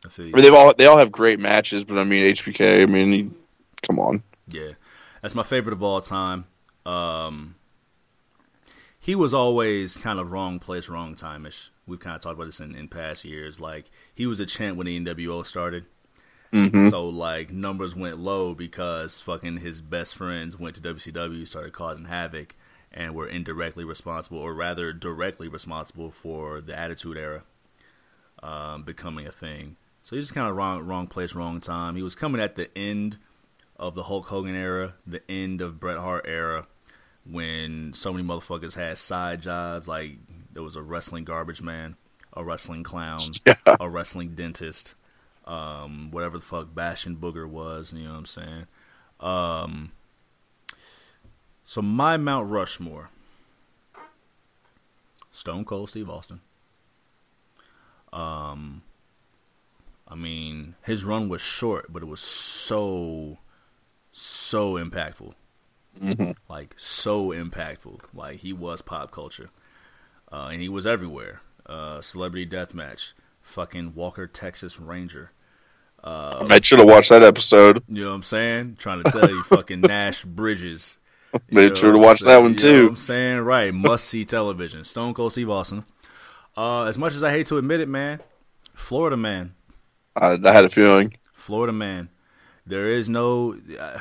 [0.05, 0.33] I feel you.
[0.33, 2.83] I mean, they've all they all have great matches, but I mean HBK.
[2.83, 3.29] I mean, he,
[3.83, 4.21] come on.
[4.49, 4.71] Yeah,
[5.21, 6.45] that's my favorite of all time.
[6.85, 7.55] Um,
[8.99, 11.70] he was always kind of wrong place, wrong time ish.
[11.87, 13.59] We've kind of talked about this in, in past years.
[13.59, 15.85] Like he was a champ when the NWO started.
[16.53, 16.89] Mm-hmm.
[16.89, 22.05] So like numbers went low because fucking his best friends went to WCW, started causing
[22.05, 22.55] havoc,
[22.91, 27.43] and were indirectly responsible, or rather directly responsible for the Attitude Era
[28.43, 29.77] um, becoming a thing.
[30.01, 31.95] So he's just kind of wrong, wrong place, wrong time.
[31.95, 33.17] He was coming at the end
[33.77, 36.67] of the Hulk Hogan era, the end of Bret Hart era,
[37.25, 39.87] when so many motherfuckers had side jobs.
[39.87, 40.17] Like
[40.53, 41.95] there was a wrestling garbage man,
[42.33, 43.55] a wrestling clown, yeah.
[43.79, 44.93] a wrestling dentist,
[45.45, 47.93] um, whatever the fuck Bastion Booger was.
[47.93, 48.67] You know what I'm saying?
[49.19, 49.91] Um,
[51.65, 53.09] so my Mount Rushmore:
[55.31, 56.41] Stone Cold Steve Austin.
[58.13, 58.83] Um,
[60.07, 63.37] I mean, his run was short, but it was so,
[64.11, 65.33] so impactful.
[65.99, 66.31] Mm-hmm.
[66.49, 68.01] Like so impactful.
[68.13, 69.49] Like he was pop culture,
[70.31, 71.41] uh, and he was everywhere.
[71.65, 75.31] Uh, Celebrity Deathmatch, fucking Walker Texas Ranger.
[76.03, 77.83] Uh, I made sure to watch that episode.
[77.87, 78.77] You know what I'm saying?
[78.79, 80.97] Trying to tell you, fucking Nash Bridges.
[81.51, 82.87] made sure to watch that one too.
[82.89, 84.83] I'm saying right, must see television.
[84.83, 85.85] Stone Cold Steve Austin.
[86.57, 88.19] Uh, as much as I hate to admit it, man,
[88.73, 89.53] Florida man.
[90.15, 91.13] I, I had a feeling.
[91.33, 92.09] Florida man.
[92.65, 93.55] There is no.
[93.79, 93.99] Uh,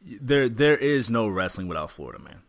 [0.00, 2.40] there there is no wrestling without Florida Man.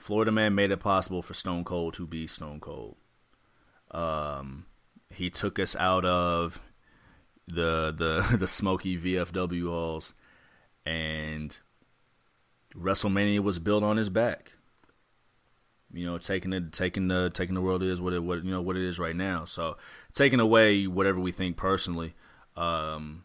[0.00, 2.96] Florida Man made it possible for Stone Cold to be Stone Cold.
[3.90, 4.64] Um,
[5.10, 6.58] he took us out of
[7.46, 10.14] the the the smoky VFW halls,
[10.86, 11.58] and
[12.74, 14.52] WrestleMania was built on his back.
[15.92, 18.62] You know, taking it, taking the taking the world is what it what you know
[18.62, 19.44] what it is right now.
[19.44, 19.76] So
[20.14, 22.14] taking away whatever we think personally,
[22.56, 23.24] um,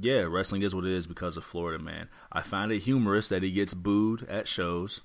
[0.00, 2.08] yeah, wrestling is what it is because of Florida man.
[2.32, 5.02] I find it humorous that he gets booed at shows.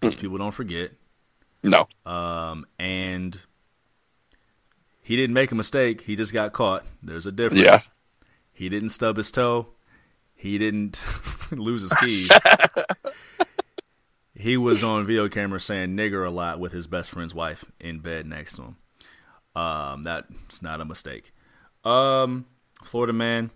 [0.00, 0.92] People don't forget.
[1.62, 1.86] No.
[2.04, 3.40] Um, and
[5.02, 6.02] he didn't make a mistake.
[6.02, 6.84] He just got caught.
[7.02, 7.64] There's a difference.
[7.64, 7.78] Yeah.
[8.52, 9.68] He didn't stub his toe.
[10.34, 11.04] He didn't
[11.50, 12.30] lose his keys.
[14.34, 18.00] he was on video camera saying nigger a lot with his best friend's wife in
[18.00, 18.76] bed next to him.
[19.56, 21.32] Um, that's not a mistake.
[21.84, 22.46] Um,
[22.82, 23.50] Florida man,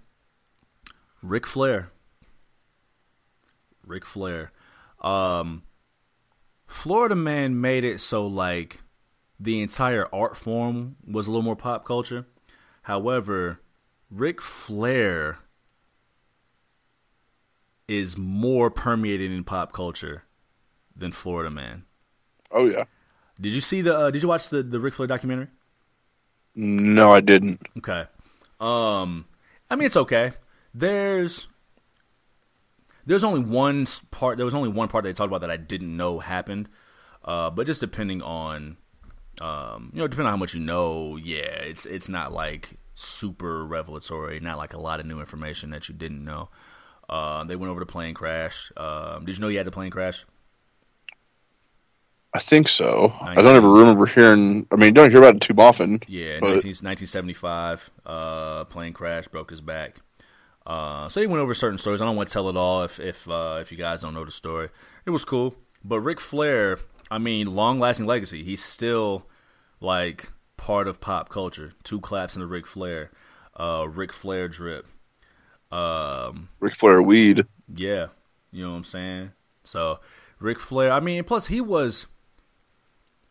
[1.23, 1.91] Ric Flair.
[3.85, 4.53] Ric Flair.
[5.01, 5.63] Um,
[6.69, 8.83] Florida Man made it so like
[9.41, 12.27] the entire art form was a little more pop culture.
[12.83, 13.61] However,
[14.11, 15.39] Ric Flair
[17.89, 20.23] is more permeated in pop culture
[20.95, 21.85] than Florida Man.
[22.53, 22.85] Oh yeah.
[23.41, 23.97] Did you see the?
[23.97, 25.49] Uh, did you watch the the Ric Flair documentary?
[26.55, 27.61] No, I didn't.
[27.79, 28.07] Okay.
[28.61, 29.27] Um,
[29.71, 30.33] I mean it's okay
[30.75, 31.49] there's
[33.09, 34.37] there's only one part.
[34.37, 36.69] There was only one part they talked about that I didn't know happened.
[37.25, 38.77] Uh, but just depending on,
[39.41, 43.65] um, you know, depending on how much you know, yeah, it's it's not like super
[43.65, 44.41] revelatory.
[44.41, 46.51] Not like a lot of new information that you didn't know.
[47.09, 48.71] Uh, they went over the plane crash.
[48.77, 50.25] Um, did you know he had the plane crash?
[52.35, 53.15] I think so.
[53.23, 54.67] I don't ever remember hearing.
[54.71, 56.01] I mean, don't hear about it too often.
[56.07, 60.03] Yeah, 19, 1975, uh, plane crash, broke his back.
[60.69, 62.03] Uh, so he went over certain stories.
[62.03, 64.25] I don't want to tell it all if if uh, if you guys don't know
[64.25, 64.69] the story.
[65.07, 66.79] It was cool, but Ric Flair,
[67.11, 68.45] I mean, long lasting legacy.
[68.45, 69.27] He's still
[69.81, 71.73] like part of pop culture.
[71.85, 73.11] Two claps in the Ric Flair,
[73.57, 74.87] uh, Ric Flair drip,
[75.73, 77.47] um, Ric Flair weed.
[77.75, 78.09] Yeah,
[78.53, 79.33] you know what I'm saying.
[79.65, 80.01] So
[80.39, 80.93] Ric Flair.
[80.93, 82.09] I mean, plus he was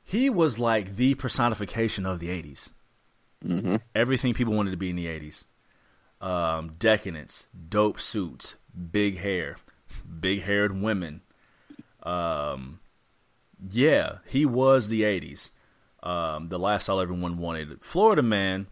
[0.03, 2.69] he was like the personification of the 80s.
[3.43, 3.75] Mm-hmm.
[3.93, 5.45] Everything people wanted to be in the 80s.
[6.19, 8.55] Um, decadence, dope suits,
[8.91, 9.57] big hair,
[10.19, 11.21] big haired women.
[12.03, 12.79] Um,
[13.69, 15.51] yeah, he was the 80s.
[16.03, 17.83] Um, the lifestyle everyone wanted.
[17.83, 18.67] Florida Man,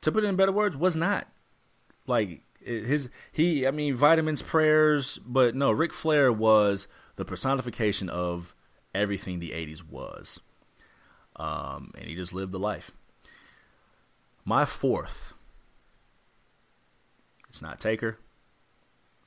[0.00, 1.28] to put it in better words, was not.
[2.06, 8.54] Like, his, he, I mean, vitamins, prayers, but no, Ric Flair was the personification of
[8.94, 10.40] everything the 80s was.
[11.36, 12.90] Um, and he just lived the life.
[14.44, 15.34] My fourth.
[17.48, 18.18] It's not Taker.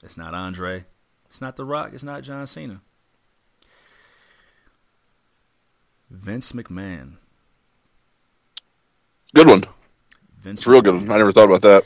[0.03, 0.85] It's not Andre.
[1.27, 1.91] It's not The Rock.
[1.93, 2.81] It's not John Cena.
[6.09, 7.13] Vince McMahon.
[9.33, 9.63] Good one.
[10.39, 11.11] Vince it's real good one.
[11.11, 11.83] I never thought about that.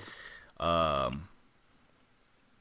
[0.63, 1.27] Um,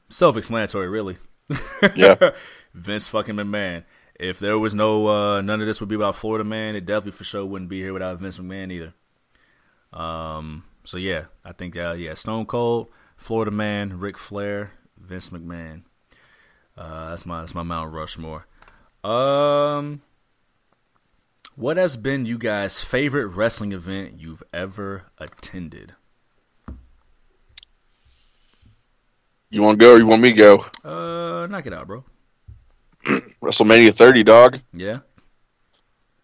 [0.09, 1.17] self-explanatory, really.
[1.95, 2.31] Yeah.
[2.73, 3.83] Vince fucking McMahon.
[4.19, 7.11] If there was no uh, none of this would be about Florida man, it definitely
[7.11, 8.93] for sure wouldn't be here without Vince McMahon either.
[9.93, 15.83] Um, so yeah, I think uh, yeah, Stone Cold, Florida man, Ric Flair, Vince McMahon.
[16.77, 18.45] Uh, that's my that's my Mount Rushmore.
[19.03, 20.01] Um,
[21.55, 25.93] what has been you guys' favorite wrestling event you've ever attended?
[29.49, 30.65] You want to go or you want me to go?
[30.83, 32.03] Uh, knock it out, bro.
[33.43, 34.59] WrestleMania 30, dog.
[34.73, 34.99] Yeah.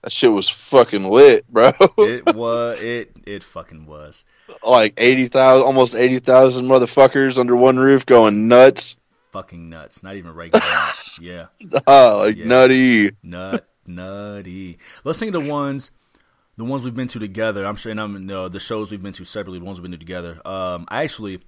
[0.03, 1.71] That shit was fucking lit, bro.
[1.97, 2.81] it was.
[2.81, 4.25] It it fucking was.
[4.61, 8.97] Like eighty thousand, almost eighty thousand motherfuckers under one roof, going nuts.
[9.31, 10.03] Fucking nuts.
[10.03, 11.19] Not even regular nuts.
[11.19, 11.45] Yeah.
[11.87, 12.45] Oh, like yeah.
[12.45, 13.11] nutty.
[13.23, 14.77] Nut nutty.
[15.03, 15.91] Let's think of the ones,
[16.57, 17.65] the ones we've been to together.
[17.65, 19.59] I'm sure, and I'm no, the shows we've been to separately.
[19.59, 20.39] The ones we've been to together.
[20.45, 21.39] Um, I actually,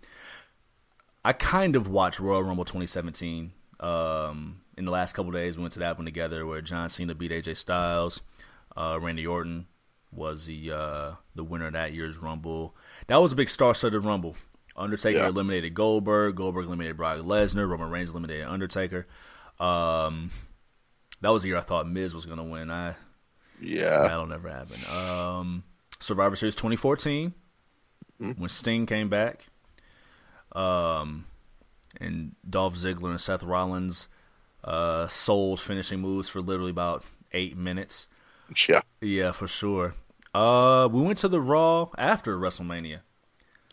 [1.23, 3.52] I kind of watched Royal Rumble 2017.
[3.80, 7.15] Um, in the last couple days, we went to that one together where John Cena
[7.15, 8.22] beat AJ Styles.
[8.76, 9.68] Uh, Randy Orton
[10.11, 12.76] was the uh, the winner of that year's Rumble.
[13.07, 14.35] That was a big star-studded Rumble.
[14.76, 15.27] Undertaker yeah.
[15.27, 16.35] eliminated Goldberg.
[16.35, 17.68] Goldberg eliminated Brock Lesnar.
[17.68, 19.07] Roman Reigns eliminated Undertaker.
[19.60, 20.31] Um,
[21.22, 22.69] that was the year I thought Miz was going to win.
[22.69, 22.95] I
[23.61, 24.77] yeah, that'll never happen.
[24.93, 25.64] Um,
[25.99, 27.34] Survivor Series 2014
[28.22, 28.41] mm-hmm.
[28.41, 29.47] when Sting came back.
[30.52, 31.26] Um,
[31.99, 34.07] and Dolph Ziggler and Seth Rollins
[34.64, 37.03] uh, sold finishing moves for literally about
[37.34, 38.07] eight minutes.
[38.70, 38.82] Yeah.
[39.02, 39.96] Yeah, for sure.
[40.34, 43.00] Uh, we went to the Raw after WrestleMania.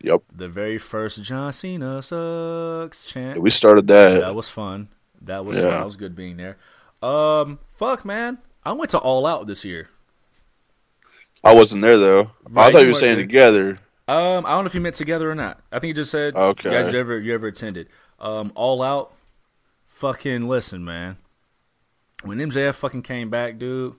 [0.02, 0.22] Yep.
[0.34, 3.36] The very first John Cena sucks chant.
[3.36, 4.20] Yeah, we started that.
[4.20, 4.88] That was fun.
[5.20, 5.62] That was yeah.
[5.62, 5.70] fun.
[5.70, 6.56] That was good being there.
[7.02, 8.38] Um, fuck, man.
[8.64, 9.88] I went to All Out this year.
[11.44, 12.30] I wasn't there though.
[12.48, 13.26] Right, I thought you were saying there.
[13.26, 13.78] together.
[14.08, 15.60] Um, I don't know if you meant together or not.
[15.70, 16.70] I think you just said okay.
[16.70, 17.88] you guys you ever you ever attended.
[18.18, 19.12] Um, All Out.
[19.88, 21.18] Fucking listen, man.
[22.22, 23.94] When MJF fucking came back, dude,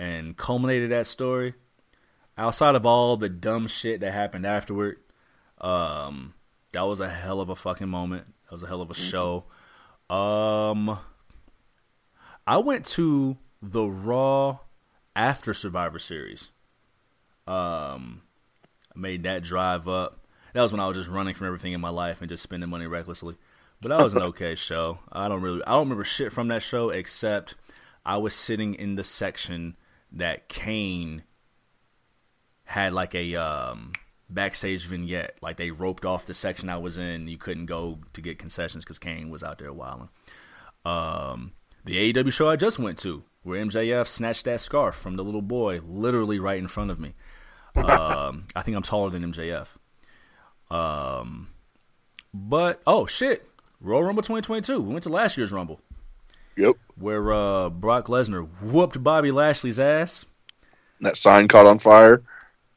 [0.00, 1.52] and culminated that story,
[2.38, 4.96] outside of all the dumb shit that happened afterward,
[5.60, 6.32] um,
[6.72, 8.26] that was a hell of a fucking moment.
[8.44, 9.44] That was a hell of a show.
[10.08, 10.98] Um,
[12.46, 14.60] I went to the Raw
[15.14, 16.48] after Survivor Series.
[17.46, 18.22] Um,
[18.96, 20.24] I made that drive up.
[20.54, 22.70] That was when I was just running from everything in my life and just spending
[22.70, 23.36] money recklessly.
[23.82, 25.00] But that was an okay show.
[25.12, 27.54] I don't really I don't remember shit from that show except
[28.06, 29.76] I was sitting in the section
[30.12, 31.22] that Kane
[32.64, 33.92] had like a um,
[34.28, 35.36] backstage vignette.
[35.42, 37.28] Like they roped off the section I was in.
[37.28, 40.08] You couldn't go to get concessions because Kane was out there wilding.
[40.84, 41.52] Um,
[41.84, 45.42] the AEW show I just went to, where MJF snatched that scarf from the little
[45.42, 47.14] boy, literally right in front of me.
[47.76, 49.68] Um, I think I'm taller than MJF.
[50.70, 51.48] Um,
[52.32, 53.46] but oh shit,
[53.80, 54.80] Royal Rumble 2022.
[54.80, 55.80] We went to last year's Rumble.
[56.56, 56.76] Yep.
[57.00, 60.26] Where uh, Brock Lesnar whooped Bobby Lashley's ass.
[61.00, 62.22] That sign caught on fire.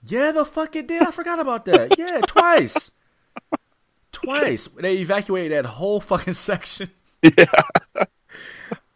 [0.05, 1.01] Yeah, the fuck it did.
[1.03, 1.97] I forgot about that.
[1.99, 2.91] Yeah, twice.
[4.11, 4.67] twice.
[4.67, 6.89] They evacuated that whole fucking section.
[7.37, 8.03] Yeah.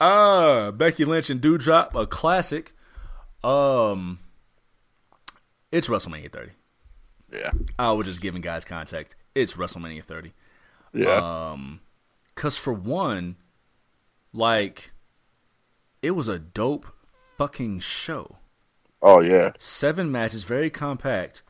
[0.01, 2.73] uh Becky Lynch and Doudrop, a classic.
[3.43, 4.19] Um
[5.71, 6.51] it's WrestleMania 30.
[7.31, 7.51] Yeah.
[7.79, 9.15] I was just giving guys context.
[9.35, 10.33] it's WrestleMania 30.
[10.93, 11.51] Yeah.
[11.51, 11.81] Um,
[12.35, 13.35] cause for one,
[14.33, 14.91] like,
[16.07, 16.85] it was a dope
[17.38, 18.38] fucking show.
[19.01, 19.51] oh yeah.
[19.59, 21.43] Seven matches, very compact.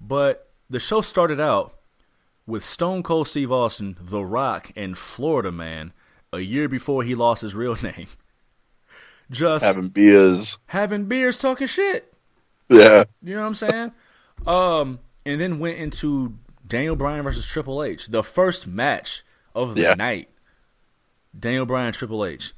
[0.00, 1.74] But the show started out
[2.46, 5.92] with Stone Cold Steve Austin, The Rock, and Florida Man
[6.32, 8.06] a year before he lost his real name.
[9.30, 10.56] Just Having beers.
[10.66, 12.14] having beers, talking shit.
[12.70, 13.04] Yeah.
[13.22, 13.92] You know what I'm saying?
[14.46, 16.34] um, and then went into
[16.66, 19.94] Daniel Bryan versus Triple H, the first match of the Yeah.
[19.94, 20.28] night.
[21.38, 22.54] Daniel Bryan, Triple H.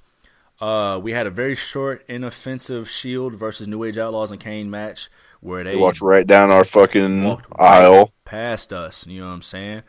[0.60, 5.08] Uh, we had a very short, inoffensive Shield versus New Age Outlaws and Kane match
[5.40, 8.12] where they They walked right down our fucking walked aisle.
[8.24, 9.06] past us.
[9.06, 9.82] You know what I'm saying?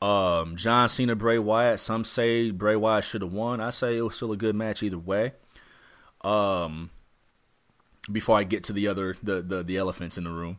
[0.00, 1.80] Um, John Cena, Bray Wyatt.
[1.80, 3.60] Some say Bray Wyatt should have won.
[3.60, 5.32] I say it was still a good match either way.
[6.22, 6.90] Um,
[8.10, 10.58] before I get to the other the the, the elephants in the room.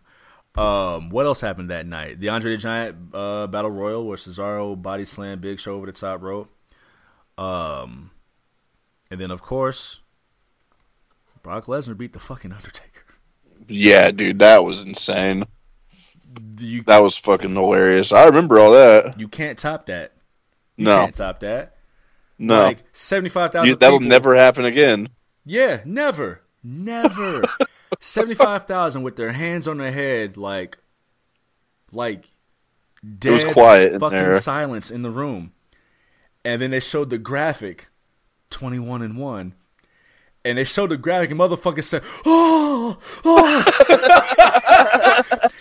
[0.55, 2.19] Um, what else happened that night?
[2.19, 5.91] The Andre the Giant uh, Battle Royal where Cesaro body slam Big Show over the
[5.91, 6.49] top rope.
[7.37, 8.11] Um,
[9.11, 10.01] and then of course,
[11.43, 13.03] Brock Lesnar beat the fucking Undertaker.
[13.67, 15.43] Yeah, dude, that was insane.
[16.59, 18.11] You That was fucking hilarious.
[18.11, 19.19] I remember all that.
[19.19, 20.11] you can't top that.
[20.77, 21.75] You No, can't top that.
[22.37, 23.79] No, like seventy-five thousand.
[23.79, 25.07] That'll never happen again.
[25.45, 27.43] Yeah, never, never.
[28.01, 30.77] Seventy five thousand with their hands on their head, like,
[31.93, 32.25] like
[33.17, 34.41] dead It was quiet in fucking there.
[34.41, 35.53] silence in the room.
[36.43, 37.87] And then they showed the graphic,
[38.49, 39.53] twenty one and one,
[40.43, 43.63] and they showed the graphic, and motherfucker said, "Oh, oh."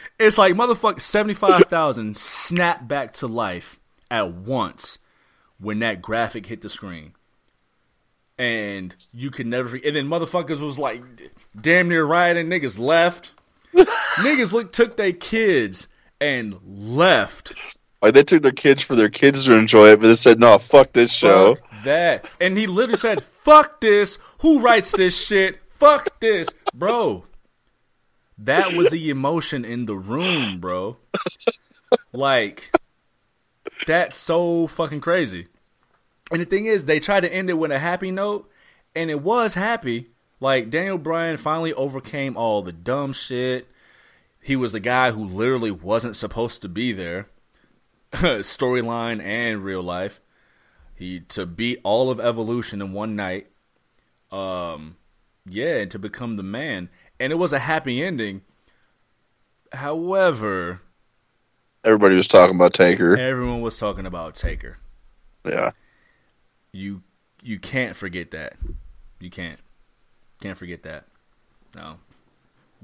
[0.18, 3.80] it's like motherfucker seventy five thousand snapped back to life
[4.10, 4.98] at once
[5.58, 7.14] when that graphic hit the screen
[8.38, 9.76] and you could never.
[9.76, 11.02] And then motherfuckers was like,
[11.58, 12.48] damn near rioting.
[12.48, 13.32] Niggas left.
[13.74, 15.88] niggas look took their kids
[16.20, 17.54] and left.
[18.02, 20.58] Like they took their kids for their kids to enjoy it, but they said, "No,
[20.58, 22.28] fuck this show." Fuck that.
[22.40, 24.18] And he literally said, "Fuck this.
[24.40, 25.60] Who writes this shit?
[25.70, 27.24] Fuck this, bro."
[28.38, 30.96] That was the emotion in the room, bro.
[32.12, 32.72] Like,
[33.86, 35.46] that's so fucking crazy.
[36.32, 38.50] And the thing is, they tried to end it with a happy note,
[38.94, 40.08] and it was happy.
[40.40, 43.68] Like Daniel Bryan finally overcame all the dumb shit.
[44.40, 47.28] He was the guy who literally wasn't supposed to be there,
[48.12, 50.20] storyline and real life.
[50.96, 53.48] He to beat all of evolution in one night.
[54.30, 54.96] Um,
[55.46, 56.88] yeah, and to become the man,
[57.20, 58.42] and it was a happy ending.
[59.72, 60.80] However,
[61.84, 63.16] Everybody was talking about Taker.
[63.16, 64.78] everyone was talking about Taker.
[65.44, 65.72] Yeah,
[66.72, 67.02] You
[67.42, 68.54] you can't forget that.
[69.20, 69.58] You can't.
[70.40, 71.04] Can't forget that.
[71.76, 71.96] No.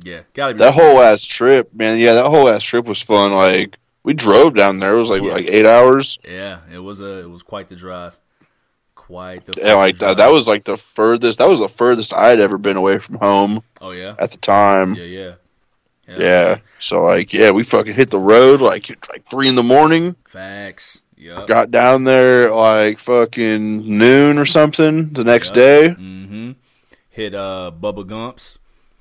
[0.03, 1.99] Yeah, gotta be that whole ass trip, man.
[1.99, 3.33] Yeah, that whole ass trip was fun.
[3.33, 4.95] Like we drove down there.
[4.95, 5.33] It was like Yes.
[5.33, 6.19] like eight hours.
[6.27, 8.17] Yeah, it was a it was quite the drive.
[8.95, 10.17] Quite the And like that, drive.
[10.19, 11.39] that was like the furthest.
[11.41, 14.15] That was the furthest I had ever been away from home Oh yeah.
[14.19, 14.95] at the time.
[14.95, 15.33] Yeah, yeah.
[16.19, 16.59] Yeah.
[16.81, 20.17] So like, yeah, we fucking hit the road like like three in the morning.
[20.29, 21.03] Facts.
[21.17, 21.47] Yep.
[21.49, 25.55] Got down there like fucking noon or something the next Yep.
[25.55, 25.89] day.
[25.91, 26.51] Mm-hmm.
[27.11, 28.59] Hit uh Bubba Gumps.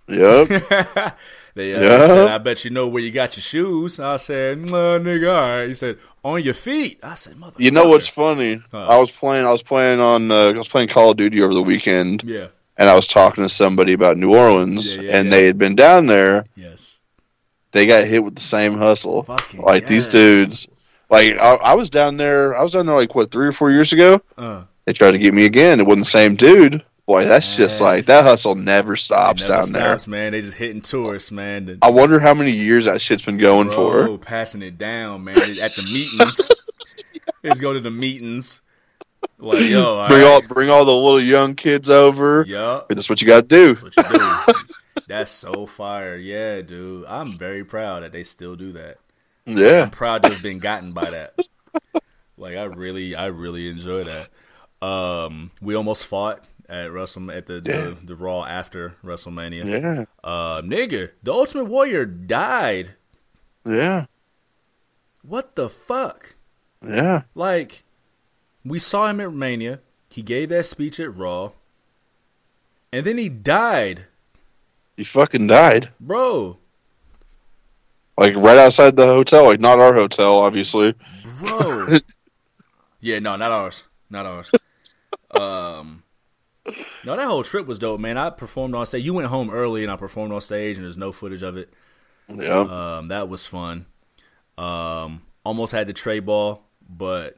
[0.08, 1.16] Yep.
[1.56, 2.08] they, uh, Yeah.
[2.08, 4.00] said, I bet you know where you got your shoes.
[4.00, 5.68] I said, nah, nigga, all right.
[5.68, 7.00] He said, on your feet.
[7.04, 7.56] I said, mother.
[7.58, 8.62] You know what's funny?
[8.72, 8.86] Huh.
[8.88, 9.46] I was playing.
[9.46, 10.32] I was playing on.
[10.32, 12.48] Uh, I was playing Call of Duty over the weekend, Yeah.
[12.78, 15.76] and I was talking to somebody about New Orleans, Yeah, yeah, and they had been
[15.76, 16.46] down there.
[16.56, 16.98] Yes.
[17.72, 19.24] They got hit with the same hustle.
[19.24, 20.68] Fucking like these dudes.
[21.10, 22.56] Like I, I was down there.
[22.58, 24.22] I was down there like what three or four years ago.
[24.38, 25.80] Uh, They tried to get me again.
[25.80, 26.84] It wasn't the same dude.
[27.10, 30.32] Boy, that's just like that hustle never stops never down stops, man.
[30.32, 31.66] They just hitting tourists, man.
[31.66, 34.18] The- I wonder how many years that shit's been going Bro, for.
[34.20, 35.36] passing it down, man.
[35.36, 36.40] At the meetings.
[37.44, 38.62] Let's go to the meetings.
[39.40, 40.30] Like, yo, all Bring right.
[40.30, 42.46] all bring all the little young kids over.
[42.48, 42.90] Yup.
[42.90, 43.74] That's what you got to do.
[43.74, 44.54] That's do.
[45.08, 46.16] That's so fire.
[46.16, 47.06] Yeah, dude.
[47.08, 48.98] I'm very proud that they still do that.
[49.48, 49.82] Yeah.
[49.82, 51.40] I'm proud to have been gotten by that.
[52.38, 54.30] Like I really, I really enjoy that.
[54.88, 57.82] Um, we almost fought at Wrestle at the, Yeah.
[57.82, 59.66] the the Raw after WrestleMania.
[59.66, 60.06] Yeah.
[60.24, 62.92] Uh, nigga, the Ultimate Warrior died.
[63.66, 64.06] Yeah.
[65.24, 66.36] What the fuck?
[66.86, 67.24] Yeah.
[67.36, 67.84] Like,
[68.64, 69.80] we saw him at Mania.
[70.10, 71.52] He gave that speech at Raw,
[72.92, 74.06] and then he died,
[74.98, 75.90] He fucking died.
[76.00, 76.58] bro.
[78.18, 79.46] Like right outside the hotel.
[79.46, 80.94] Like not our hotel, obviously.
[81.40, 81.98] Bro.
[83.00, 83.84] yeah, no, not ours.
[84.10, 84.52] Not ours.
[85.32, 85.99] Um
[87.04, 88.18] No, that whole trip was dope, man.
[88.18, 89.04] I performed on stage.
[89.04, 91.74] You went home early and I performed on stage and there's no footage of it.
[92.28, 92.60] Yeah.
[92.60, 93.86] Um that was fun.
[94.58, 97.38] Um almost had the Trey ball, but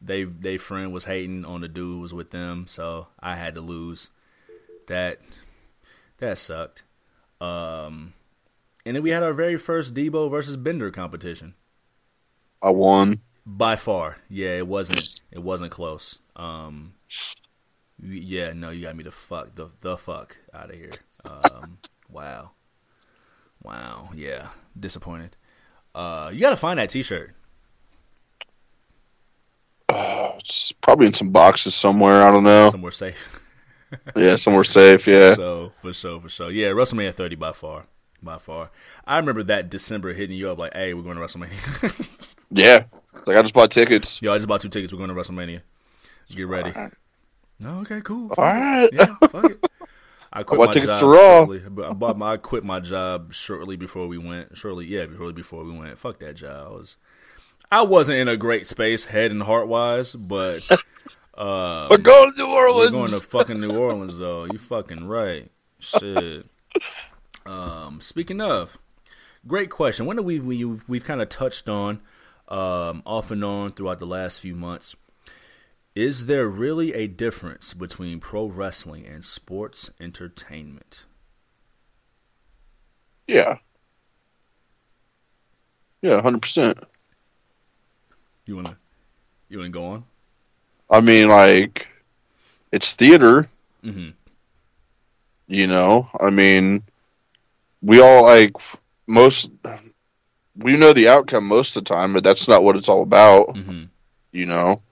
[0.00, 3.54] they they friend was hating on the dude who was with them, so I had
[3.54, 4.10] to lose.
[4.88, 5.20] That
[6.18, 6.84] that sucked.
[7.40, 8.14] Um,
[8.84, 11.54] and then we had our very first Debo versus Bender competition.
[12.62, 14.18] I won by far.
[14.28, 16.18] Yeah, it wasn't it wasn't close.
[16.36, 16.94] Um,
[18.02, 20.92] yeah, no, you got me the fuck the the fuck out of here.
[21.52, 21.78] Um,
[22.10, 22.52] wow,
[23.62, 24.48] wow, yeah,
[24.78, 25.36] disappointed.
[25.94, 27.32] Uh, you got to find that T-shirt.
[29.88, 32.22] Uh, it's probably in some boxes somewhere.
[32.22, 32.68] I don't know.
[32.68, 33.40] Somewhere safe.
[34.16, 35.06] yeah, somewhere safe.
[35.06, 35.34] Yeah.
[35.34, 36.50] So for sure, for sure.
[36.50, 37.86] Yeah, WrestleMania 30 by far,
[38.22, 38.70] by far.
[39.06, 42.84] I remember that December hitting you up like, "Hey, we're going to WrestleMania." yeah,
[43.26, 44.20] like I just bought tickets.
[44.20, 44.92] Yo, I just bought two tickets.
[44.92, 45.62] We're going to WrestleMania.
[46.34, 46.72] Get ready.
[47.60, 48.32] No, okay, cool.
[48.36, 48.88] All right.
[48.92, 49.66] Yeah, fuck it.
[50.32, 51.46] I quit I my tickets job to Raw.
[51.46, 54.56] Shortly, I bought my I quit my job shortly before we went.
[54.56, 55.98] Shortly, yeah, shortly before we went.
[55.98, 56.66] Fuck that job.
[56.66, 56.96] I was
[57.70, 60.70] I wasn't in a great space, head and heart wise, but
[61.34, 62.92] uh, we're going to New Orleans.
[62.92, 64.44] We're going to fucking New Orleans, though.
[64.44, 65.50] You fucking right.
[65.80, 66.46] Shit.
[67.44, 68.78] Um, speaking of,
[69.46, 70.06] great question.
[70.06, 72.00] One that we've we've, we've kind of touched on,
[72.48, 74.94] um, off and on throughout the last few months.
[75.96, 81.06] Is there really a difference between pro wrestling and sports entertainment?
[83.26, 83.56] Yeah.
[86.02, 86.78] Yeah, hundred percent.
[88.44, 88.76] You wanna
[89.48, 90.04] you wanna go on?
[90.90, 91.88] I mean, like,
[92.70, 93.48] it's theater.
[93.82, 94.10] Mm-hmm.
[95.48, 96.82] You know, I mean,
[97.80, 98.52] we all like
[99.08, 99.50] most.
[100.58, 103.48] We know the outcome most of the time, but that's not what it's all about.
[103.48, 103.84] Mm-hmm.
[104.32, 104.82] You know,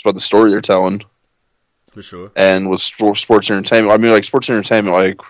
[0.00, 1.02] it's about the story they're telling.
[1.92, 2.32] For sure.
[2.34, 5.20] And with sports entertainment, I mean, like sports entertainment, like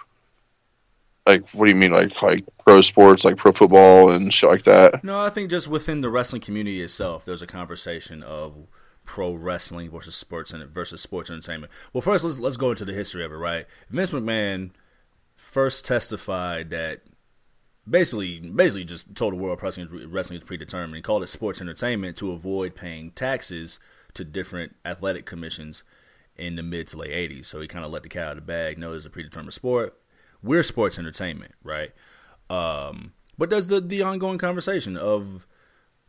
[1.26, 4.62] like what do you mean like like pro sports like pro football and shit like
[4.62, 8.54] that no i think just within the wrestling community itself there's a conversation of
[9.04, 12.94] pro wrestling versus sports and versus sports entertainment well first let's let's go into the
[12.94, 14.70] history of it right vince mcmahon
[15.36, 17.02] first testified that
[17.88, 22.16] basically basically just told the world wrestling wrestling is predetermined and called it sports entertainment
[22.16, 23.78] to avoid paying taxes
[24.14, 25.82] to different athletic commissions
[26.36, 28.36] in the mid to late 80s so he kind of let the cat out of
[28.36, 30.00] the bag know it's a predetermined sport
[30.42, 31.92] we're sports entertainment, right?
[32.48, 35.46] Um, but there's the the ongoing conversation of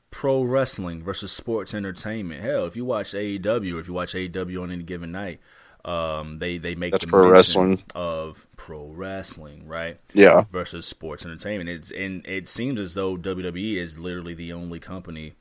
[0.10, 2.41] pro wrestling versus sports entertainment.
[2.41, 5.40] Hell, if you watch AEW, or if you watch AEW on any given night,
[5.86, 9.99] um, they they make that's the pro wrestling of pro wrestling, right?
[10.14, 11.69] Yeah, versus sports entertainment.
[11.69, 15.34] It's and it seems as though WWE is literally the only company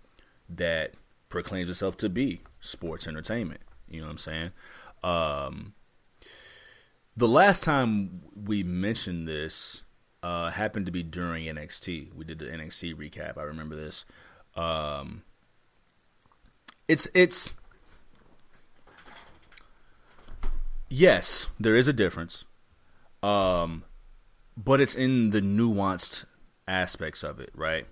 [0.48, 0.94] that
[1.28, 3.60] proclaims itself to be sports entertainment.
[3.88, 4.50] You know what I'm saying?
[5.02, 5.74] Um,
[7.16, 9.82] the last time we mentioned this
[10.22, 12.14] uh, happened to be during NXT.
[12.14, 13.38] We did the NXT recap.
[13.38, 14.04] I remember this.
[14.54, 15.22] Um,
[16.88, 17.54] it's it's
[20.88, 22.44] yes, there is a difference,
[23.22, 23.84] um,
[24.56, 26.24] but it's in the nuanced
[26.66, 27.86] aspects of it, right?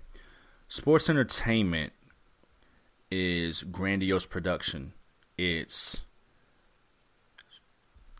[0.67, 1.93] Sports entertainment
[3.11, 4.93] is grandiose production.
[5.37, 6.01] It's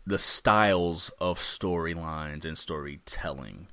[0.06, 3.68] the styles of storylines and storytelling.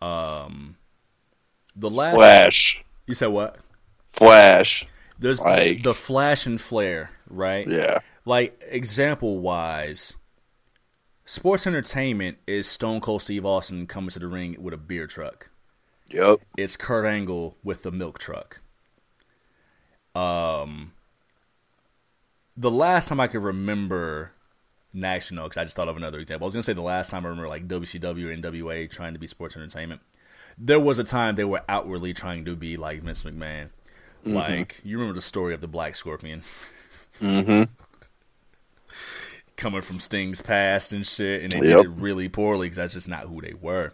[0.00, 0.76] Um,
[1.76, 2.84] the last Flash.
[3.06, 3.58] You said what?
[4.08, 4.86] Flash.
[5.18, 7.66] There's like, the flash and flare, right?
[7.66, 8.00] Yeah.
[8.24, 10.14] Like example wise,
[11.24, 15.50] sports entertainment is Stone Cold Steve Austin coming to the ring with a beer truck.
[16.10, 16.40] Yep.
[16.56, 18.60] It's Kurt Angle with the milk truck.
[20.14, 20.92] Um,
[22.56, 24.32] the last time I could remember
[24.92, 26.44] national because I just thought of another example.
[26.44, 29.18] I was gonna say the last time I remember like WCW or NWA trying to
[29.18, 30.00] be sports entertainment.
[30.58, 33.70] There was a time they were outwardly trying to be like Vince McMahon.
[34.24, 34.34] Mm-hmm.
[34.34, 36.42] Like you remember the story of the Black Scorpion.
[37.20, 37.64] Mm-hmm.
[39.56, 41.82] Coming from Sting's past and shit, and they yep.
[41.82, 43.92] did it really poorly because that's just not who they were.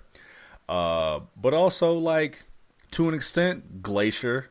[0.69, 2.45] Uh, but also like
[2.93, 4.51] to an extent, Glacier,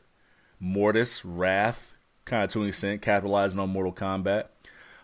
[0.60, 1.94] Mortis, Wrath,
[2.26, 4.46] kind of to an extent, capitalizing on Mortal Kombat.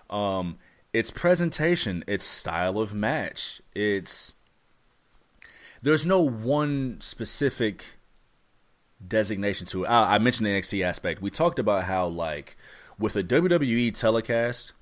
[0.10, 0.58] Um,
[0.92, 4.34] its presentation, its style of match, it's
[5.82, 7.98] there's no one specific
[9.06, 9.88] designation to it.
[9.88, 11.22] I, I mentioned the NXT aspect.
[11.22, 12.56] We talked about how like
[12.98, 14.74] with a WWE telecast,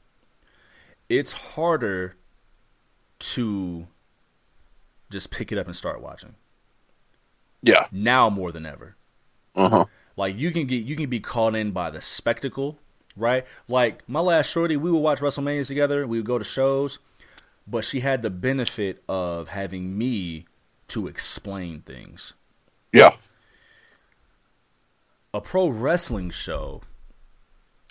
[1.10, 2.16] it's harder
[3.20, 3.88] to
[5.10, 6.36] just pick it up and start watching.
[7.62, 7.86] Yeah.
[7.92, 8.96] Now more than ever.
[9.56, 9.86] Uh-huh.
[10.22, 12.80] Like you can get you can be caught in by the spectacle
[13.16, 13.46] right?
[13.68, 16.08] Like my last shorty, we would watch WrestleMania together.
[16.08, 17.00] We would go to shows,
[17.68, 20.46] but she had the benefit of having me
[20.90, 22.34] to explain things.
[22.92, 23.12] Yeah.
[25.34, 26.82] a pro wrestling show.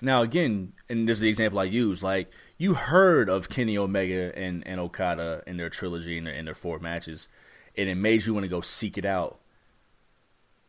[0.03, 2.03] Now, again, and this is the example I use.
[2.03, 6.45] Like you heard of Kenny Omega and, and Okada in their trilogy and their, in
[6.45, 7.29] their four matches,
[7.77, 9.39] and it made you want to go seek it out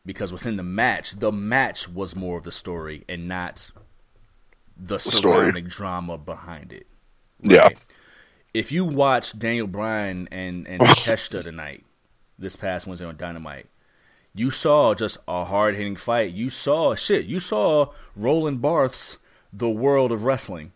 [0.06, 3.72] because within the match, the match was more of the story and not
[4.78, 6.88] the, surrounding drama behind it.
[7.44, 7.56] Right?
[7.56, 7.69] Yeah.
[8.53, 11.86] If you watch Daniel Bryan and and Takeshita tonight,
[12.38, 13.68] this past Wednesday on Dynamite,
[14.34, 16.34] you saw just a hard hitting fight.
[16.34, 17.26] You saw shit.
[17.26, 19.19] You saw Roland Barthes's
[19.53, 20.72] The World of Wrestling.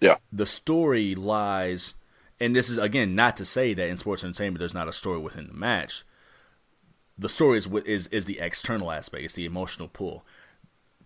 [0.00, 0.16] Yeah.
[0.32, 1.94] The story lies,
[2.40, 5.18] and this is again not to say that in sports entertainment there's not a story
[5.18, 6.04] within the match.
[7.18, 9.24] The story is is is the external aspect.
[9.24, 10.24] It's the emotional pull.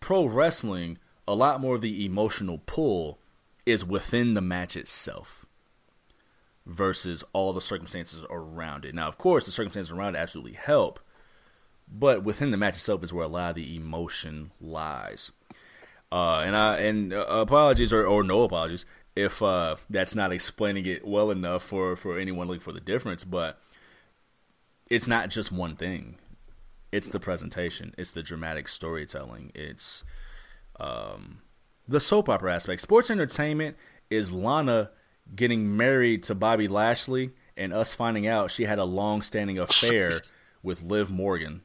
[0.00, 3.18] Pro wrestling, a lot more of the emotional pull
[3.64, 5.44] is within the match itself
[6.64, 8.94] versus all the circumstances around it.
[8.94, 11.00] Now, of course, the circumstances around it absolutely help,
[11.88, 15.32] but within the match itself is where a lot of the emotion lies.
[16.10, 18.84] Uh, and I and uh, apologies or, or no apologies
[19.16, 23.24] if uh, that's not explaining it well enough for, for anyone looking for the difference.
[23.24, 23.58] But
[24.90, 26.16] it's not just one thing.
[26.92, 27.94] It's the presentation.
[27.98, 29.52] It's the dramatic storytelling.
[29.54, 30.04] It's
[30.78, 31.40] um,
[31.88, 32.80] the soap opera aspect.
[32.80, 33.76] Sports entertainment
[34.10, 34.90] is Lana
[35.34, 40.08] getting married to Bobby Lashley and us finding out she had a long-standing affair
[40.62, 41.62] with Liv Morgan.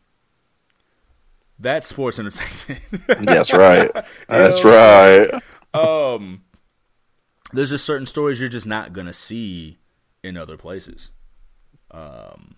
[1.60, 3.07] That's sports entertainment.
[3.26, 3.91] That's right.
[4.27, 4.72] That's know?
[5.73, 6.15] right.
[6.15, 6.43] Um,
[7.53, 9.77] there's just certain stories you're just not gonna see
[10.23, 11.11] in other places.
[11.91, 12.56] Um,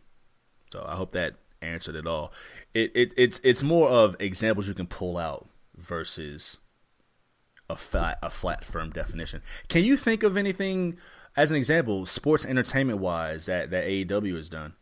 [0.74, 2.34] so I hope that answered it all.
[2.74, 5.48] It, it it's it's more of examples you can pull out
[5.78, 6.58] versus
[7.70, 9.44] a flat a flat firm definition.
[9.68, 10.98] Can you think of anything
[11.38, 14.74] as an example, sports entertainment wise, that that AEW has done?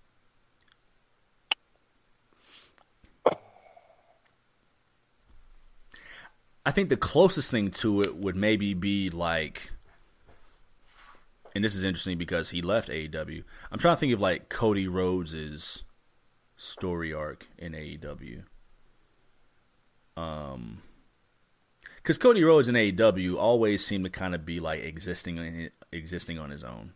[6.65, 9.71] I think the closest thing to it would maybe be like,
[11.53, 13.43] and this is interesting because he left AEW.
[13.71, 15.83] I'm trying to think of like Cody Rhodes's
[16.55, 18.43] story arc in AEW.
[20.15, 20.81] Um,
[21.97, 26.49] because Cody Rhodes in AEW always seemed to kind of be like existing existing on
[26.49, 26.93] his own.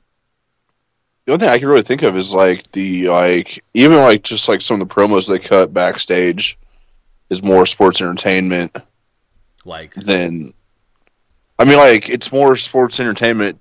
[1.25, 4.47] The only thing I can really think of is like the like even like just
[4.47, 6.57] like some of the promos they cut backstage
[7.29, 8.75] is more sports entertainment
[9.65, 10.51] like than
[11.57, 13.59] I mean like it's more sports entertainment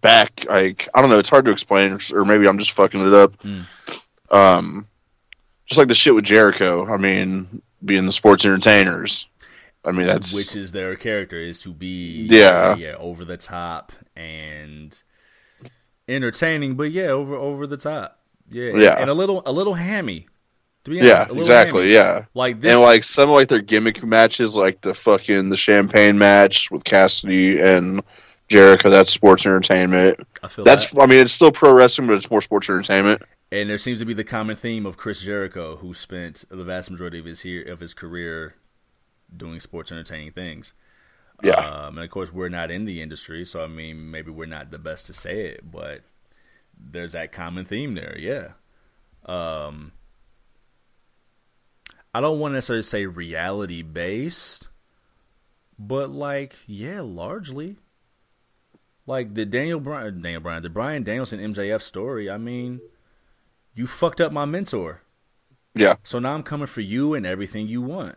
[0.00, 3.14] back like I don't know it's hard to explain or maybe I'm just fucking it
[3.14, 3.36] up.
[3.38, 3.64] Mm.
[4.30, 4.86] Um
[5.66, 6.86] just like the shit with Jericho.
[6.92, 9.26] I mean, being the sports entertainers.
[9.84, 13.92] I mean that's which is their character is to be yeah yeah over the top
[14.16, 15.00] and
[16.08, 20.28] entertaining, but yeah over over the top yeah yeah and a little a little hammy
[20.88, 21.82] Honest, yeah, exactly.
[21.82, 21.94] Hammy.
[21.94, 25.56] Yeah, like this, and like some of like their gimmick matches, like the fucking the
[25.56, 28.02] champagne match with Cassidy and
[28.48, 28.90] Jericho.
[28.90, 30.20] That's sports entertainment.
[30.42, 30.90] I feel that's.
[30.90, 31.02] That.
[31.02, 33.22] I mean, it's still pro wrestling, but it's more sports entertainment.
[33.52, 36.90] And there seems to be the common theme of Chris Jericho, who spent the vast
[36.90, 38.54] majority of his here of his career
[39.34, 40.72] doing sports entertaining things.
[41.42, 44.46] Yeah, um, and of course we're not in the industry, so I mean maybe we're
[44.46, 46.02] not the best to say it, but
[46.78, 48.16] there's that common theme there.
[48.18, 48.52] Yeah.
[49.26, 49.92] Um,
[52.14, 54.68] I don't want to necessarily say reality based,
[55.78, 57.76] but like, yeah, largely.
[59.06, 62.28] Like the Daniel Bryan, Daniel Bryan, the Bryan Danielson MJF story.
[62.28, 62.80] I mean,
[63.74, 65.02] you fucked up my mentor.
[65.74, 65.96] Yeah.
[66.02, 68.16] So now I'm coming for you and everything you want.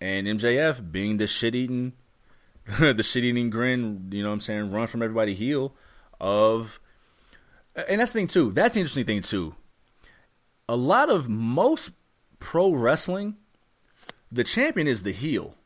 [0.00, 1.92] And MJF being the shit eating,
[2.78, 5.74] the shit eating grin, you know what I'm saying, run from everybody heel
[6.20, 6.80] of,
[7.88, 8.52] and that's the thing too.
[8.52, 9.54] That's the interesting thing too.
[10.68, 11.90] A lot of most
[12.38, 13.36] pro wrestling,
[14.30, 15.56] the champion is the heel.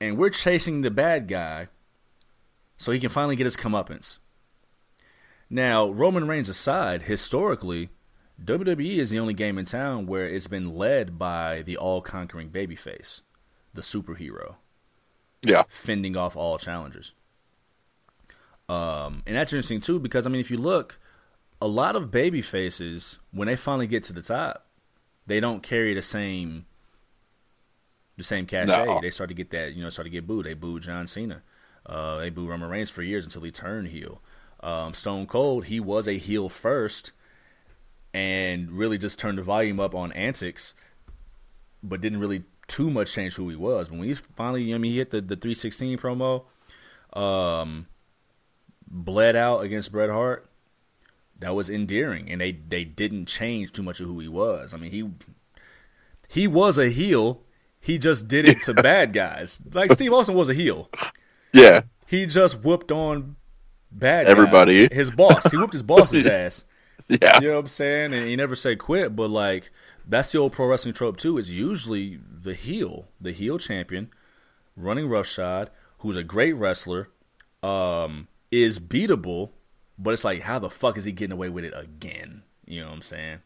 [0.00, 1.68] And we're chasing the bad guy
[2.76, 4.18] so he can finally get his comeuppance.
[5.48, 7.90] Now, Roman Reigns aside, historically,
[8.44, 12.50] WWE is the only game in town where it's been led by the all conquering
[12.50, 13.22] babyface,
[13.72, 14.56] the superhero.
[15.42, 15.62] Yeah.
[15.68, 17.14] Fending off all challengers.
[18.68, 20.98] Um, and that's interesting too because I mean if you look,
[21.60, 24.66] a lot of baby faces, when they finally get to the top,
[25.26, 26.66] they don't carry the same
[28.16, 28.86] the same cachet.
[28.86, 29.00] No.
[29.00, 30.46] They start to get that, you know, start to get booed.
[30.46, 31.42] They booed John Cena.
[31.86, 34.20] Uh, they booed Roman Reigns for years until he turned heel.
[34.60, 37.12] Um, Stone Cold, he was a heel first,
[38.12, 40.74] and really just turned the volume up on antics,
[41.82, 43.90] but didn't really too much change who he was.
[43.90, 46.44] When he finally, I mean, he hit the, the 316 promo,
[47.12, 47.86] um,
[48.86, 50.48] bled out against Bret Hart,
[51.38, 54.72] that was endearing, and they they didn't change too much of who he was.
[54.72, 55.10] I mean, he
[56.28, 57.42] he was a heel.
[57.78, 59.60] He just did it to bad guys.
[59.72, 60.90] Like Steve Austin was a heel.
[61.56, 61.82] Yeah.
[62.06, 63.36] He just whooped on
[63.90, 64.88] bad Everybody.
[64.88, 64.96] guys.
[64.96, 65.50] His boss.
[65.50, 66.64] He whooped his boss's ass.
[67.08, 67.40] Yeah.
[67.40, 68.14] You know what I'm saying?
[68.14, 69.70] And he never said quit, but like
[70.06, 71.38] that's the old pro wrestling trope too.
[71.38, 74.10] It's usually the heel, the heel champion,
[74.76, 77.08] running roughshod, who's a great wrestler,
[77.62, 79.50] um, is beatable,
[79.98, 82.42] but it's like how the fuck is he getting away with it again?
[82.66, 83.38] You know what I'm saying?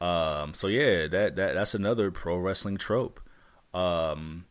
[0.00, 3.20] Um, so yeah, that that that's another pro wrestling trope.
[3.74, 4.46] Um,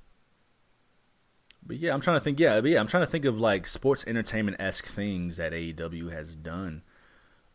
[1.70, 2.40] but yeah, I'm trying to think.
[2.40, 6.12] Yeah, but yeah, I'm trying to think of like sports entertainment esque things that AEW
[6.12, 6.82] has done.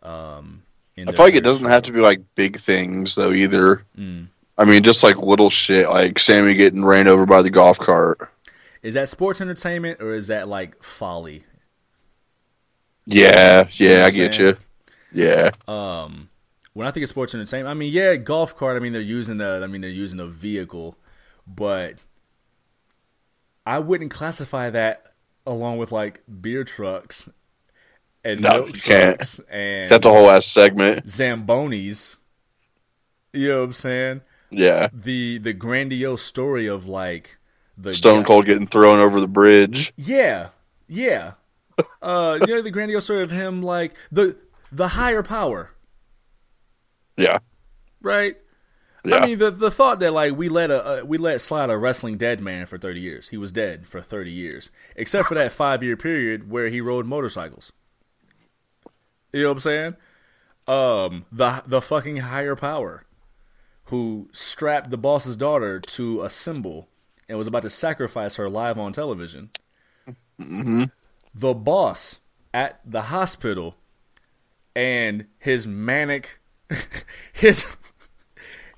[0.04, 0.62] Um,
[0.96, 3.84] in I feel like it doesn't have to be like big things though either.
[3.98, 4.28] Mm.
[4.56, 8.30] I mean, just like little shit, like Sammy getting ran over by the golf cart.
[8.84, 11.42] Is that sports entertainment or is that like folly?
[13.06, 14.56] Yeah, You know yeah, I get saying?
[15.12, 15.24] you.
[15.24, 16.28] Yeah, Um,
[16.72, 18.76] when I think of sports entertainment, I mean, yeah, golf cart.
[18.76, 20.96] I mean, they're using the, I mean, they're using a vehicle,
[21.48, 21.96] but
[23.66, 25.06] I wouldn't classify that
[25.46, 27.28] along with like beer trucks
[28.24, 29.40] and No, milk you can't.
[29.50, 31.06] and that's a whole ass segment.
[31.06, 32.16] zambonis.
[33.32, 34.20] You know what I'm saying?
[34.50, 37.38] Yeah, The the grandiose story of like
[37.76, 39.92] the Stone guy- Cold getting thrown over the bridge.
[39.96, 40.50] Yeah,
[40.86, 41.32] yeah.
[42.00, 44.36] Uh, you know the grandiose story of him, like the
[44.70, 45.72] the higher power,
[47.16, 47.38] Yeah,
[48.02, 48.36] right?
[49.04, 51.70] Yeah, I mean, the the thought that like we let a uh, we let slide
[51.70, 53.28] a wrestling dead man for thirty years.
[53.28, 57.06] He was dead for thirty years, except for that five year period where he rode
[57.06, 57.72] motorcycles.
[59.32, 59.96] You know what I'm saying?
[60.66, 63.04] Um, the the fucking higher power,
[63.86, 66.88] who strapped the boss's daughter to a symbol
[67.28, 69.50] and was about to sacrifice her live on television.
[70.38, 70.84] hmm
[71.34, 72.20] the boss
[72.52, 73.76] at the hospital
[74.76, 76.38] and his manic
[77.32, 77.66] his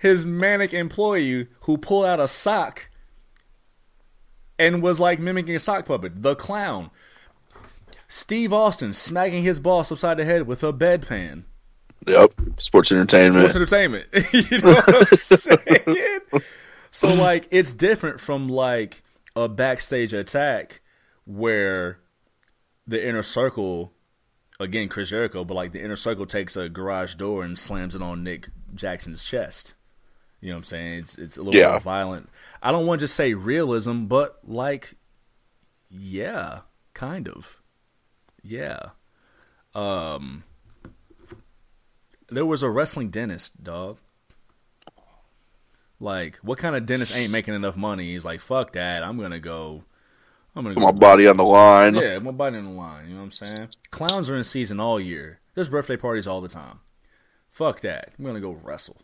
[0.07, 2.89] his manic employee who pulled out a sock
[4.59, 6.91] and was like mimicking a sock puppet the clown
[8.09, 11.45] steve austin smacking his boss upside the head with a bedpan
[12.07, 12.33] yep.
[12.59, 13.51] Sports entertainment.
[13.51, 14.07] Sports entertainment.
[14.33, 16.21] you know what I'm saying?
[16.91, 19.03] so like it's different from like
[19.35, 20.81] a backstage attack
[21.25, 21.99] where
[22.87, 23.93] the inner circle
[24.59, 28.03] again Chris Jericho, but like the inner circle takes a garage door and slams it
[28.03, 29.75] on Nick Jackson's chest.
[30.47, 30.99] You know what I'm saying?
[31.01, 31.71] It's it's a little Yeah.
[31.73, 32.29] more violent.
[32.63, 34.95] I don't want to just say realism, but like
[35.91, 36.61] yeah,
[36.95, 37.61] kind of.
[38.45, 38.91] Yeah.
[39.75, 40.45] Um
[42.29, 43.99] there was a wrestling dentist, dog.
[45.99, 48.13] Like, what kind of dentist ain't making enough money?
[48.13, 49.03] He's like, fuck that.
[49.03, 49.83] I'm gonna go.
[50.55, 51.97] I'm gonna Put go my body on the line.
[51.97, 53.07] Yeah, my body on the line.
[53.09, 53.69] You know what I'm saying?
[53.91, 55.41] Clowns are in season all year.
[55.57, 56.79] There's birthday parties all the time.
[57.51, 58.13] Fuck that.
[58.17, 58.97] I'm gonna go wrestle.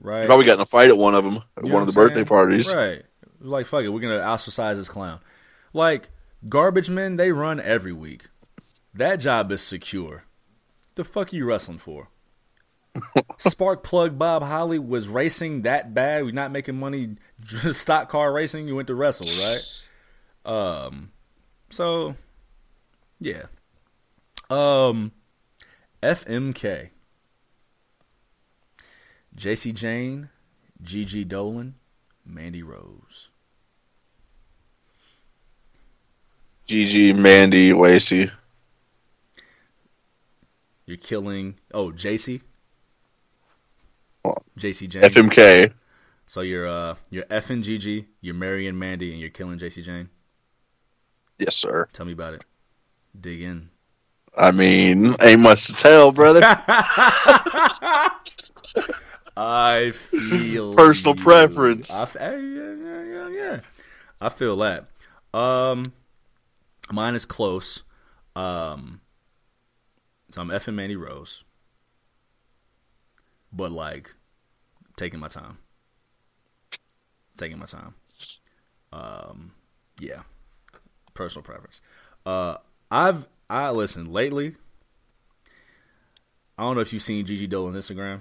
[0.00, 0.26] Right.
[0.26, 2.06] Probably got in a fight at one of them, at You one of the I'm
[2.06, 2.74] birthday parties.
[2.74, 3.02] Right.
[3.40, 3.88] Like, fuck it.
[3.88, 5.20] We're going to ostracize this clown.
[5.72, 6.10] Like,
[6.48, 8.28] garbage men, they run every week.
[8.94, 10.24] That job is secure.
[10.94, 12.08] The fuck are you wrestling for?
[13.38, 16.24] Spark plug Bob Holly was racing that bad.
[16.24, 17.16] We're not making money
[17.72, 18.66] stock car racing.
[18.66, 19.26] You went to wrestle,
[20.46, 20.54] right?
[20.54, 21.10] Um,
[21.70, 22.16] so
[23.20, 23.44] yeah.
[24.50, 25.12] Um,
[26.02, 26.90] FMK,
[29.38, 30.30] Jacy Jayne,
[30.82, 31.76] Gigi Dolan,
[32.26, 33.30] Mandy Rose.
[36.66, 38.32] Gigi, Mandy, Lacey.
[40.86, 41.54] You're killing.
[41.72, 42.40] Oh, JC.
[44.56, 45.02] Jacy Jayne.
[45.02, 45.72] FMK.
[46.26, 50.10] So you're uh you're effing Gigi, you're marrying Mandy, and you're killing Jacy Jayne.
[51.38, 51.86] Yes, sir.
[51.92, 52.44] Tell me about it.
[53.18, 53.70] Dig in.
[54.36, 56.40] I mean, ain't much to tell, brother.
[59.40, 61.22] I feel Personal you.
[61.22, 61.94] preference.
[61.94, 63.60] I, yeah, yeah, yeah, yeah.
[64.20, 64.86] I feel that.
[65.32, 65.92] Um,
[66.90, 67.84] mine is close.
[68.34, 69.00] Um,
[70.30, 71.44] so I'm effing Mandy Rose,
[73.52, 74.12] but like
[74.96, 75.58] taking my time.
[77.36, 77.94] Taking my time.
[78.92, 79.52] Um,
[80.00, 80.22] yeah.
[81.14, 81.80] Personal preference.
[82.26, 82.56] Uh,
[82.90, 84.56] I've I listen lately.
[86.58, 88.20] I don't know if you've seen Gigi Dolan's Instagram.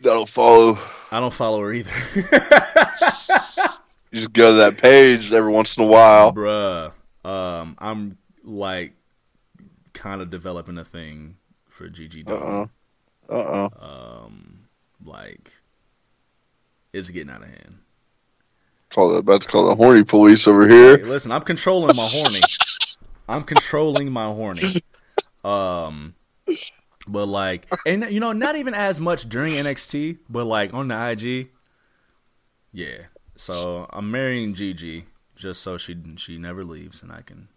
[0.00, 0.78] That'll follow.
[1.10, 1.90] I don't follow her either.
[4.12, 6.32] You just go to that page every once in a while.
[6.32, 6.92] Bruh.
[7.24, 8.92] Um, I'm like
[9.94, 11.36] kind of developing a thing
[11.68, 12.70] for Gigi Uh Dolan.
[13.28, 13.68] uh-uh.
[13.80, 14.24] uh.
[14.24, 14.60] Um,
[15.04, 15.52] like
[16.92, 17.78] it's getting out of hand.
[18.90, 20.96] Call it, about to call the horny police over Hey, here.
[21.04, 22.40] listen, I'm controlling my horny.
[23.28, 24.82] I'm controlling my horny.
[25.44, 26.14] Um,
[27.08, 31.10] But like, and you know, not even as much during NXT, but like on the
[31.10, 31.50] IG.
[32.72, 33.06] Yeah.
[33.36, 35.04] So I'm marrying Gigi
[35.36, 37.48] just so she she never leaves and I can,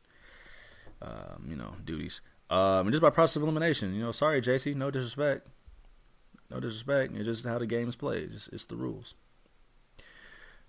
[1.01, 2.21] um, you know, duties.
[2.49, 5.47] Um, and just by process of elimination, you know, sorry, JC, no disrespect,
[6.49, 7.13] no disrespect.
[7.15, 8.31] It's just how the game is played.
[8.33, 9.13] It's, it's the rules.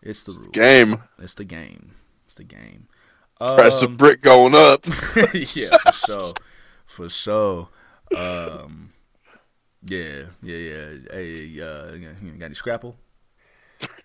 [0.03, 0.49] It's the It's rules.
[0.49, 0.97] game.
[1.19, 1.93] It's the game.
[2.27, 2.87] It's the game.
[3.39, 4.85] Price Um, of brick going up.
[5.55, 6.33] yeah, for sure,
[6.87, 7.69] for sure.
[8.17, 8.91] Um,
[9.85, 10.87] yeah, yeah, yeah.
[11.11, 12.97] Hey, uh, you got any scrapple?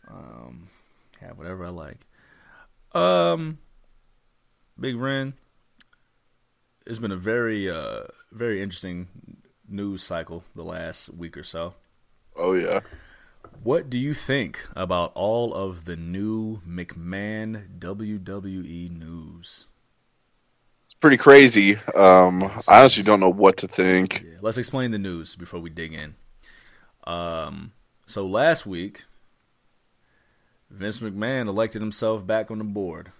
[0.09, 0.69] Um,
[1.21, 2.05] have whatever I like.
[2.93, 3.59] Um,
[4.79, 5.33] Big Ren.
[6.85, 9.07] It's been a very, uh, very interesting
[9.67, 11.73] news cycle the last week or so.
[12.35, 12.81] Oh yeah.
[13.63, 19.65] What do you think about all of the new McMahon WWE news?
[21.05, 21.75] Pretty crazy.
[21.93, 24.23] Um, I honestly don't know what to think.
[24.25, 26.15] Yeah, let's explain the news before we dig in.
[27.03, 27.73] Um,
[28.07, 29.03] so last week,
[30.71, 33.11] Vince McMahon elected himself back on the board.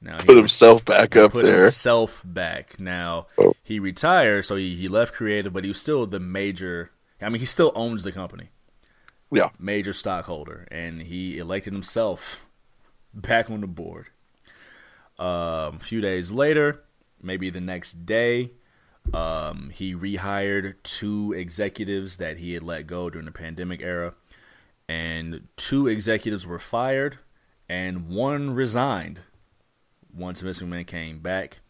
[0.00, 1.60] Now he Put himself back up put there.
[1.62, 2.80] himself back.
[2.80, 3.54] Now Oh.
[3.62, 6.90] he retired, so he, he left creative, but he was still the major.
[7.20, 8.48] I mean, he still owns the company.
[9.30, 9.50] Yeah.
[9.60, 12.46] major stockholder, and he elected himself
[13.14, 14.08] back on the board.
[15.22, 16.82] Um, a few days later,
[17.22, 18.50] maybe the next day,
[19.14, 24.14] um, he rehired two executives that he had let go during the pandemic era,
[24.88, 27.18] and two executives were fired,
[27.68, 29.20] and one resigned
[30.12, 31.60] once Vince McMahon came back.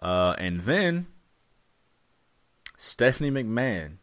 [0.00, 1.08] Uh, and then
[2.78, 3.98] Stephanie McMahon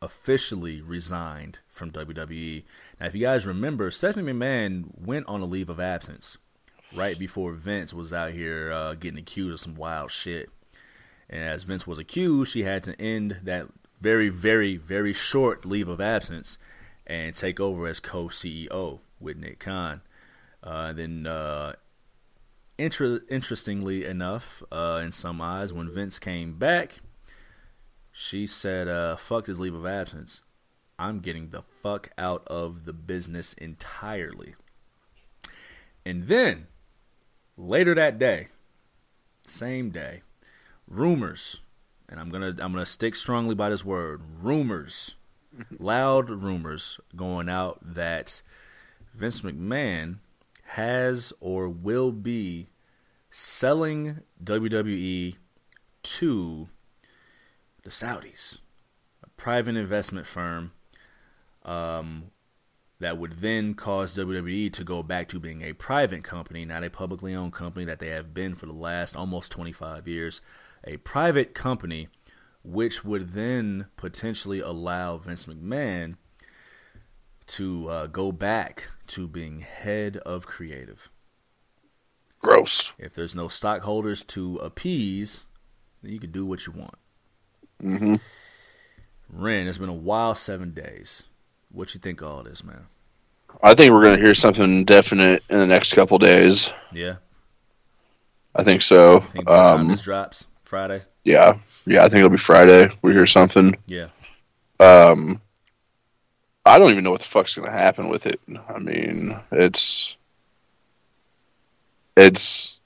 [0.00, 2.64] officially resigned from WWE.
[2.98, 6.38] Now, if you guys remember, Stephanie McMahon went on a leave of absence
[6.94, 10.50] right before Vince was out here uh, getting accused of some wild shit.
[11.28, 13.68] And as Vince was accused, she had to end that
[14.00, 16.58] very, very, very short leave of absence
[17.06, 20.00] and take over as co CEO with Nick Khan.
[20.62, 21.74] Uh, then, uh,
[22.78, 27.00] inter- interestingly enough, uh, in some eyes, when Vince came back,
[28.12, 30.42] she said, uh, fuck this leave of absence.
[30.98, 34.54] I'm getting the fuck out of the business entirely.
[36.04, 36.66] And then,
[37.56, 38.48] later that day,
[39.44, 40.22] same day,
[40.86, 41.60] rumors,
[42.08, 45.14] and I'm gonna I'm gonna stick strongly by this word, rumors,
[45.78, 48.42] loud rumors going out that
[49.14, 50.16] Vince McMahon
[50.64, 52.68] has or will be
[53.30, 55.36] selling WWE
[56.02, 56.68] to
[57.82, 58.58] the Saudis,
[59.22, 60.72] a private investment firm.
[61.64, 62.30] Um,
[63.00, 66.90] that would then cause WWE to go back to being a private company, not a
[66.90, 70.42] publicly owned company that they have been for the last almost 25 years.
[70.84, 72.08] A private company,
[72.62, 76.16] which would then potentially allow Vince McMahon
[77.46, 81.08] to uh, go back to being head of creative.
[82.38, 82.92] Gross.
[82.98, 85.44] If there's no stockholders to appease,
[86.02, 86.94] then you can do what you want.
[87.82, 88.14] Mm hmm
[89.32, 91.22] Ren, it's been a wild seven days.
[91.72, 92.86] What you think of all this, man?
[93.62, 96.72] I think we're gonna hear something definite in the next couple days.
[96.92, 97.16] Yeah,
[98.54, 99.20] I think so.
[99.20, 101.00] think the time Um, this drops Friday.
[101.24, 102.00] yeah, yeah.
[102.04, 102.90] I think it'll be Friday.
[103.02, 103.76] We hear something.
[103.86, 104.06] Yeah,
[104.78, 105.40] Um,
[106.64, 108.40] I don't even know what the fuck's gonna happen with it.
[108.68, 110.16] I mean, it's
[112.16, 112.80] it's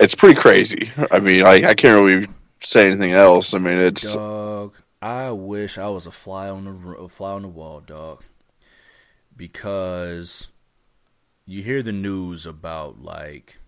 [0.00, 0.90] it's pretty crazy.
[1.10, 2.26] I mean, I, I can't really
[2.60, 3.54] say anything else.
[3.54, 4.74] I mean, it's dog.
[5.00, 8.24] I wish I was a fly on the a fly on the wall, dog.
[9.36, 10.48] Because
[11.46, 13.58] you hear the news about like,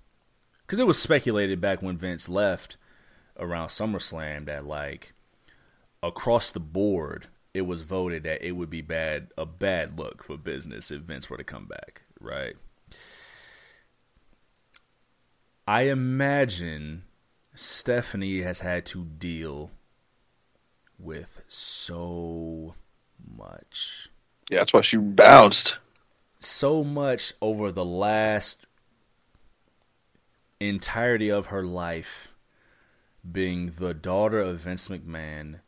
[0.67, 2.77] because it was speculated back when Vince left
[3.39, 5.13] around SummerSlam that like
[6.03, 10.37] across the board it was voted that it would be bad a bad look for
[10.37, 12.55] business if Vince were to come back, right?
[15.67, 17.05] I imagine
[17.55, 19.71] Stephanie has had to deal
[21.03, 22.75] with so
[23.37, 24.09] much.
[24.51, 24.59] yeah.
[24.59, 25.79] That's why she bounced.
[26.39, 28.67] So much over the last
[30.59, 32.35] entirety of her life
[33.31, 35.61] being the daughter of Vince McMahon,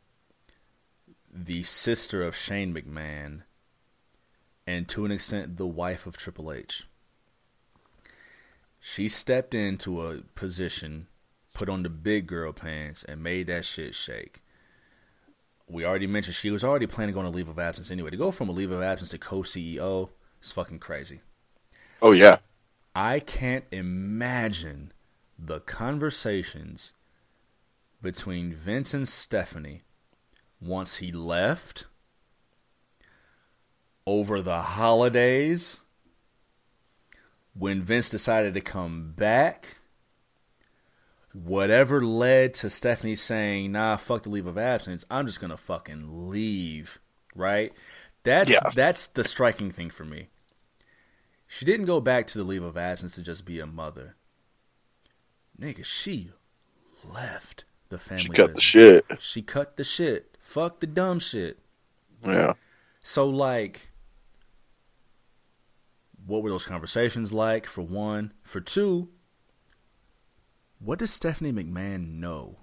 [1.31, 3.41] the sister of Shane McMahon,
[4.65, 6.87] and to an extent the wife of Triple H.
[8.79, 11.07] She stepped into a position,
[11.53, 14.42] put on the big girl pants, and made that shit shake.
[15.67, 18.11] We already mentioned she was already planning on a leave of absence anyway.
[18.11, 20.09] To go from a leave of absence to co CEO
[20.41, 21.21] is fucking crazy.
[22.01, 22.37] Oh yeah,
[22.95, 24.91] I can't imagine
[25.39, 26.93] the conversations
[28.01, 29.81] between Vince and Stephanie
[30.61, 31.87] once he left
[34.05, 35.77] over the holidays
[37.53, 39.77] when Vince decided to come back
[41.33, 45.03] whatever led to Stephanie saying, "Nah, fuck the leave of absence.
[45.09, 46.99] I'm just gonna fucking leave."
[47.35, 47.73] Right?
[48.23, 48.69] That's Yeah.
[48.73, 50.29] that's the striking thing for me.
[51.47, 54.15] She didn't go back to the leave of absence to just be a mother.
[55.59, 56.31] Nigga, she
[57.03, 58.23] left the family.
[58.23, 59.05] She cut the shit.
[59.19, 60.37] She cut the shit.
[60.39, 61.59] Fuck the dumb shit.
[62.25, 62.53] Yeah.
[63.01, 63.89] So like
[66.25, 68.31] what were those conversations like for one?
[68.43, 69.09] For two,
[70.83, 72.57] what does Stephanie McMahon know?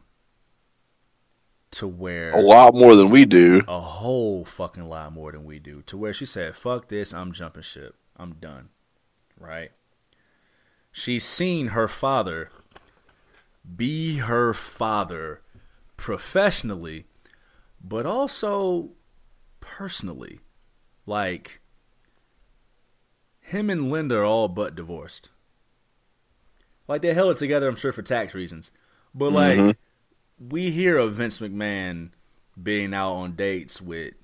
[1.72, 3.62] To where A lot more than we do.
[3.68, 5.82] a whole fucking lot more than we do.
[5.82, 7.94] To where she said, "Fuck this, I'm jumping ship.
[8.16, 8.70] I'm done."
[9.38, 9.70] Right?
[10.90, 12.50] She's seen her father
[13.76, 15.42] be her father
[15.96, 17.04] professionally,
[17.80, 18.90] but also
[19.60, 20.40] personally.
[21.06, 21.60] Like
[23.38, 25.30] him and Linda are all but divorced.
[26.90, 28.72] Like they held it together, I'm sure for tax reasons.
[29.14, 29.76] But like Mhm.
[30.40, 32.10] we hear of Vince McMahon
[32.60, 34.14] being out on dates with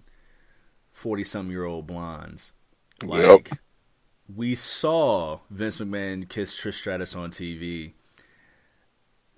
[0.90, 2.51] forty some year old blondes.
[3.05, 3.59] Like Yep.
[4.34, 7.93] we saw Vince McMahon kiss Trish Stratus on TV.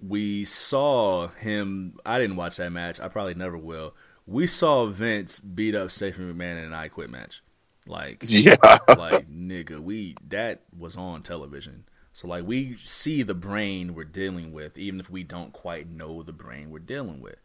[0.01, 2.99] We saw him I didn't watch that match.
[2.99, 3.95] I probably never will.
[4.27, 7.43] We saw Vince beat up Stephanie McMahon in an I Quit match.
[7.87, 8.57] Like Yeah.
[8.89, 11.85] like nigga, we that was on television.
[12.19, 16.25] So like we see the brain we're dealing with, even if we don't quite know
[16.25, 17.37] the brain we're dealing with.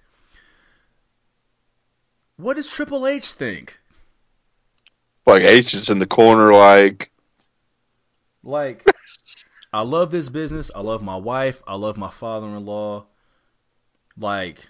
[2.38, 3.78] What does Triple H think?
[5.28, 7.12] Like H is in the corner, like
[8.42, 8.84] Like,
[9.72, 10.72] I love this business.
[10.74, 11.62] I love my wife.
[11.68, 13.06] I love my father-in-law.
[14.18, 14.70] Like,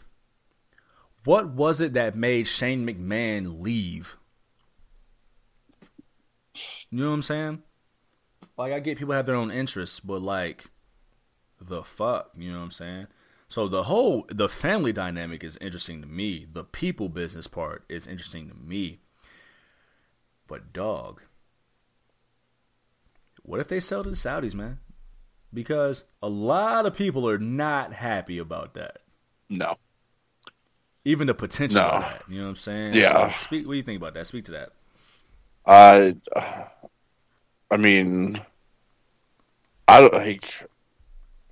[1.23, 4.17] what was it that made Shane McMahon leave?
[6.89, 7.63] You know what I'm saying?
[8.57, 10.65] Like, I get people have their own interests, but like,
[11.59, 13.07] the fuck, you know what I'm saying?
[13.47, 16.45] So the whole the family dynamic is interesting to me.
[16.51, 18.99] The people business part is interesting to me.
[20.47, 21.21] But dog,
[23.43, 24.79] what if they sell to the Saudis, man?
[25.53, 28.99] Because a lot of people are not happy about that.
[29.49, 29.75] no.
[31.05, 31.89] Even the potential No.
[31.89, 32.23] of that.
[32.29, 32.93] You know what I'm saying?
[32.93, 33.33] Yeah.
[33.33, 34.25] So speak what do you think about that?
[34.25, 34.69] Speak to that.
[35.65, 36.15] I,
[37.73, 38.39] I mean,
[39.87, 40.69] I don't like.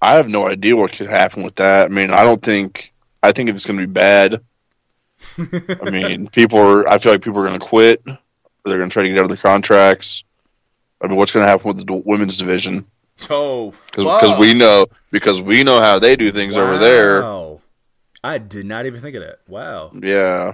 [0.03, 1.87] I have no idea what could happen with that.
[1.87, 2.93] I mean, I don't think.
[3.23, 4.41] I think it's going to be bad.
[5.81, 6.87] I mean, people are.
[6.87, 8.03] I feel like people are going to quit.
[8.05, 10.23] They're going to try to get out of their contracts.
[11.01, 12.85] I mean, what's going to happen with the women's division?
[13.29, 17.21] Oh, Because we know because we know how they do things over there.
[17.21, 17.61] Wow.
[18.23, 19.39] I did not even think of that.
[19.47, 19.91] Wow.
[19.95, 20.53] Yeah,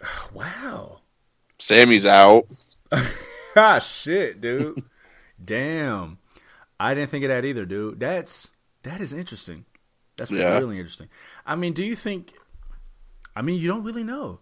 [0.32, 1.00] Wow.
[1.58, 2.46] Sammy's out.
[3.56, 4.82] ah, shit, dude.
[5.42, 6.18] Damn.
[6.78, 8.00] I didn't think of that either, dude.
[8.00, 8.48] That's
[8.82, 9.64] that is interesting.
[10.16, 10.58] That's Yeah.
[10.58, 11.08] really interesting.
[11.46, 12.34] I mean, do you think?
[13.34, 14.40] I mean, you don't really know.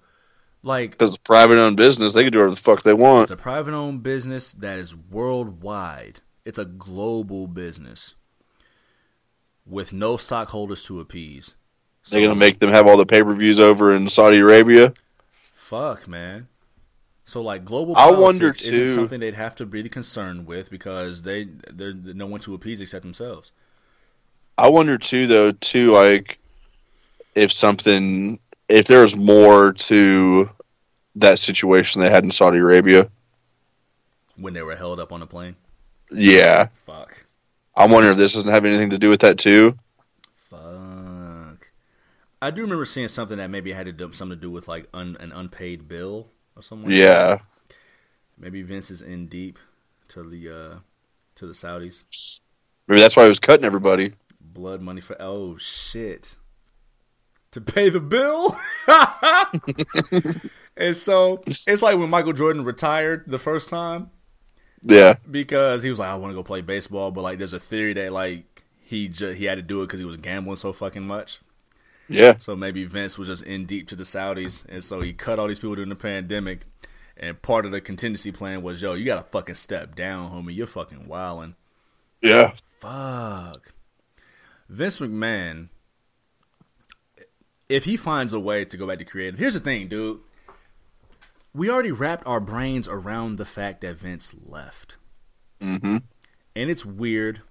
[0.62, 3.22] Like, Because it's a private owned business, they can do whatever the fuck they want.
[3.24, 6.20] it's a private owned business that is worldwide.
[6.44, 8.14] It's a global business
[9.66, 11.54] with no stockholders to appease.
[12.10, 14.92] They're gonna make them have all the pay per views over in Saudi Arabia.
[15.30, 16.48] Fuck, man.
[17.30, 21.44] So like global I wonder, isn't something they'd have to be concerned with because they
[21.70, 23.52] they're no one to appease except themselves.
[24.58, 26.40] I wonder too, though, too, like
[27.36, 30.50] if something, if there was more to
[31.14, 33.08] that situation they had in Saudi Arabia.
[34.34, 35.54] When they were held up on a plane.
[36.10, 37.26] Yeah, Fuck.
[37.76, 39.78] I wonder if this doesn't have anything to do with that too.
[40.34, 41.70] Fuck.
[42.42, 44.88] I do remember seeing something that maybe had to do something to do with like
[44.92, 46.26] un, an unpaid bill
[46.60, 46.96] or like.
[46.96, 47.38] Yeah,
[48.38, 49.58] Maybe Vince is in deep
[50.08, 50.78] to the uh
[51.36, 52.04] to the Saudis.
[52.88, 54.12] maybe that's why he was cutting everybody.
[54.40, 56.36] Blood money for oh shit.
[57.52, 58.56] To pay the bill?
[60.76, 64.10] and so it's like when Michael Jordan retired the first time
[64.82, 67.60] Yeah, because he was like, I want to go play baseball, but like there's a
[67.60, 70.72] theory that like he just he had to do it because he was gambling so
[70.72, 71.40] fucking much.
[72.10, 75.38] Yeah, So maybe Vince was just in deep to the Saudis, and so he cut
[75.38, 76.66] all these people during the pandemic.
[77.16, 80.54] And part of the contingency plan was, yo, you gotta fucking step down, homie.
[80.54, 81.54] You're fucking wilding.
[82.22, 82.52] yeah.
[82.80, 83.74] Fuck.
[84.70, 85.68] Vince McMahon,
[87.68, 90.20] if he finds a way to go back to creative, here's the thing, dude.
[91.52, 94.96] We already wrapped our brains around the fact that Vince left.
[95.60, 95.96] Mm-hmm.
[96.56, 97.42] And it's weird.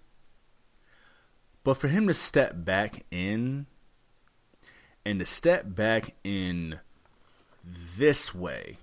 [1.63, 3.67] But for him to step back in
[5.09, 6.79] and to step back in
[7.97, 8.77] this way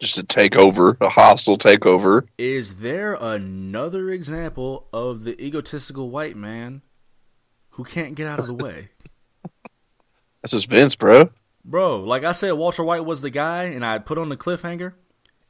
[0.00, 2.26] just a takeover, a hostile takeover.
[2.36, 6.82] is there another example of the egotistical white man
[7.70, 8.90] who can't get out of the way?
[10.42, 11.30] That's just Vince, bro.
[11.64, 14.92] Bro, like I said, Walter White was the guy, and I put on the cliffhanger.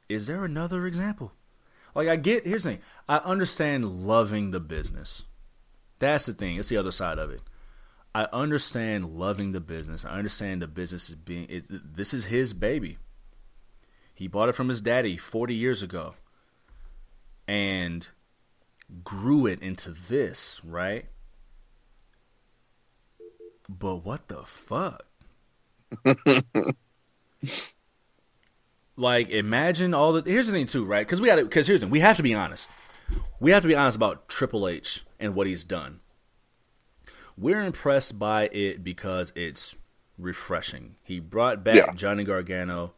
[0.07, 1.33] Is there another example?
[1.93, 2.79] Like I get, here's the thing.
[3.09, 5.23] I understand loving the business.
[5.99, 6.55] That's the thing.
[6.57, 7.41] It's the other side of it.
[8.15, 10.05] I understand loving the business.
[10.05, 11.47] I understand the business is being.
[11.49, 12.97] It, this is his baby.
[14.13, 16.13] He bought it from his daddy 40 years ago,
[17.45, 18.07] and
[19.03, 21.07] grew it into this, right?
[23.67, 25.05] But what the fuck?
[28.95, 31.79] like imagine all the here's the thing too right because we got to because here's
[31.79, 32.67] the thing we have to be honest
[33.39, 35.99] we have to be honest about triple h and what he's done
[37.37, 39.75] we're impressed by it because it's
[40.17, 41.91] refreshing he brought back Yeah.
[41.93, 42.93] johnny gargano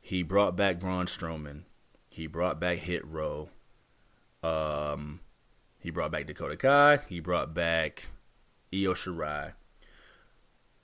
[0.00, 1.62] he brought back braun strowman
[2.08, 3.48] he brought back hit row
[4.42, 5.20] um
[5.78, 8.06] he brought back dakota kai he brought back
[8.74, 9.52] io shirai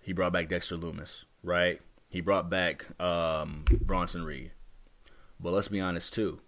[0.01, 4.51] he brought back dexter lumis right he brought back um, Bronson Reed.
[5.41, 6.41] But let's be honest too.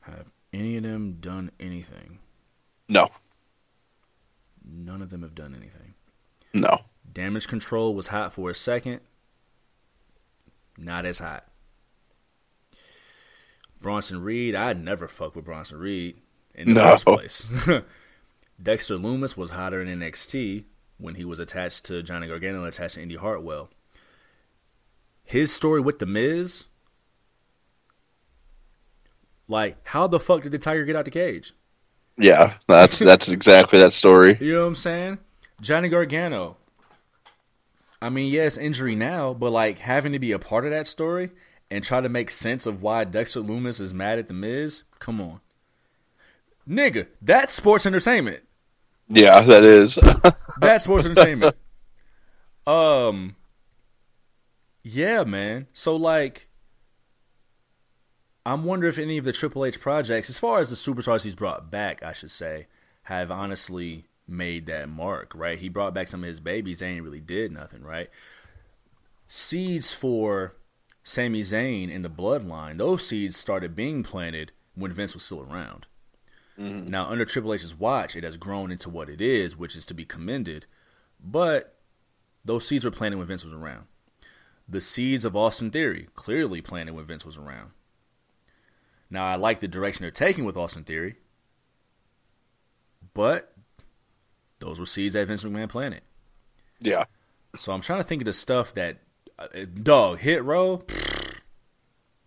[0.00, 2.18] Have any of them done anything?
[2.88, 3.10] No,
[4.66, 5.94] None of them have done anything.
[6.52, 6.80] no.
[7.12, 9.00] Damage control was hot for a second.
[10.76, 11.46] Not as hot.
[13.80, 16.16] Bronson Reed, I'd never fuck with Bronson Reed
[16.54, 16.90] in the No.
[16.90, 17.46] first place.
[18.62, 20.64] Dexter Lumis was hotter in NXT
[20.98, 23.68] when he was attached to Johnny Gargano and attached to Indi Hartwell.
[25.22, 26.64] His story with The Miz,
[29.46, 31.54] like, how the fuck did the Tiger get out the cage?
[32.16, 34.36] Yeah, that's that's exactly that story.
[34.40, 35.18] You know what I'm saying?
[35.60, 36.56] Johnny Gargano.
[38.02, 41.30] I mean, yes, injury now, but like having to be a part of that story
[41.70, 44.82] and try to make sense of why Dexter Lumis is mad at the Miz.
[44.98, 45.40] Come on,
[46.68, 48.42] nigga, that's sports entertainment.
[49.08, 49.98] Yeah, that is.
[50.60, 51.56] That's sports entertainment.
[52.66, 53.36] Um,
[54.82, 55.66] yeah, man.
[55.72, 56.48] So like,
[58.46, 61.34] I'm wondering if any of the Triple H projects, as far as the superstars he's
[61.34, 62.66] brought back, I should say,
[63.04, 65.32] have honestly made that mark.
[65.34, 65.58] Right?
[65.58, 66.80] He brought back some of his babies.
[66.80, 67.82] They ain't really did nothing.
[67.82, 68.10] Right?
[69.26, 70.56] Seeds for
[71.02, 72.78] Sami Zayn in the Bloodline.
[72.78, 75.86] Those seeds started being planted when Vince was still around.
[76.58, 76.88] Mm-hmm.
[76.88, 79.94] Now, under Triple H's watch, it has grown into what it is, which is to
[79.94, 80.66] be commended.
[81.22, 81.76] But
[82.44, 83.84] those seeds were planted when Vince was around.
[84.68, 87.72] The seeds of Austin Theory clearly planted when Vince was around.
[89.14, 91.14] Now, I like the direction they're taking with Austin Theory,
[93.14, 93.54] but
[94.58, 96.02] those were seeds that Vince McMahon planted.
[96.80, 97.04] yeah,
[97.56, 98.98] So I'm trying to think of the stuff that,
[99.38, 99.46] uh,
[99.80, 100.82] dog, hit row,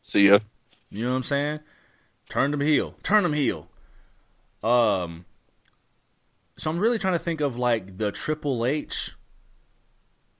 [0.01, 0.39] see ya.
[0.89, 1.59] You know what I'm saying?
[2.29, 2.95] Turn them heel.
[3.03, 3.69] Turn them heel.
[4.63, 5.25] Um
[6.55, 9.15] so I'm really trying to think of like the Triple H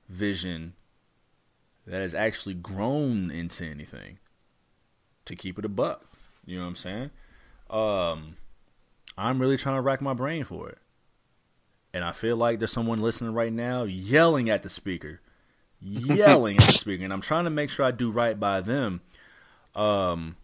[0.08, 0.76] vision
[1.86, 4.20] that has actually grown into anything.
[5.26, 6.17] To keep it a buck.
[6.48, 7.12] You know what I'm saying?
[7.70, 8.38] Um
[9.16, 10.80] I'm really trying to rack my brain for it.
[11.94, 15.22] And I feel like there's someone listening right now yelling at the speaker.
[15.80, 17.04] Yelling at the speaker.
[17.04, 19.02] And I'm trying to make sure I do right by them.
[19.76, 20.38] Um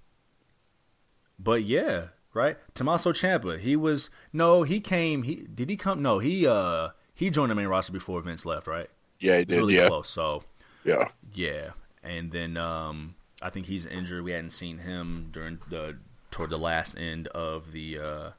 [1.39, 2.57] but yeah, right?
[2.75, 5.23] Tommaso Ciampa, he was no, he came.
[5.23, 6.01] He did he come?
[6.01, 8.89] No, he uh he joined the main roster before Vince left, right?
[9.19, 9.57] Yeah, he did.
[9.57, 10.09] really yeah, close.
[10.09, 10.43] So
[10.83, 11.71] yeah, yeah,
[12.03, 14.23] and then um I think he's injured.
[14.23, 15.97] We hadn't seen him during the
[16.31, 18.29] toward the last end of the uh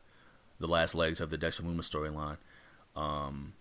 [0.59, 2.39] the last legs of the Dexter Lumis storyline.
[2.97, 3.52] Um,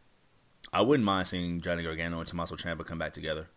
[0.72, 3.48] I wouldn't mind seeing Johnny Gargano and Tommaso Ciampa come back together.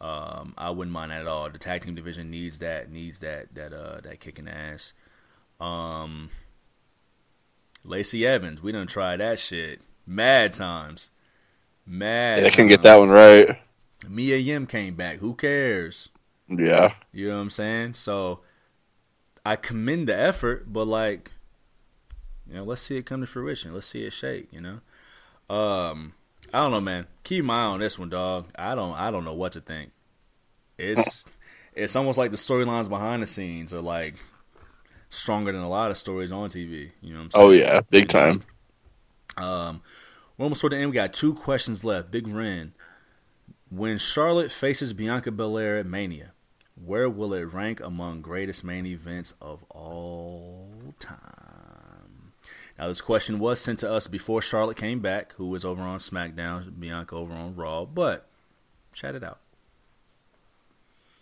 [0.00, 1.50] Um, I wouldn't mind that at all.
[1.50, 4.94] The tag team division needs that needs that that uh that kicking ass.
[5.60, 6.30] Um,
[7.84, 11.10] Lacey Evans, we done tried that shit mad times.
[11.84, 12.38] Mad.
[12.38, 13.60] yeah they can get that one right.
[14.08, 15.18] Mia Yim came back.
[15.18, 16.08] Who cares?
[16.58, 17.94] Yeah, You know what I'm saying?
[17.94, 18.40] So
[19.44, 21.32] I commend the effort, but like,
[22.48, 23.72] you know, let's see it come to fruition.
[23.72, 24.52] Let's see it shake.
[24.52, 26.14] You know, um,
[26.52, 27.06] I don't know, man.
[27.24, 28.48] Keep my eye on this one, dog.
[28.56, 29.92] I don't, I don't know what to think.
[30.78, 31.24] It's,
[31.74, 34.16] it's almost like the storylines behind the scenes are like
[35.08, 36.90] stronger than a lot of stories on TV.
[37.00, 37.46] You know what I'm saying?
[37.46, 38.42] oh yeah, big time.
[39.36, 39.82] Um,
[40.36, 40.90] we're almost toward the end.
[40.90, 42.10] We got two questions left.
[42.10, 42.72] Big Ren.
[43.70, 46.31] When Charlotte faces Bianca Belair at Mania,
[46.74, 52.32] where will it rank among greatest main events of all time?
[52.78, 55.98] Now, this question was sent to us before Charlotte came back, who was over on
[55.98, 58.26] SmackDown, Bianca over on Raw, but
[58.94, 59.38] chat it out.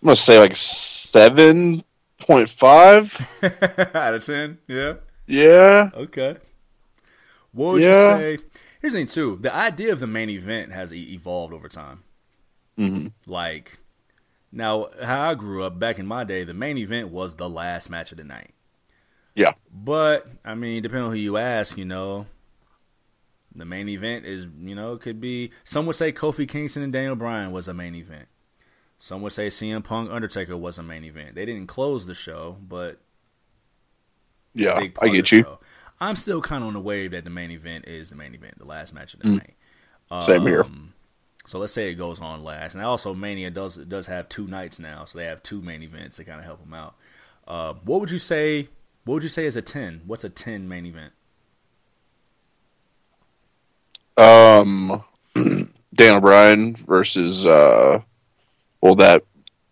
[0.02, 1.82] I'm gonna say like seven
[2.18, 3.14] point five
[3.94, 4.58] out of ten.
[4.66, 4.94] Yeah.
[5.26, 5.90] Yeah.
[5.94, 6.36] Okay.
[7.52, 8.18] What would Yeah.
[8.18, 8.44] you say?
[8.80, 9.38] Here's the thing, too.
[9.40, 12.04] The idea of the main event has evolved over time.
[12.78, 13.78] hmm Like,
[14.52, 17.88] now, how I grew up back in my day, the main event was the last
[17.90, 18.50] match of the night.
[19.34, 19.52] Yeah.
[19.72, 22.26] But, I mean, depending on who you ask, you know,
[23.54, 25.50] the main event is, you know, could be.
[25.64, 28.28] Some would say Kofi Kingston and Daniel Bryan was a main event.
[28.98, 31.34] Some would say CM Punk Undertaker was a main event.
[31.34, 32.98] They didn't close the show, but
[34.54, 34.74] Yeah.
[35.00, 35.42] I get you.
[35.42, 35.58] show.
[36.00, 38.58] I'm still kind of on the wave that the main event is the main event,
[38.58, 39.38] the last match of the Mm.
[39.38, 40.22] night.
[40.22, 40.64] Same here.
[41.46, 44.78] So let's say it goes on last, and also Mania does does have two nights
[44.78, 46.94] now, so they have two main events to kind of help them out.
[47.48, 48.68] Uh, what would you say?
[49.04, 50.02] What would you say is a ten?
[50.06, 51.12] What's a ten main event?
[54.16, 55.02] Um,
[55.94, 58.00] Daniel Bryan versus uh,
[58.80, 59.24] well that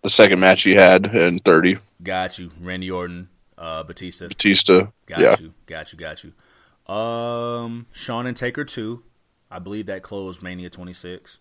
[0.03, 4.29] the second match he had in thirty Got you, Randy Orton, uh, Batista.
[4.29, 4.87] Batista.
[5.07, 5.37] Got yeah.
[5.41, 6.93] you, got you, got you.
[6.93, 9.03] Um, Shawn and Taker two,
[9.51, 11.39] I believe that closed Mania twenty six.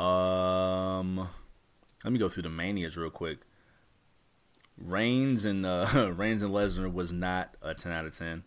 [0.00, 1.28] Um,
[2.04, 3.40] let me go through the manias real quick.
[4.78, 8.44] Reigns and uh, Reigns and Lesnar was not a ten out of ten.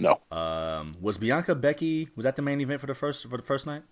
[0.00, 0.20] No.
[0.36, 2.08] Um, was Bianca Becky?
[2.16, 3.82] Was that the main event for the first for the first night?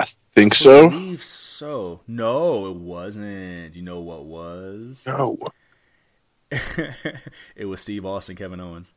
[0.00, 0.88] I think I so.
[0.88, 2.00] believe so.
[2.08, 3.76] No, it wasn't.
[3.76, 5.04] You know what was?
[5.06, 5.38] No.
[7.54, 8.94] it was Steve Austin, Kevin Owens.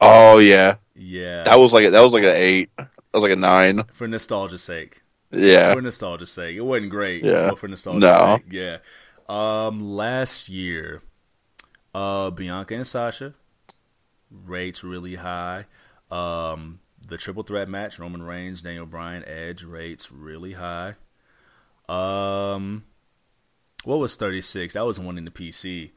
[0.00, 2.70] Oh yeah, Yeah, that was like a, that was like an eight.
[2.76, 3.82] That was like a nine.
[3.92, 5.02] for nostalgia's sake.
[5.32, 5.74] Yeah.
[5.74, 7.24] For nostalgia's sake, it wasn't great.
[7.24, 7.50] Yeah.
[7.50, 8.36] but for nostalgia's No.
[8.38, 8.78] sake, yeah.
[9.28, 11.02] Um, last year,
[11.94, 13.34] uh, Bianca and Sasha
[14.30, 15.66] rates really high.
[16.10, 20.94] Um, the triple threat match, Roman Reigns, Daniel Bryan, Edge rates really high.
[21.88, 22.84] Um,
[23.84, 24.74] what was thirty six?
[24.74, 25.90] That was one in the PC.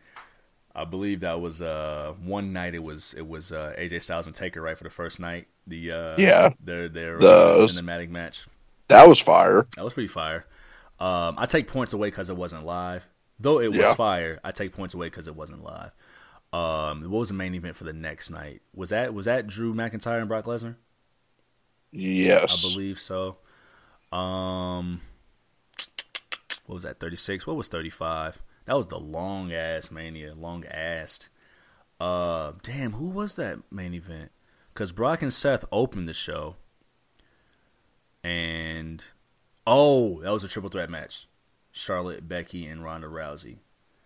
[0.75, 2.75] I believe that was uh one night.
[2.75, 5.47] It was it was uh, AJ Styles and Taker right for the first night.
[5.67, 6.49] The uh, Yeah.
[6.63, 8.45] their their uh, The- cinematic match.
[8.87, 9.67] That was fire.
[9.75, 10.45] That was pretty fire.
[10.99, 13.05] Um, I take points away because it wasn't live.
[13.39, 13.93] Though it was Yeah.
[13.95, 15.91] fire, I take points away because it wasn't live.
[16.53, 18.61] Um, what was the main event for the next night?
[18.75, 20.75] Was that was that Drew McIntyre and Brock Lesnar?
[21.91, 22.65] Yes.
[22.65, 23.37] I believe so.
[24.11, 25.01] Um,
[26.65, 26.99] what was that?
[26.99, 27.47] Thirty six.
[27.47, 28.41] What was thirty five?
[28.65, 31.27] That was the long ass mania, long assed.
[31.99, 34.31] Uh, damn, who was that main event?
[34.73, 36.55] Because Brock and Seth opened the show,
[38.23, 39.03] and
[39.67, 41.27] oh, that was a triple threat match:
[41.71, 43.57] Charlotte, Becky, and Ronda Rousey.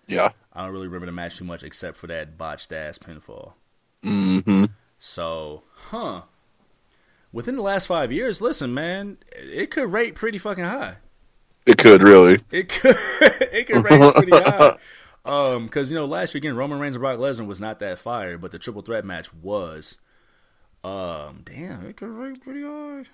[0.07, 0.29] Yeah.
[0.53, 3.53] I don't really remember the match too much except for that botched ass pinfall.
[4.03, 4.65] hmm
[4.99, 6.21] So, huh?
[7.31, 10.97] Within the last five years, listen, man, it could rate pretty fucking high.
[11.65, 12.39] It could really.
[12.51, 14.77] It could, it could rate pretty high.
[15.25, 17.97] Um, because you know, last year again, Roman Reigns and Brock Lesnar was not that
[17.97, 19.97] fire, but the triple threat match was.
[20.83, 23.05] Um, damn, it could rate pretty high.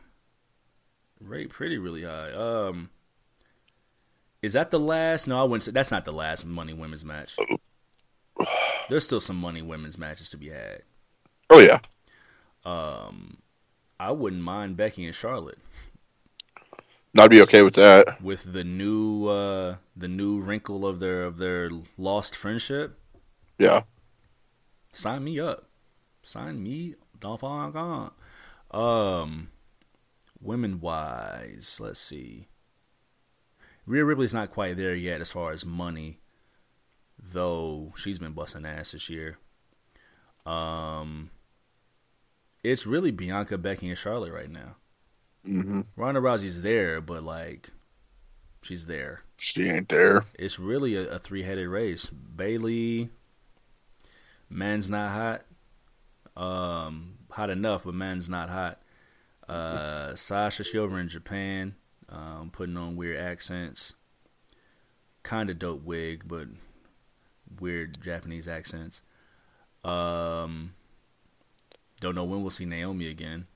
[1.22, 2.32] Rate pretty really high.
[2.32, 2.90] Um,
[4.42, 5.28] is that the last?
[5.28, 7.38] No, I wouldn't say that's not the last Money Women's match.
[8.90, 10.82] There's still some Money Women's matches to be had.
[11.50, 11.80] Oh yeah.
[12.66, 13.38] Um,
[14.00, 15.60] I wouldn't mind Becky and Charlotte
[17.18, 18.22] I'd be okay with that.
[18.22, 22.98] with the new uh the new wrinkle of their of their lost friendship.
[23.58, 23.84] Yeah.
[24.90, 25.66] Sign me up.
[26.24, 28.12] Sign me the.
[28.72, 29.50] Um,
[30.42, 32.48] women wise, let's see.
[33.86, 36.20] Rhea Ripley's not quite there yet as far as money,
[37.18, 39.38] though she's been busting ass this year.
[40.46, 41.32] Um,
[42.64, 44.76] it's really Bianca, Becky, and Charlotte right now.
[45.46, 47.70] Hmm Ronda Rousey's there, but like,
[48.62, 49.22] she's there.
[49.38, 50.24] She ain't there.
[50.38, 52.08] It's really a, a three headed race.
[52.08, 53.10] Bayley,
[54.50, 55.42] man's not hot.
[56.38, 58.80] Um, hot enough, but man's not hot.
[59.48, 61.76] Uh, Sasha, she over in Japan,
[62.10, 63.94] um, putting on weird accents.
[65.24, 66.48] Kind of dope wig, but
[67.60, 69.02] weird Japanese accents.
[69.84, 70.74] Um,
[72.00, 73.48] don't know when we'll see Naomi again.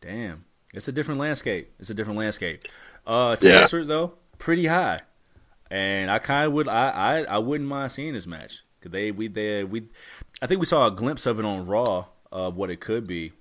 [0.00, 1.72] Damn, it's a different landscape.
[1.78, 2.64] It's a different landscape.
[3.06, 3.60] Uh, to Yeah.
[3.62, 5.00] answer though, pretty high,
[5.70, 6.68] and I kind of would.
[6.68, 9.88] I, I I wouldn't mind seeing this match because they we they we.
[10.42, 13.32] I think we saw a glimpse of it on Raw of what it could be.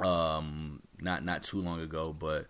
[0.00, 2.46] Um, not not too long ago, but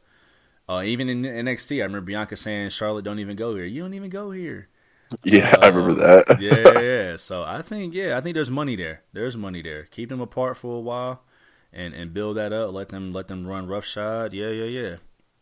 [0.69, 3.65] uh, even in NXT, I remember Bianca saying, "Charlotte, don't even go here.
[3.65, 4.69] You don't even go here."
[5.25, 6.41] Yeah, I remember that.
[6.41, 7.17] yeah, yeah.
[7.17, 9.03] So I think yeah, I think there's money there.
[9.13, 9.85] There's money there.
[9.91, 11.23] Keep them apart for a while,
[11.73, 12.73] and and build that up.
[12.73, 14.33] Let them let them run roughshod.
[14.33, 14.97] Yeah, yeah, yeah.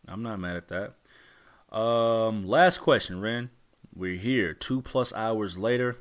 [0.06, 1.76] I'm not mad at that.
[1.76, 3.50] Um, last question, Ren.
[3.94, 5.96] We're here two plus hours later.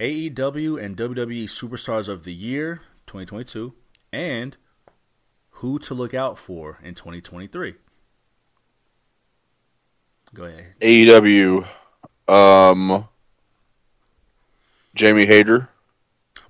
[0.00, 3.72] AEW and WWE Superstars of the Year 2022,
[4.12, 4.56] and
[5.56, 7.74] who to look out for in 2023.
[10.34, 10.74] Go ahead.
[10.80, 11.66] AEW,
[12.26, 13.06] um,
[14.94, 15.68] Jamie Hayter.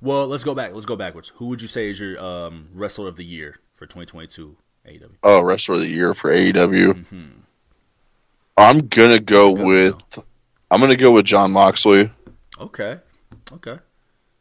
[0.03, 0.75] Well, let's go back.
[0.75, 1.29] Let's go backwards.
[1.37, 4.57] Who would you say is your um, wrestler of the year for 2022
[4.87, 5.11] AEW?
[5.23, 6.93] Oh, wrestler of the year for AEW.
[6.93, 7.29] Mm-hmm.
[8.57, 9.97] I'm gonna go with.
[10.71, 12.11] I'm gonna go with Jon Moxley.
[12.61, 12.99] Okay.
[13.53, 13.79] Okay.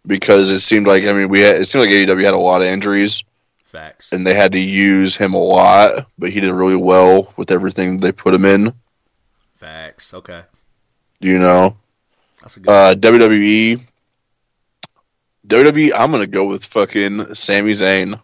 [0.06, 2.62] Because it seemed like I mean we had it seemed like AEW had a lot
[2.62, 3.24] of injuries.
[3.64, 4.12] Facts.
[4.12, 8.00] And they had to use him a lot, but he did really well with everything
[8.00, 8.74] they put him in.
[9.54, 10.14] Facts.
[10.14, 10.42] Okay.
[11.22, 11.78] You know.
[12.42, 13.91] That's a good uh, WWE.
[15.52, 15.92] WWE.
[15.96, 18.20] I'm gonna go with fucking Sami Zayn.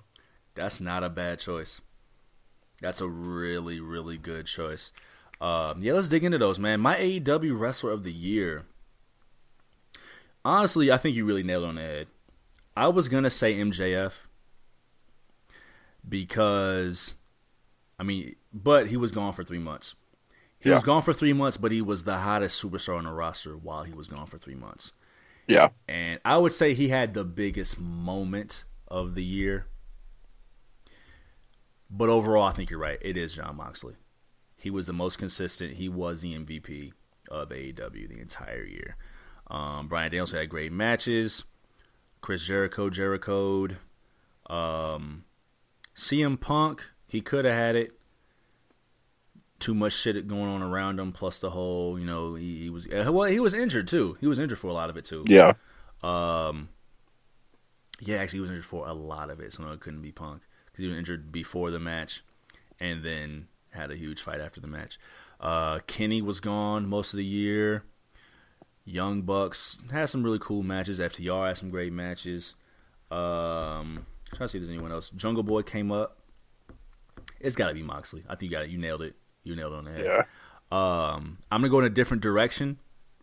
[0.56, 1.82] That's not a bad choice.
[2.82, 4.92] That's a really really good choice.
[5.40, 6.80] Um, yeah, let's dig into those, man.
[6.80, 8.66] My AEW Wrestler of the Year
[10.48, 12.08] honestly, I think you really nailed on the head.
[12.76, 14.14] I was gonna say MJF
[16.08, 17.16] because,
[18.00, 19.96] I mean, but he was gone for three months.
[20.60, 20.76] He yeah.
[20.76, 23.84] was gone for three months, but he was the hottest superstar on the roster while
[23.84, 24.94] he was gone for three months.
[25.48, 29.68] Yeah, and I would say he had the biggest moment of the year.
[31.90, 33.00] But overall, I think you're right.
[33.02, 33.96] It is Jon Moxley.
[34.58, 35.76] He was the most consistent.
[35.76, 36.92] He was the MVP
[37.30, 38.98] of AEW the entire year.
[39.50, 41.46] Um, Bryan Danielson had great matches.
[42.22, 43.70] Chris Jericho, Jericho.
[44.50, 45.24] Um,
[45.96, 47.97] CM Punk, he could have had it.
[49.60, 52.86] Too much shit going on around him, plus the whole, you know, he, he was
[52.88, 54.18] uh, well, he was injured too.
[54.20, 55.26] He was injured for a lot of it too.
[55.28, 55.54] Yeah.
[56.04, 56.70] Um.
[58.00, 60.12] Yeah, actually, he was injured for a lot of it, so no, it couldn't be
[60.12, 62.24] Punk because he was injured before the match,
[62.80, 65.00] and then had a huge fight after the match.
[65.40, 67.84] Uh, Kenny was gone most of the year.
[68.86, 71.00] Young Bucks had some really cool matches.
[71.00, 72.56] FTR had some great matches.
[73.12, 75.10] Um, trying to see if there's anyone else.
[75.10, 76.18] Jungle Boy came up.
[77.40, 78.24] It's got to be Moxley.
[78.28, 78.70] I think you got it.
[78.70, 79.16] You nailed it.
[79.48, 80.06] You nailed on the head.
[80.06, 80.24] Yeah.
[80.72, 82.78] Um, I'm gonna go in a different direction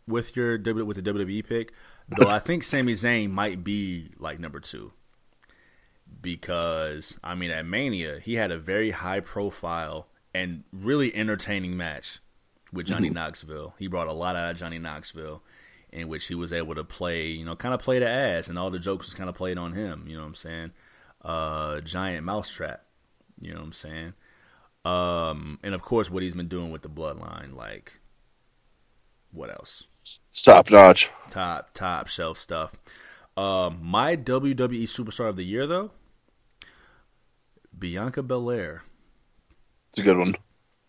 [0.09, 1.73] with your with the WWE pick,
[2.09, 2.29] though.
[2.29, 4.93] I think Sami Zayn might be like number two
[6.21, 12.21] because I mean at Mania he had a very high profile and really entertaining match
[12.73, 13.15] with Johnny mm-hmm.
[13.15, 13.75] Knoxville.
[13.79, 15.43] He brought a lot out of Johnny Knoxville,
[15.93, 18.59] in which he was able to play, you know, kind of play the ass, and
[18.59, 20.05] all the jokes was kind of played on him.
[20.09, 20.73] You know what I'm saying?
[21.23, 22.85] Uh, giant mousetrap.
[23.41, 24.15] You know what I'm saying?
[24.85, 28.01] Um, and of course, what he's been doing with the bloodline, like,
[29.33, 29.85] what else?
[30.33, 31.11] Top notch.
[31.31, 32.75] Top top shelf stuff.
[33.37, 35.91] Um, my WWE Superstar of the Year, though,
[37.77, 38.83] Bianca Belair.
[39.93, 40.35] It's a good one.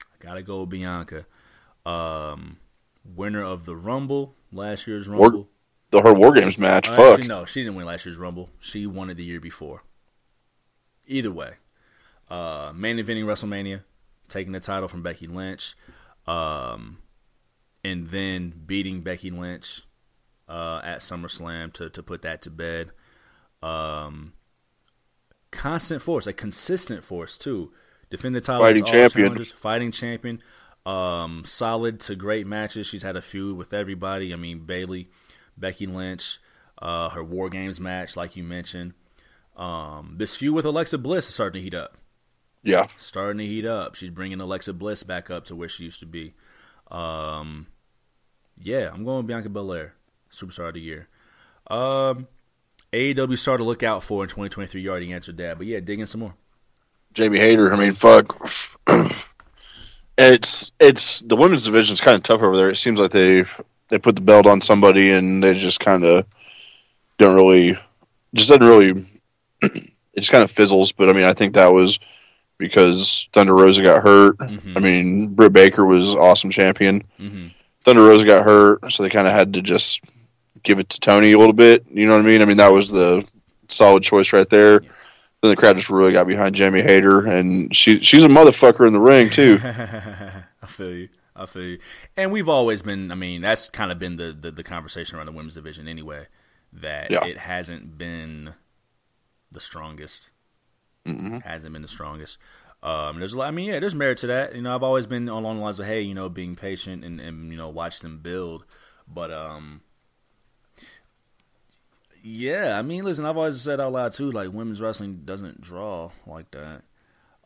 [0.01, 1.25] I gotta go with Bianca
[1.85, 2.57] um,
[3.15, 5.31] winner of the Rumble, last year's Rumble.
[5.31, 5.47] War,
[5.91, 6.89] the her War Games match.
[6.89, 7.13] Uh, Fuck.
[7.13, 8.49] Actually, no, she didn't win last year's Rumble.
[8.59, 9.83] She won it the year before.
[11.07, 11.53] Either way,
[12.29, 13.81] uh, main eventing WrestleMania,
[14.27, 15.75] taking the title from Becky Lynch,
[16.27, 16.99] um,
[17.83, 19.83] and then beating Becky Lynch
[20.47, 22.91] uh, at SummerSlam to to put that to bed.
[23.61, 24.33] Um,
[25.51, 27.71] constant force, a consistent force too.
[28.09, 30.41] Defend the title, fighting champion, fighting champion.
[30.85, 32.85] Um, solid to great matches.
[32.85, 34.31] She's had a feud with everybody.
[34.33, 35.09] I mean, Bayley,
[35.57, 36.39] Becky Lynch,
[36.79, 38.93] uh, her War Games match, like you mentioned.
[39.55, 41.97] Um, this feud with Alexa Bliss is starting to heat up.
[42.65, 43.95] Yeah, starting to heat up.
[43.95, 46.33] She's bringing Alexa Bliss back up to where she used to be.
[46.91, 47.67] Um,
[48.57, 49.93] yeah, I'm going with Bianca Belair,
[50.31, 51.07] Superstar of the Year.
[51.67, 52.27] Um,
[52.91, 54.81] AEW star to look out for in 2023.
[54.81, 56.33] You already answered that, but yeah, dig in some more.
[57.13, 57.73] Jamie Hayter.
[57.73, 58.35] I mean, fuck.
[60.17, 62.69] It's it's the women's division is kind of tough over there.
[62.69, 63.43] It seems like they
[63.89, 66.25] they put the belt on somebody and they just kind of
[67.17, 67.77] don't really
[68.33, 69.03] just doesn't really
[69.61, 70.93] it just kind of fizzles.
[70.93, 71.99] But I mean, I think that was
[72.57, 74.37] because Thunder Rosa got hurt.
[74.37, 74.77] Mm-hmm.
[74.77, 77.01] I mean, Britt Baker was awesome champion.
[77.19, 77.47] Mm-hmm.
[77.83, 80.03] Thunder Rosa got hurt, so they kind of had to just
[80.63, 81.85] give it to Toni a little bit.
[81.87, 82.41] You know what I mean?
[82.41, 83.27] I mean that was the
[83.69, 84.81] solid choice right there.
[84.81, 84.89] Yeah.
[85.41, 88.93] Then the crowd just really got behind Jamie Hayter, and she she's a motherfucker in
[88.93, 89.59] the ring too.
[89.63, 91.09] I feel you.
[91.35, 91.79] I feel you.
[92.17, 93.11] And we've always been.
[93.11, 96.27] I mean, that's kind of been the, the, the conversation around the women's division anyway.
[96.73, 97.25] That yeah.
[97.25, 98.55] it hasn't been
[99.51, 100.29] the strongest.
[101.05, 101.37] Mm-hmm.
[101.37, 102.37] Hasn't been the strongest.
[102.81, 103.47] Um, there's a lot.
[103.47, 104.55] I mean, yeah, there's merit to that.
[104.55, 107.19] You know, I've always been along the lines of, hey, you know, being patient and,
[107.19, 108.65] and you know, watch them build.
[109.07, 109.81] But um,
[112.23, 116.09] yeah, I mean, listen, I've always said out loud too, like women's wrestling doesn't draw
[116.25, 116.81] like that.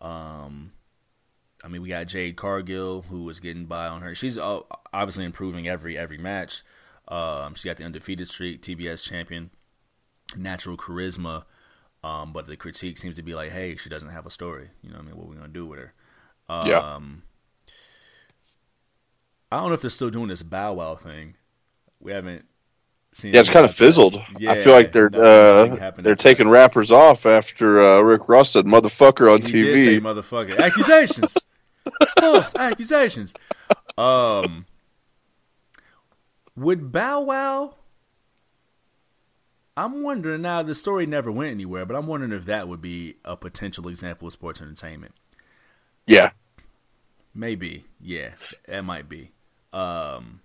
[0.01, 0.71] Um,
[1.63, 4.15] I mean, we got Jade Cargill who was getting by on her.
[4.15, 4.61] She's uh,
[4.93, 6.63] obviously improving every every match.
[7.09, 9.49] Um, she got the undefeated streak, TBS champion,
[10.37, 11.43] natural charisma.
[12.03, 14.69] Um, but the critique seems to be like, hey, she doesn't have a story.
[14.81, 15.93] You know, what I mean, what are we gonna do with her?
[16.47, 16.97] Um, Yeah.
[19.51, 21.35] I don't know if they're still doing this Bow Wow thing.
[21.99, 22.45] We haven't
[23.13, 23.33] seen.
[23.33, 24.21] Yeah, it's kind of fizzled.
[24.47, 26.19] I feel like they're nothing uh, they're after that.
[26.19, 29.99] taking rappers off after uh, Rick Ross said "motherfucker" on He TV.
[29.99, 30.57] motherfucker.
[30.59, 31.35] Accusations.
[32.19, 33.33] False accusations.
[33.97, 34.65] Um
[36.55, 37.73] would Bow Wow
[39.83, 43.15] I'm wondering now the story never went anywhere, but I'm wondering if that would be
[43.23, 45.13] a potential example of sports entertainment.
[46.05, 46.31] Yeah,
[47.33, 47.85] Maybe.
[48.01, 48.31] Yeah,
[48.67, 49.31] that might be.
[49.71, 50.41] Um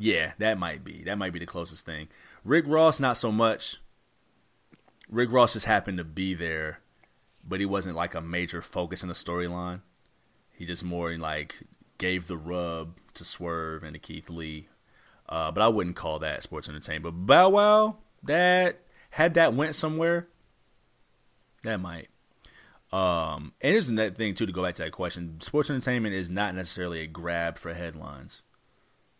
[0.00, 1.02] Yeah, that might be.
[1.04, 2.08] That might be the closest thing.
[2.44, 3.78] Rick Ross not so much.
[5.08, 6.80] Rick Ross just happened to be there,
[7.46, 9.80] but he wasn't like a major focus in the storyline.
[10.52, 11.60] He just more like
[11.96, 14.68] gave the rub to Swerve and to Keith Lee.
[15.28, 17.04] Uh, but I wouldn't call that sports entertainment.
[17.04, 18.80] But Bow Wow, that
[19.10, 20.28] had that went somewhere,
[21.62, 22.08] that might.
[22.90, 26.14] Um, and here's the net thing too to go back to that question: sports entertainment
[26.14, 28.42] is not necessarily a grab for headlines.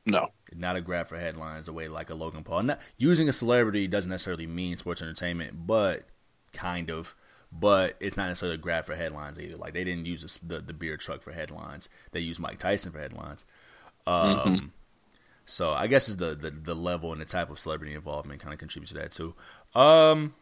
[0.06, 2.62] no, Not a grab for headlines, the way like a Logan Paul.
[2.62, 6.06] Not using a celebrity doesn't necessarily mean sports entertainment, but
[6.52, 7.14] kind of.
[7.50, 9.56] But it's not necessarily a grab for headlines either.
[9.56, 11.88] Like they didn't use this, the the beer truck for headlines.
[12.12, 13.44] They used Mike Tyson for headlines.
[14.06, 14.72] Um,
[15.48, 18.52] so I guess it's the, the the level and the type of celebrity involvement kind
[18.52, 19.34] of contributes to that too.
[19.74, 20.34] Um,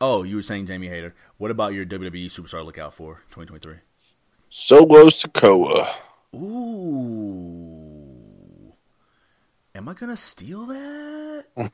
[0.00, 1.14] oh, you were saying Jamie Hayter.
[1.38, 3.76] What about your WWE superstar lookout for 2023?
[4.50, 5.88] Solo Sikoa.
[7.28, 8.74] Ooh.
[9.74, 11.44] Am I gonna steal that?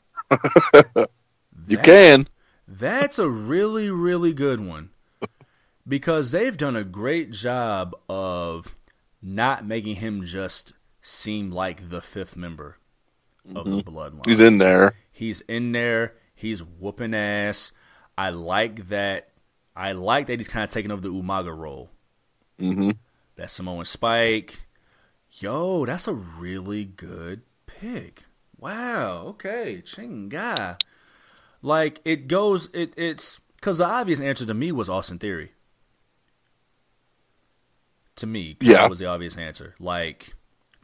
[1.67, 2.29] You That- can.
[2.67, 4.91] That's a really, really good one.
[5.87, 8.75] Because they've done a great job of
[9.23, 10.73] not making him just
[11.07, 12.79] seem like the fifth member
[13.55, 14.25] of the bloodline.
[14.27, 14.95] He's in there.
[15.13, 16.15] He's in there.
[16.35, 17.73] He's whooping ass.
[18.17, 19.29] I like that.
[19.77, 21.91] I like that he's kind of taking over the Umaga role.
[22.59, 22.93] hmm
[23.37, 24.61] That Samoan Spike.
[25.31, 28.23] Yo, that's a really good pick.
[28.59, 29.25] Wow.
[29.27, 30.81] Okay, Chinga.
[31.61, 32.69] Like it goes.
[32.73, 35.53] It it's because the obvious answer to me was Austin Theory.
[38.17, 38.87] To me, Yeah.
[38.87, 39.75] was the obvious answer.
[39.81, 40.35] Like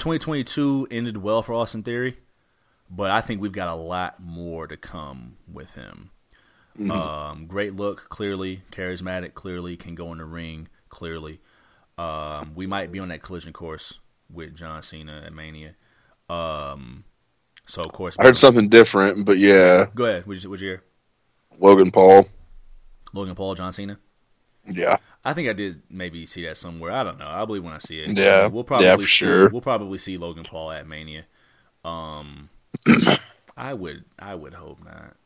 [0.01, 2.17] 2022 ended well for Austin Theory,
[2.91, 6.11] but I think we've got a lot more to come with him.
[6.91, 11.41] Um, great look, clearly charismatic, clearly can go in the ring, clearly.
[11.99, 13.99] Um, we might be on that collision course
[14.33, 15.75] with John Cena at Mania.
[16.31, 17.05] Um,
[17.67, 20.27] so of course, I heard something different, but yeah, Go ahead.
[20.27, 20.83] Would you, would you hear?
[21.59, 22.27] Logan Paul.
[23.13, 23.99] Logan Paul, John Cena.
[24.67, 26.93] Yeah, I think I did maybe see that somewhere.
[26.93, 27.29] I don't know.
[27.29, 28.17] I believe when I see it.
[28.17, 28.47] Yeah.
[28.49, 29.49] we'll probably Yeah, for see, sure.
[29.51, 31.25] We'll probably see Logan Paul at Mania.
[31.85, 32.45] Um,
[33.57, 34.05] I would.
[34.19, 35.17] I would hope not.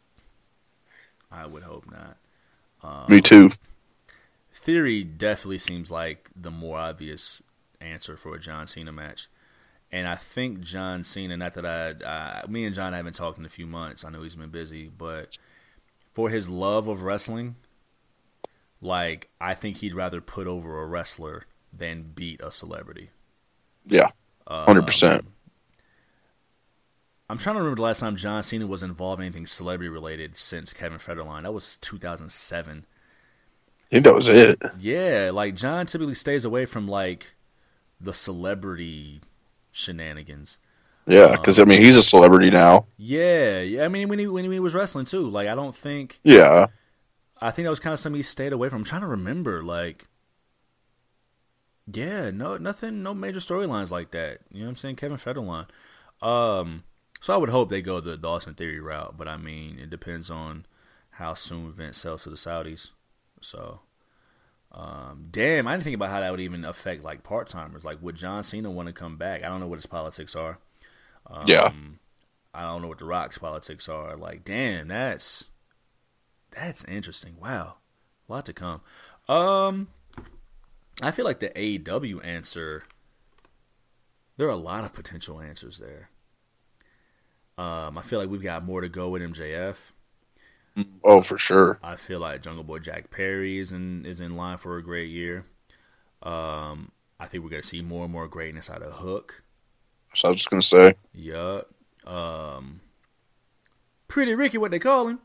[1.30, 2.16] I would hope not.
[2.82, 3.50] Um, me too.
[4.52, 7.42] Theory definitely seems like the more obvious
[7.80, 9.28] answer for a John Cena match.
[9.92, 13.44] And I think John Cena, not that I, I, me and John haven't talked in
[13.44, 14.04] a few months.
[14.04, 15.36] I know he's been busy, but
[16.14, 17.56] for his love of wrestling,
[18.84, 23.10] like I think he'd rather put over a wrestler than beat a celebrity.
[23.86, 24.08] Yeah,
[24.46, 25.26] Um, hundred percent.
[27.28, 30.36] I'm trying to remember the last time John Cena was involved in anything celebrity related
[30.36, 31.42] since Kevin Federline.
[31.42, 32.86] That was 2007.
[33.90, 34.62] I think that was it.
[34.72, 37.34] Yeah, like John typically stays away from like
[38.00, 39.22] the celebrity
[39.72, 40.58] shenanigans.
[41.06, 42.86] Yeah, because I mean he's a celebrity now.
[42.96, 43.84] Yeah, yeah.
[43.84, 46.66] I mean, when he when he was wrestling too, like I don't think Yeah,
[47.44, 48.78] I think that was kind of something he stayed away from.
[48.78, 50.06] I'm trying to remember, like,
[51.92, 54.38] yeah, no, nothing, no major storylines like that.
[54.50, 54.96] You know what I'm saying?
[54.96, 55.66] Kevin Federline.
[56.22, 56.84] Um,
[57.20, 60.30] so I would hope they go the Austin Theory route, but I mean, it depends
[60.30, 60.64] on
[61.10, 62.88] how soon Vince sells to the Saudis.
[63.42, 63.80] So,
[64.72, 67.84] um, damn, I didn't think about how that would even affect like part timers.
[67.84, 69.44] Like, would John Cena want to come back?
[69.44, 70.58] I don't know what his politics are.
[71.26, 71.72] Um, Yeah.
[72.54, 74.16] I don't know what the Rock's politics are.
[74.16, 75.50] Like, damn, that's
[76.54, 77.36] that's interesting.
[77.40, 77.76] Wow,
[78.28, 78.80] a lot to come.
[79.28, 79.88] Um,
[81.02, 82.84] I feel like the AEW answer.
[84.36, 86.10] There are a lot of potential answers there.
[87.56, 89.76] Um, I feel like we've got more to go with MJF.
[91.04, 91.78] Oh, for sure.
[91.84, 95.08] I feel like Jungle Boy Jack Perry is in is in line for a great
[95.10, 95.44] year.
[96.22, 99.44] Um, I think we're gonna see more and more greatness out of Hook.
[100.14, 101.68] So I was just gonna say, Yup.
[102.06, 102.80] Um,
[104.08, 105.20] Pretty Ricky, what they call him.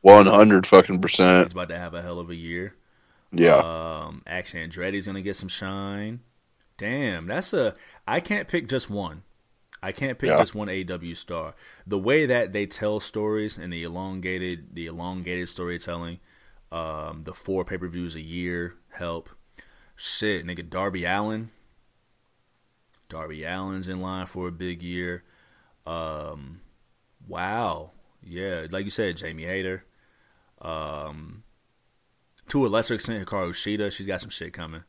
[0.00, 1.46] One hundred fucking percent.
[1.48, 2.74] He's about to have a hell of a year.
[3.32, 6.20] Yeah, Um, Action Andretti's gonna get some shine.
[6.78, 7.74] Damn, that's a.
[8.06, 9.22] I can't pick just one.
[9.82, 10.38] I can't pick Yeah.
[10.38, 11.54] just one AW star.
[11.86, 16.20] The way that they tell stories and the elongated, the elongated storytelling,
[16.72, 19.28] um, the four pay per views a year help.
[19.94, 21.50] Shit, nigga, Darby Allin.
[23.08, 25.24] Darby Allin's in line for a big year.
[25.86, 26.60] Um,
[27.26, 29.84] wow, yeah, like you said, Jamie Hayter.
[30.60, 31.42] Um,
[32.48, 34.82] to a lesser extent, Hikaru Shida, she's got some shit coming.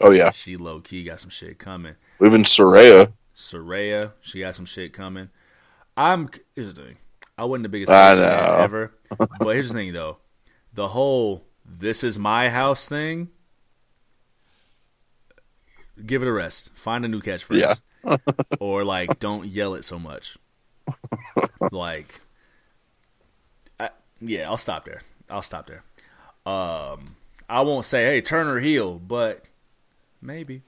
[0.00, 0.30] oh yeah.
[0.30, 1.96] She low key got some shit coming.
[2.24, 3.12] Even Saraya.
[3.34, 5.28] Saraya, she got some shit coming.
[5.96, 6.96] I'm here's the thing.
[7.36, 8.92] I wasn't the biggest fan ever,
[9.40, 10.18] but here's the thing though,
[10.72, 13.28] the whole "this is my house" thing.
[16.04, 16.70] Give it a rest.
[16.74, 17.80] Find a new catchphrase.
[18.04, 18.16] Yeah.
[18.60, 20.36] or like, don't yell it so much.
[21.72, 22.20] like,
[24.28, 25.00] yeah, I'll stop there.
[25.30, 25.82] I'll stop there.
[26.46, 27.16] Um,
[27.48, 29.44] I won't say, "Hey, turn her heel," but
[30.20, 30.62] maybe.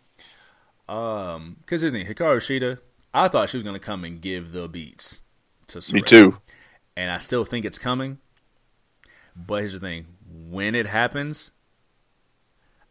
[0.88, 2.78] Um, because thing, Hikaru Shida,
[3.12, 5.20] I thought she was gonna come and give the beats
[5.68, 6.38] to Me too.
[6.96, 8.18] and I still think it's coming.
[9.34, 10.06] But here's the thing:
[10.48, 11.50] when it happens,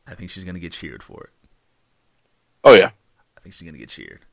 [0.05, 1.29] I think she's gonna get cheered for it.
[2.63, 2.91] Oh yeah.
[3.37, 4.25] I think she's gonna get cheered.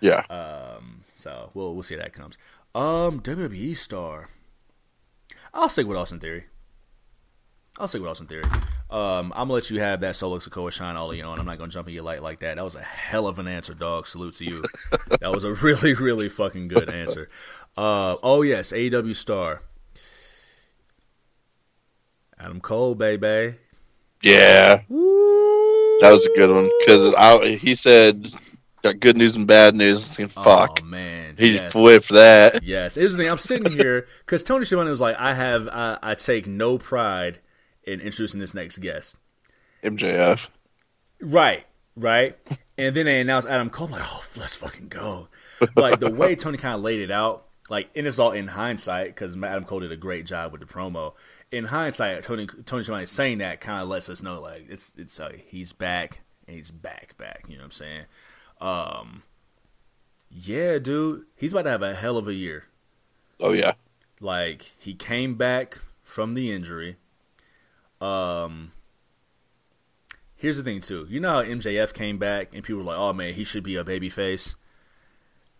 [0.00, 0.20] Yeah.
[0.30, 2.36] Um, so we'll we'll see how that comes.
[2.74, 4.28] Um, WWE star.
[5.54, 6.44] I'll stick with Austin Theory.
[7.78, 8.44] I'll stick with Austin Theory.
[8.90, 11.46] Um, I'm gonna let you have that solo Sikoa shine all you know, and I'm
[11.46, 12.56] not gonna jump in your light like that.
[12.56, 14.06] That was a hell of an answer, dog.
[14.06, 14.64] Salute to you.
[15.20, 17.28] that was a really, really fucking good answer.
[17.76, 19.62] Uh, oh yes, AEW star.
[22.38, 23.56] Adam Cole, baby.
[24.22, 24.82] yeah.
[26.00, 28.26] That was a good one because he said
[28.86, 30.14] got good news and bad news.
[30.14, 30.80] Thinking, Fuck.
[30.82, 31.72] Oh man, he yes.
[31.72, 32.62] flipped that.
[32.62, 33.30] Yes, it was the thing.
[33.30, 37.38] I'm sitting here because Tony Schiavone was like, I have, I, I take no pride
[37.84, 39.16] in introducing this next guest.
[39.82, 40.48] MJF.
[41.20, 41.64] Right,
[41.96, 42.36] right.
[42.78, 43.86] And then they announced Adam Cole.
[43.86, 45.28] I'm like, oh, let's fucking go.
[45.74, 49.08] Like the way Tony kind of laid it out, like, and it's all in hindsight
[49.08, 51.14] because Adam Cole did a great job with the promo.
[51.50, 55.18] In hindsight, Tony Tony Schiavone saying that kind of lets us know like it's it's
[55.18, 57.44] uh, he's back and he's back back.
[57.48, 58.04] You know what I'm saying?
[58.60, 59.22] Um,
[60.30, 62.64] yeah, dude, he's about to have a hell of a year.
[63.40, 63.74] Oh yeah.
[64.20, 66.96] Like he came back from the injury.
[68.00, 68.72] Um
[70.38, 71.06] Here's the thing too.
[71.08, 73.76] You know how MJF came back and people were like, "Oh man, he should be
[73.76, 74.54] a babyface."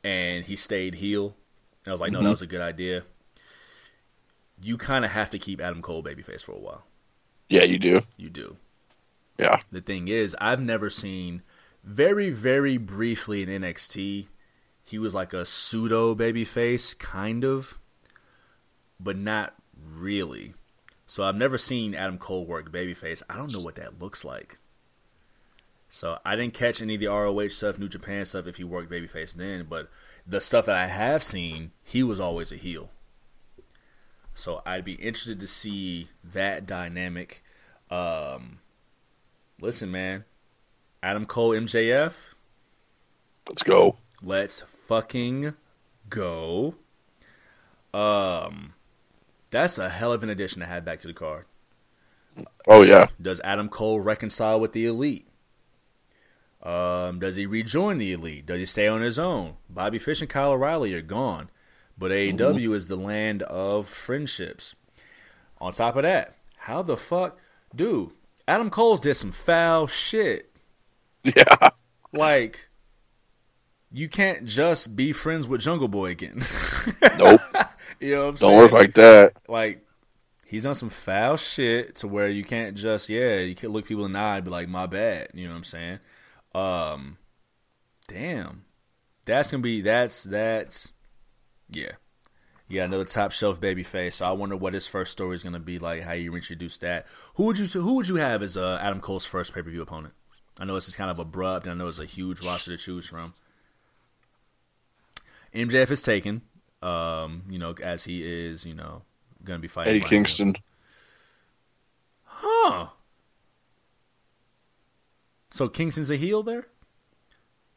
[0.04, 1.34] And he stayed heel.
[1.84, 3.02] And I was like, "No, that was a good idea."
[4.60, 6.84] You kind of have to keep Adam Cole babyface for a while.
[7.48, 8.02] Yeah, you do.
[8.18, 8.56] You do.
[9.38, 9.58] Yeah.
[9.72, 11.42] The thing is, I've never seen
[11.86, 14.26] very, very briefly in NXT,
[14.84, 17.78] he was like a pseudo babyface, kind of,
[18.98, 20.54] but not really.
[21.06, 23.22] So I've never seen Adam Cole work babyface.
[23.30, 24.58] I don't know what that looks like.
[25.88, 28.90] So I didn't catch any of the ROH stuff, New Japan stuff if he worked
[28.90, 29.88] babyface then, but
[30.26, 32.90] the stuff that I have seen, he was always a heel.
[34.34, 37.44] So I'd be interested to see that dynamic.
[37.88, 38.58] Um,
[39.60, 40.24] listen, man,
[41.06, 42.34] Adam Cole, MJF,
[43.48, 43.96] Let's go.
[44.24, 45.54] let's fucking
[46.10, 46.74] go.
[47.94, 48.72] Um,
[49.52, 51.44] that's a hell of an addition to have back to the card.
[52.66, 53.06] Oh yeah.
[53.22, 55.28] Does Adam Cole reconcile with the elite?
[56.60, 58.46] Um, does he rejoin the elite?
[58.46, 59.58] Does he stay on his own?
[59.70, 61.50] Bobby Fish and Kyle O'Reilly are gone,
[61.96, 64.74] but AEW is the land of friendships.
[65.60, 67.38] On top of that, how the fuck,
[67.72, 68.10] dude?
[68.48, 70.50] Adam Cole's did some foul shit.
[71.36, 71.70] Yeah.
[72.12, 72.68] Like,
[73.90, 76.42] you can't just be friends with Jungle Boy again.
[77.18, 77.40] Nope.
[78.00, 78.38] you know what I'm saying?
[78.38, 78.58] Don't saying?
[78.60, 79.32] work like that.
[79.48, 79.86] like
[80.46, 84.04] he's done some foul shit to where you can't just yeah you can look people
[84.04, 85.98] in the eye and be like my bad you know what i'm saying
[86.54, 87.18] um
[88.08, 88.64] damn
[89.26, 90.92] that's gonna be that's that's
[91.70, 91.92] yeah
[92.68, 95.58] yeah another top shelf baby face so i wonder what his first story is gonna
[95.58, 98.78] be like how you introduce that who would you who would you have as uh,
[98.80, 100.14] adam cole's first pay-per-view opponent
[100.60, 102.76] i know it's just kind of abrupt and i know it's a huge roster to
[102.82, 103.32] choose from
[105.54, 106.42] mjf is taken
[106.82, 109.02] um you know as he is you know
[109.44, 110.54] gonna be fighting Eddie Brian Kingston.
[112.24, 112.88] Huh.
[115.50, 116.66] So Kingston's a heel there?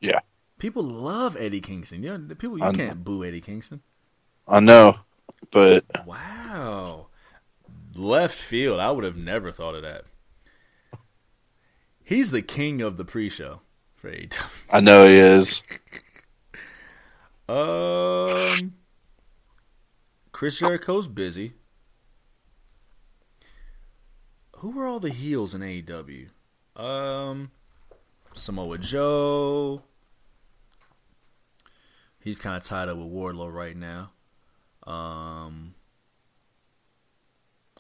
[0.02, 0.20] Yeah.
[0.58, 2.04] People love Eddie Kingston.
[2.04, 2.78] You know, people you I know.
[2.78, 3.82] can't boo Eddie Kingston.
[4.48, 4.96] I know.
[5.52, 7.08] But Wow.
[7.96, 8.80] left field.
[8.80, 10.04] I would have never thought of that.
[12.10, 13.62] He's the king of the pre-show
[13.94, 14.34] for AEW.
[14.72, 15.62] I know he is.
[17.48, 18.74] Um,
[20.32, 21.54] Chris Jericho's busy.
[24.56, 26.30] Who were all the heels in AEW?
[26.76, 27.52] Um,
[28.34, 29.84] Samoa Joe.
[32.20, 34.10] He's kind of tied up with Wardlow right now.
[34.88, 35.76] Um,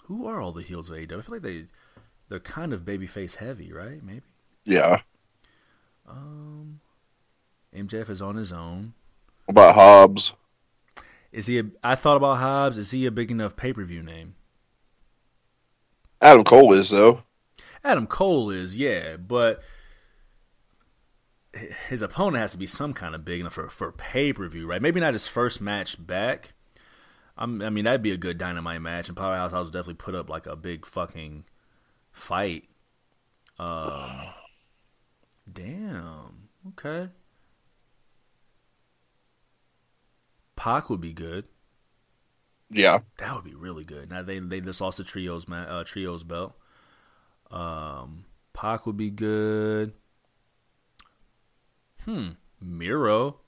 [0.03, 1.17] who are all the heels of AEW?
[1.17, 1.65] I feel like they
[2.29, 4.03] they're kind of babyface heavy, right?
[4.03, 4.21] Maybe.
[4.63, 5.01] Yeah.
[6.07, 6.79] Um,
[7.75, 8.93] MJF is on his own.
[9.45, 10.33] What about Hobbs?
[11.31, 11.59] Is he?
[11.59, 12.77] A, I thought about Hobbs.
[12.77, 14.35] Is he a big enough pay per view name?
[16.21, 17.23] Adam Cole is though.
[17.83, 19.61] Adam Cole is, yeah, but
[21.87, 24.67] his opponent has to be some kind of big enough for for pay per view,
[24.67, 24.81] right?
[24.81, 26.53] Maybe not his first match back.
[27.37, 30.13] I'm, I mean, that'd be a good dynamite match, and Powerhouse Hobbs would definitely put
[30.13, 31.45] up like a big fucking
[32.11, 32.65] fight.
[33.57, 34.21] Um,
[35.51, 36.49] damn.
[36.69, 37.09] Okay.
[40.55, 41.45] Pac would be good.
[42.69, 42.99] Yeah.
[43.17, 44.09] That would be really good.
[44.09, 46.55] Now they they just lost the trios uh, trios belt.
[47.51, 49.93] Um, Pac would be good.
[52.05, 52.29] Hmm,
[52.61, 53.39] Miro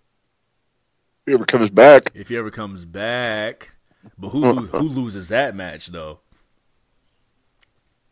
[1.25, 2.11] If he ever comes back.
[2.13, 3.75] if he ever comes back.
[4.17, 6.21] But who who loses that match though?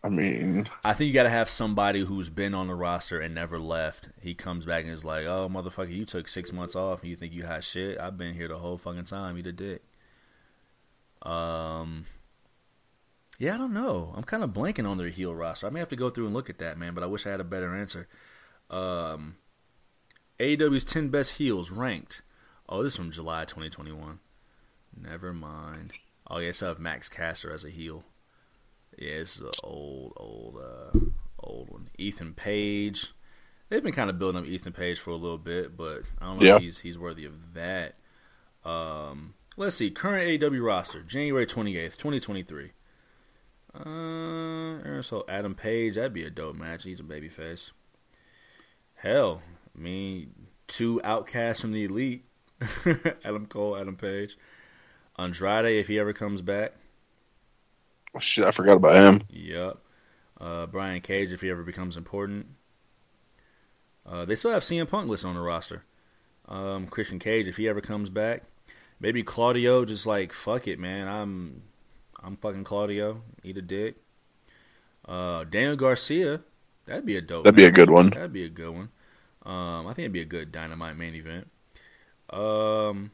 [0.01, 3.35] I mean, I think you got to have somebody who's been on the roster and
[3.35, 4.09] never left.
[4.21, 7.17] He comes back and is like, "Oh, motherfucker, you took six months off and you
[7.17, 7.99] think you hot shit?
[7.99, 9.35] I've been here the whole fucking time.
[9.35, 9.83] You the dick."
[11.21, 12.05] Um,
[13.39, 14.13] yeah, I don't know.
[14.15, 15.67] I'm kind of blanking on their heel roster.
[15.67, 16.93] I may have to go through and look at that, man.
[16.93, 18.07] But I wish I had a better answer.
[18.69, 19.35] Um,
[20.39, 22.21] AEW's ten best heels ranked.
[22.69, 24.19] Oh, this is from July 2021.
[24.95, 25.93] Never mind.
[26.27, 28.05] Oh, yeah, so I have Max Caster as a heel.
[28.99, 30.99] Yeah, this is an old, old, uh,
[31.39, 31.89] old one.
[31.97, 33.13] Ethan Page.
[33.69, 36.39] They've been kind of building up Ethan Page for a little bit, but I don't
[36.41, 36.55] know Yeah.
[36.57, 37.95] if he's he's worthy of that.
[38.65, 39.89] Um, let's see.
[39.89, 42.71] Current AEW roster, January twenty eighth, twenty twenty three.
[43.73, 46.83] Uh, so Adam Page, that'd be a dope match.
[46.83, 47.71] He's a babyface.
[48.95, 49.41] Hell,
[49.77, 50.33] I mean,
[50.67, 52.25] two outcasts from the elite.
[53.23, 54.37] Adam Cole, Adam Page.
[55.17, 56.73] Andrade, if he ever comes back.
[58.15, 59.21] Oh, shit, I forgot about him.
[59.29, 59.77] Yep.
[60.39, 62.47] Uh, Brian Cage, if he ever becomes important.
[64.05, 65.83] Uh, they still have CM Punk listed on the roster.
[66.47, 68.43] Um, Christian Cage, if he ever comes back.
[68.99, 71.07] Maybe Claudio, just like fuck it, man.
[71.07, 71.61] I'm,
[72.21, 73.21] I'm fucking Claudio.
[73.43, 73.97] Eat a dick.
[75.07, 76.41] Uh, Daniel Garcia,
[76.85, 77.45] that'd be a dope.
[77.45, 78.09] That'd be a good one.
[78.09, 78.89] That'd be a good one.
[79.45, 81.49] Um, I think it'd be a good Dynamite main event.
[82.29, 83.11] Um,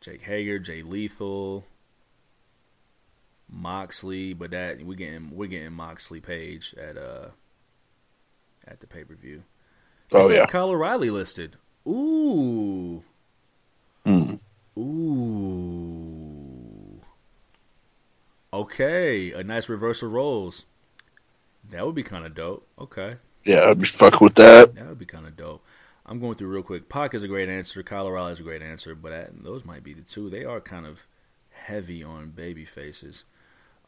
[0.00, 1.64] Jake Hager, Jay Lethal,
[3.50, 7.28] Moxley, but that we getting we're getting Moxley Page at uh
[8.66, 9.42] at the pay per view.
[10.12, 10.46] Oh yeah.
[10.46, 11.56] Kyle O'Reilly listed.
[11.86, 13.02] Ooh,
[14.04, 14.34] Hmm.
[14.78, 17.00] ooh.
[18.52, 20.64] Okay, a nice reversal roles.
[21.70, 22.66] That would be kind of dope.
[22.78, 23.16] Okay.
[23.44, 24.74] Yeah, I'd be fucking with that.
[24.74, 25.64] That would be kind of dope.
[26.04, 26.88] I'm going through real quick.
[26.88, 27.82] Pac is a great answer.
[27.82, 30.28] Kyle O'Reilly is a great answer, but uh, those might be the two.
[30.28, 31.06] They are kind of
[31.50, 33.24] heavy on baby faces,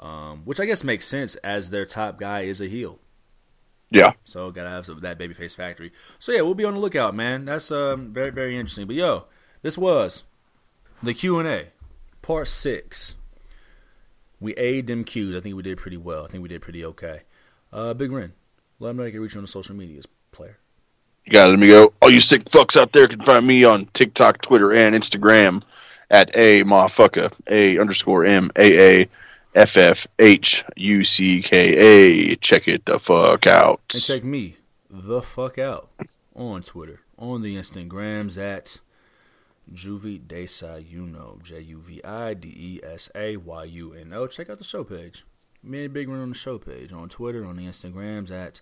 [0.02, 2.98] um, which I guess makes sense as their top guy is a heel.
[3.90, 4.12] Yeah.
[4.24, 5.92] So gotta have some that babyface factory.
[6.18, 7.44] So yeah, we'll be on the lookout, man.
[7.44, 8.86] That's um, very very interesting.
[8.86, 9.24] But yo,
[9.62, 10.24] this was
[11.02, 11.66] the Q and A,
[12.20, 13.14] part six.
[14.40, 15.36] We aid them Qs.
[15.36, 16.24] I think we did pretty well.
[16.24, 17.22] I think we did pretty okay.
[17.72, 18.32] Uh, Big Ren,
[18.80, 20.58] let them know you can reach you on the social medias, player.
[21.24, 21.50] You got it.
[21.50, 21.92] Let me go.
[22.02, 25.62] All you sick fucks out there can find me on TikTok, Twitter, and Instagram
[26.10, 29.08] at a motherfucker a underscore m a a
[29.54, 32.36] f f h u c k a.
[32.36, 33.80] Check it the fuck out.
[33.92, 34.56] And check me
[34.90, 35.90] the fuck out
[36.34, 38.80] on Twitter, on the Instagrams at
[39.72, 44.26] Juvie Desayuno, J U V I D E S A Y U N O.
[44.26, 45.24] Check out the show page.
[45.62, 48.60] Me and Big Ren on the show page, on Twitter, on the Instagrams at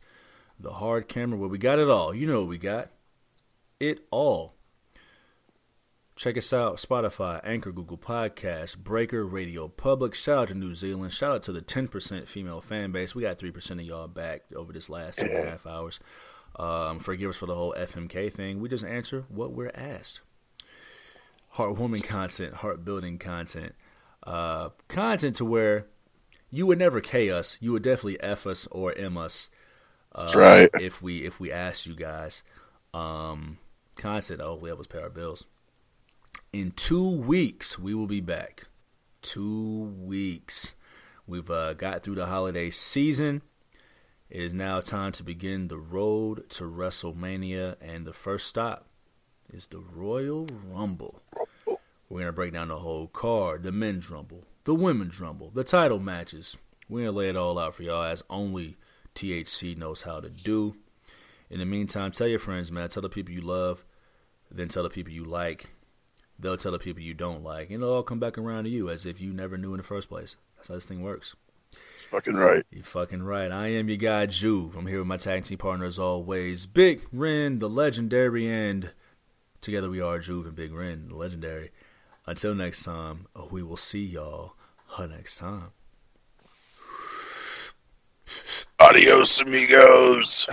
[0.58, 2.14] The Hard Camera, where we got it all.
[2.14, 2.90] You know what we got.
[3.78, 4.54] It all.
[6.20, 10.12] Check us out Spotify, Anchor, Google Podcasts, Breaker, Radio Public.
[10.14, 11.14] Shout out to New Zealand.
[11.14, 13.14] Shout out to the 10% female fan base.
[13.14, 15.98] We got 3% of y'all back over this last two and a half hours.
[16.56, 18.60] Um, forgive us for the whole FMK thing.
[18.60, 20.20] We just answer what we're asked.
[21.54, 23.74] Heartwarming content, heart building content.
[24.22, 25.86] Uh, content to where
[26.50, 27.56] you would never K us.
[27.62, 29.48] You would definitely F us or M us.
[30.14, 30.70] Uh, That's right.
[30.82, 32.42] If we if we asked you guys,
[32.92, 33.56] um,
[33.96, 35.46] content that hopefully help us pay our bills.
[36.52, 38.66] In two weeks, we will be back.
[39.22, 40.74] Two weeks.
[41.24, 43.42] We've uh, got through the holiday season.
[44.28, 48.88] It is now time to begin the road to WrestleMania, and the first stop
[49.52, 51.22] is the Royal Rumble.
[52.08, 55.62] We're going to break down the whole card, the men's rumble, the women's rumble, the
[55.62, 56.56] title matches.
[56.88, 58.76] We're going to lay it all out for y'all as only
[59.14, 60.74] THC knows how to do.
[61.48, 62.88] In the meantime, tell your friends, man.
[62.88, 63.84] Tell the people you love,
[64.50, 65.66] then tell the people you like.
[66.40, 68.88] They'll tell the people you don't like, and it'll all come back around to you
[68.88, 70.36] as if you never knew in the first place.
[70.56, 71.36] That's how this thing works.
[72.10, 72.64] Fucking right.
[72.70, 73.52] You fucking right.
[73.52, 74.74] I am your guy Juve.
[74.76, 78.90] I'm here with my tag team partner as always, Big Ren, the legendary, and
[79.60, 81.70] together we are Juve and Big Ren, the legendary.
[82.26, 84.54] Until next time, we will see y'all
[84.98, 85.70] next time.
[88.80, 90.48] Adios, amigos.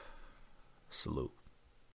[0.90, 1.35] Salute.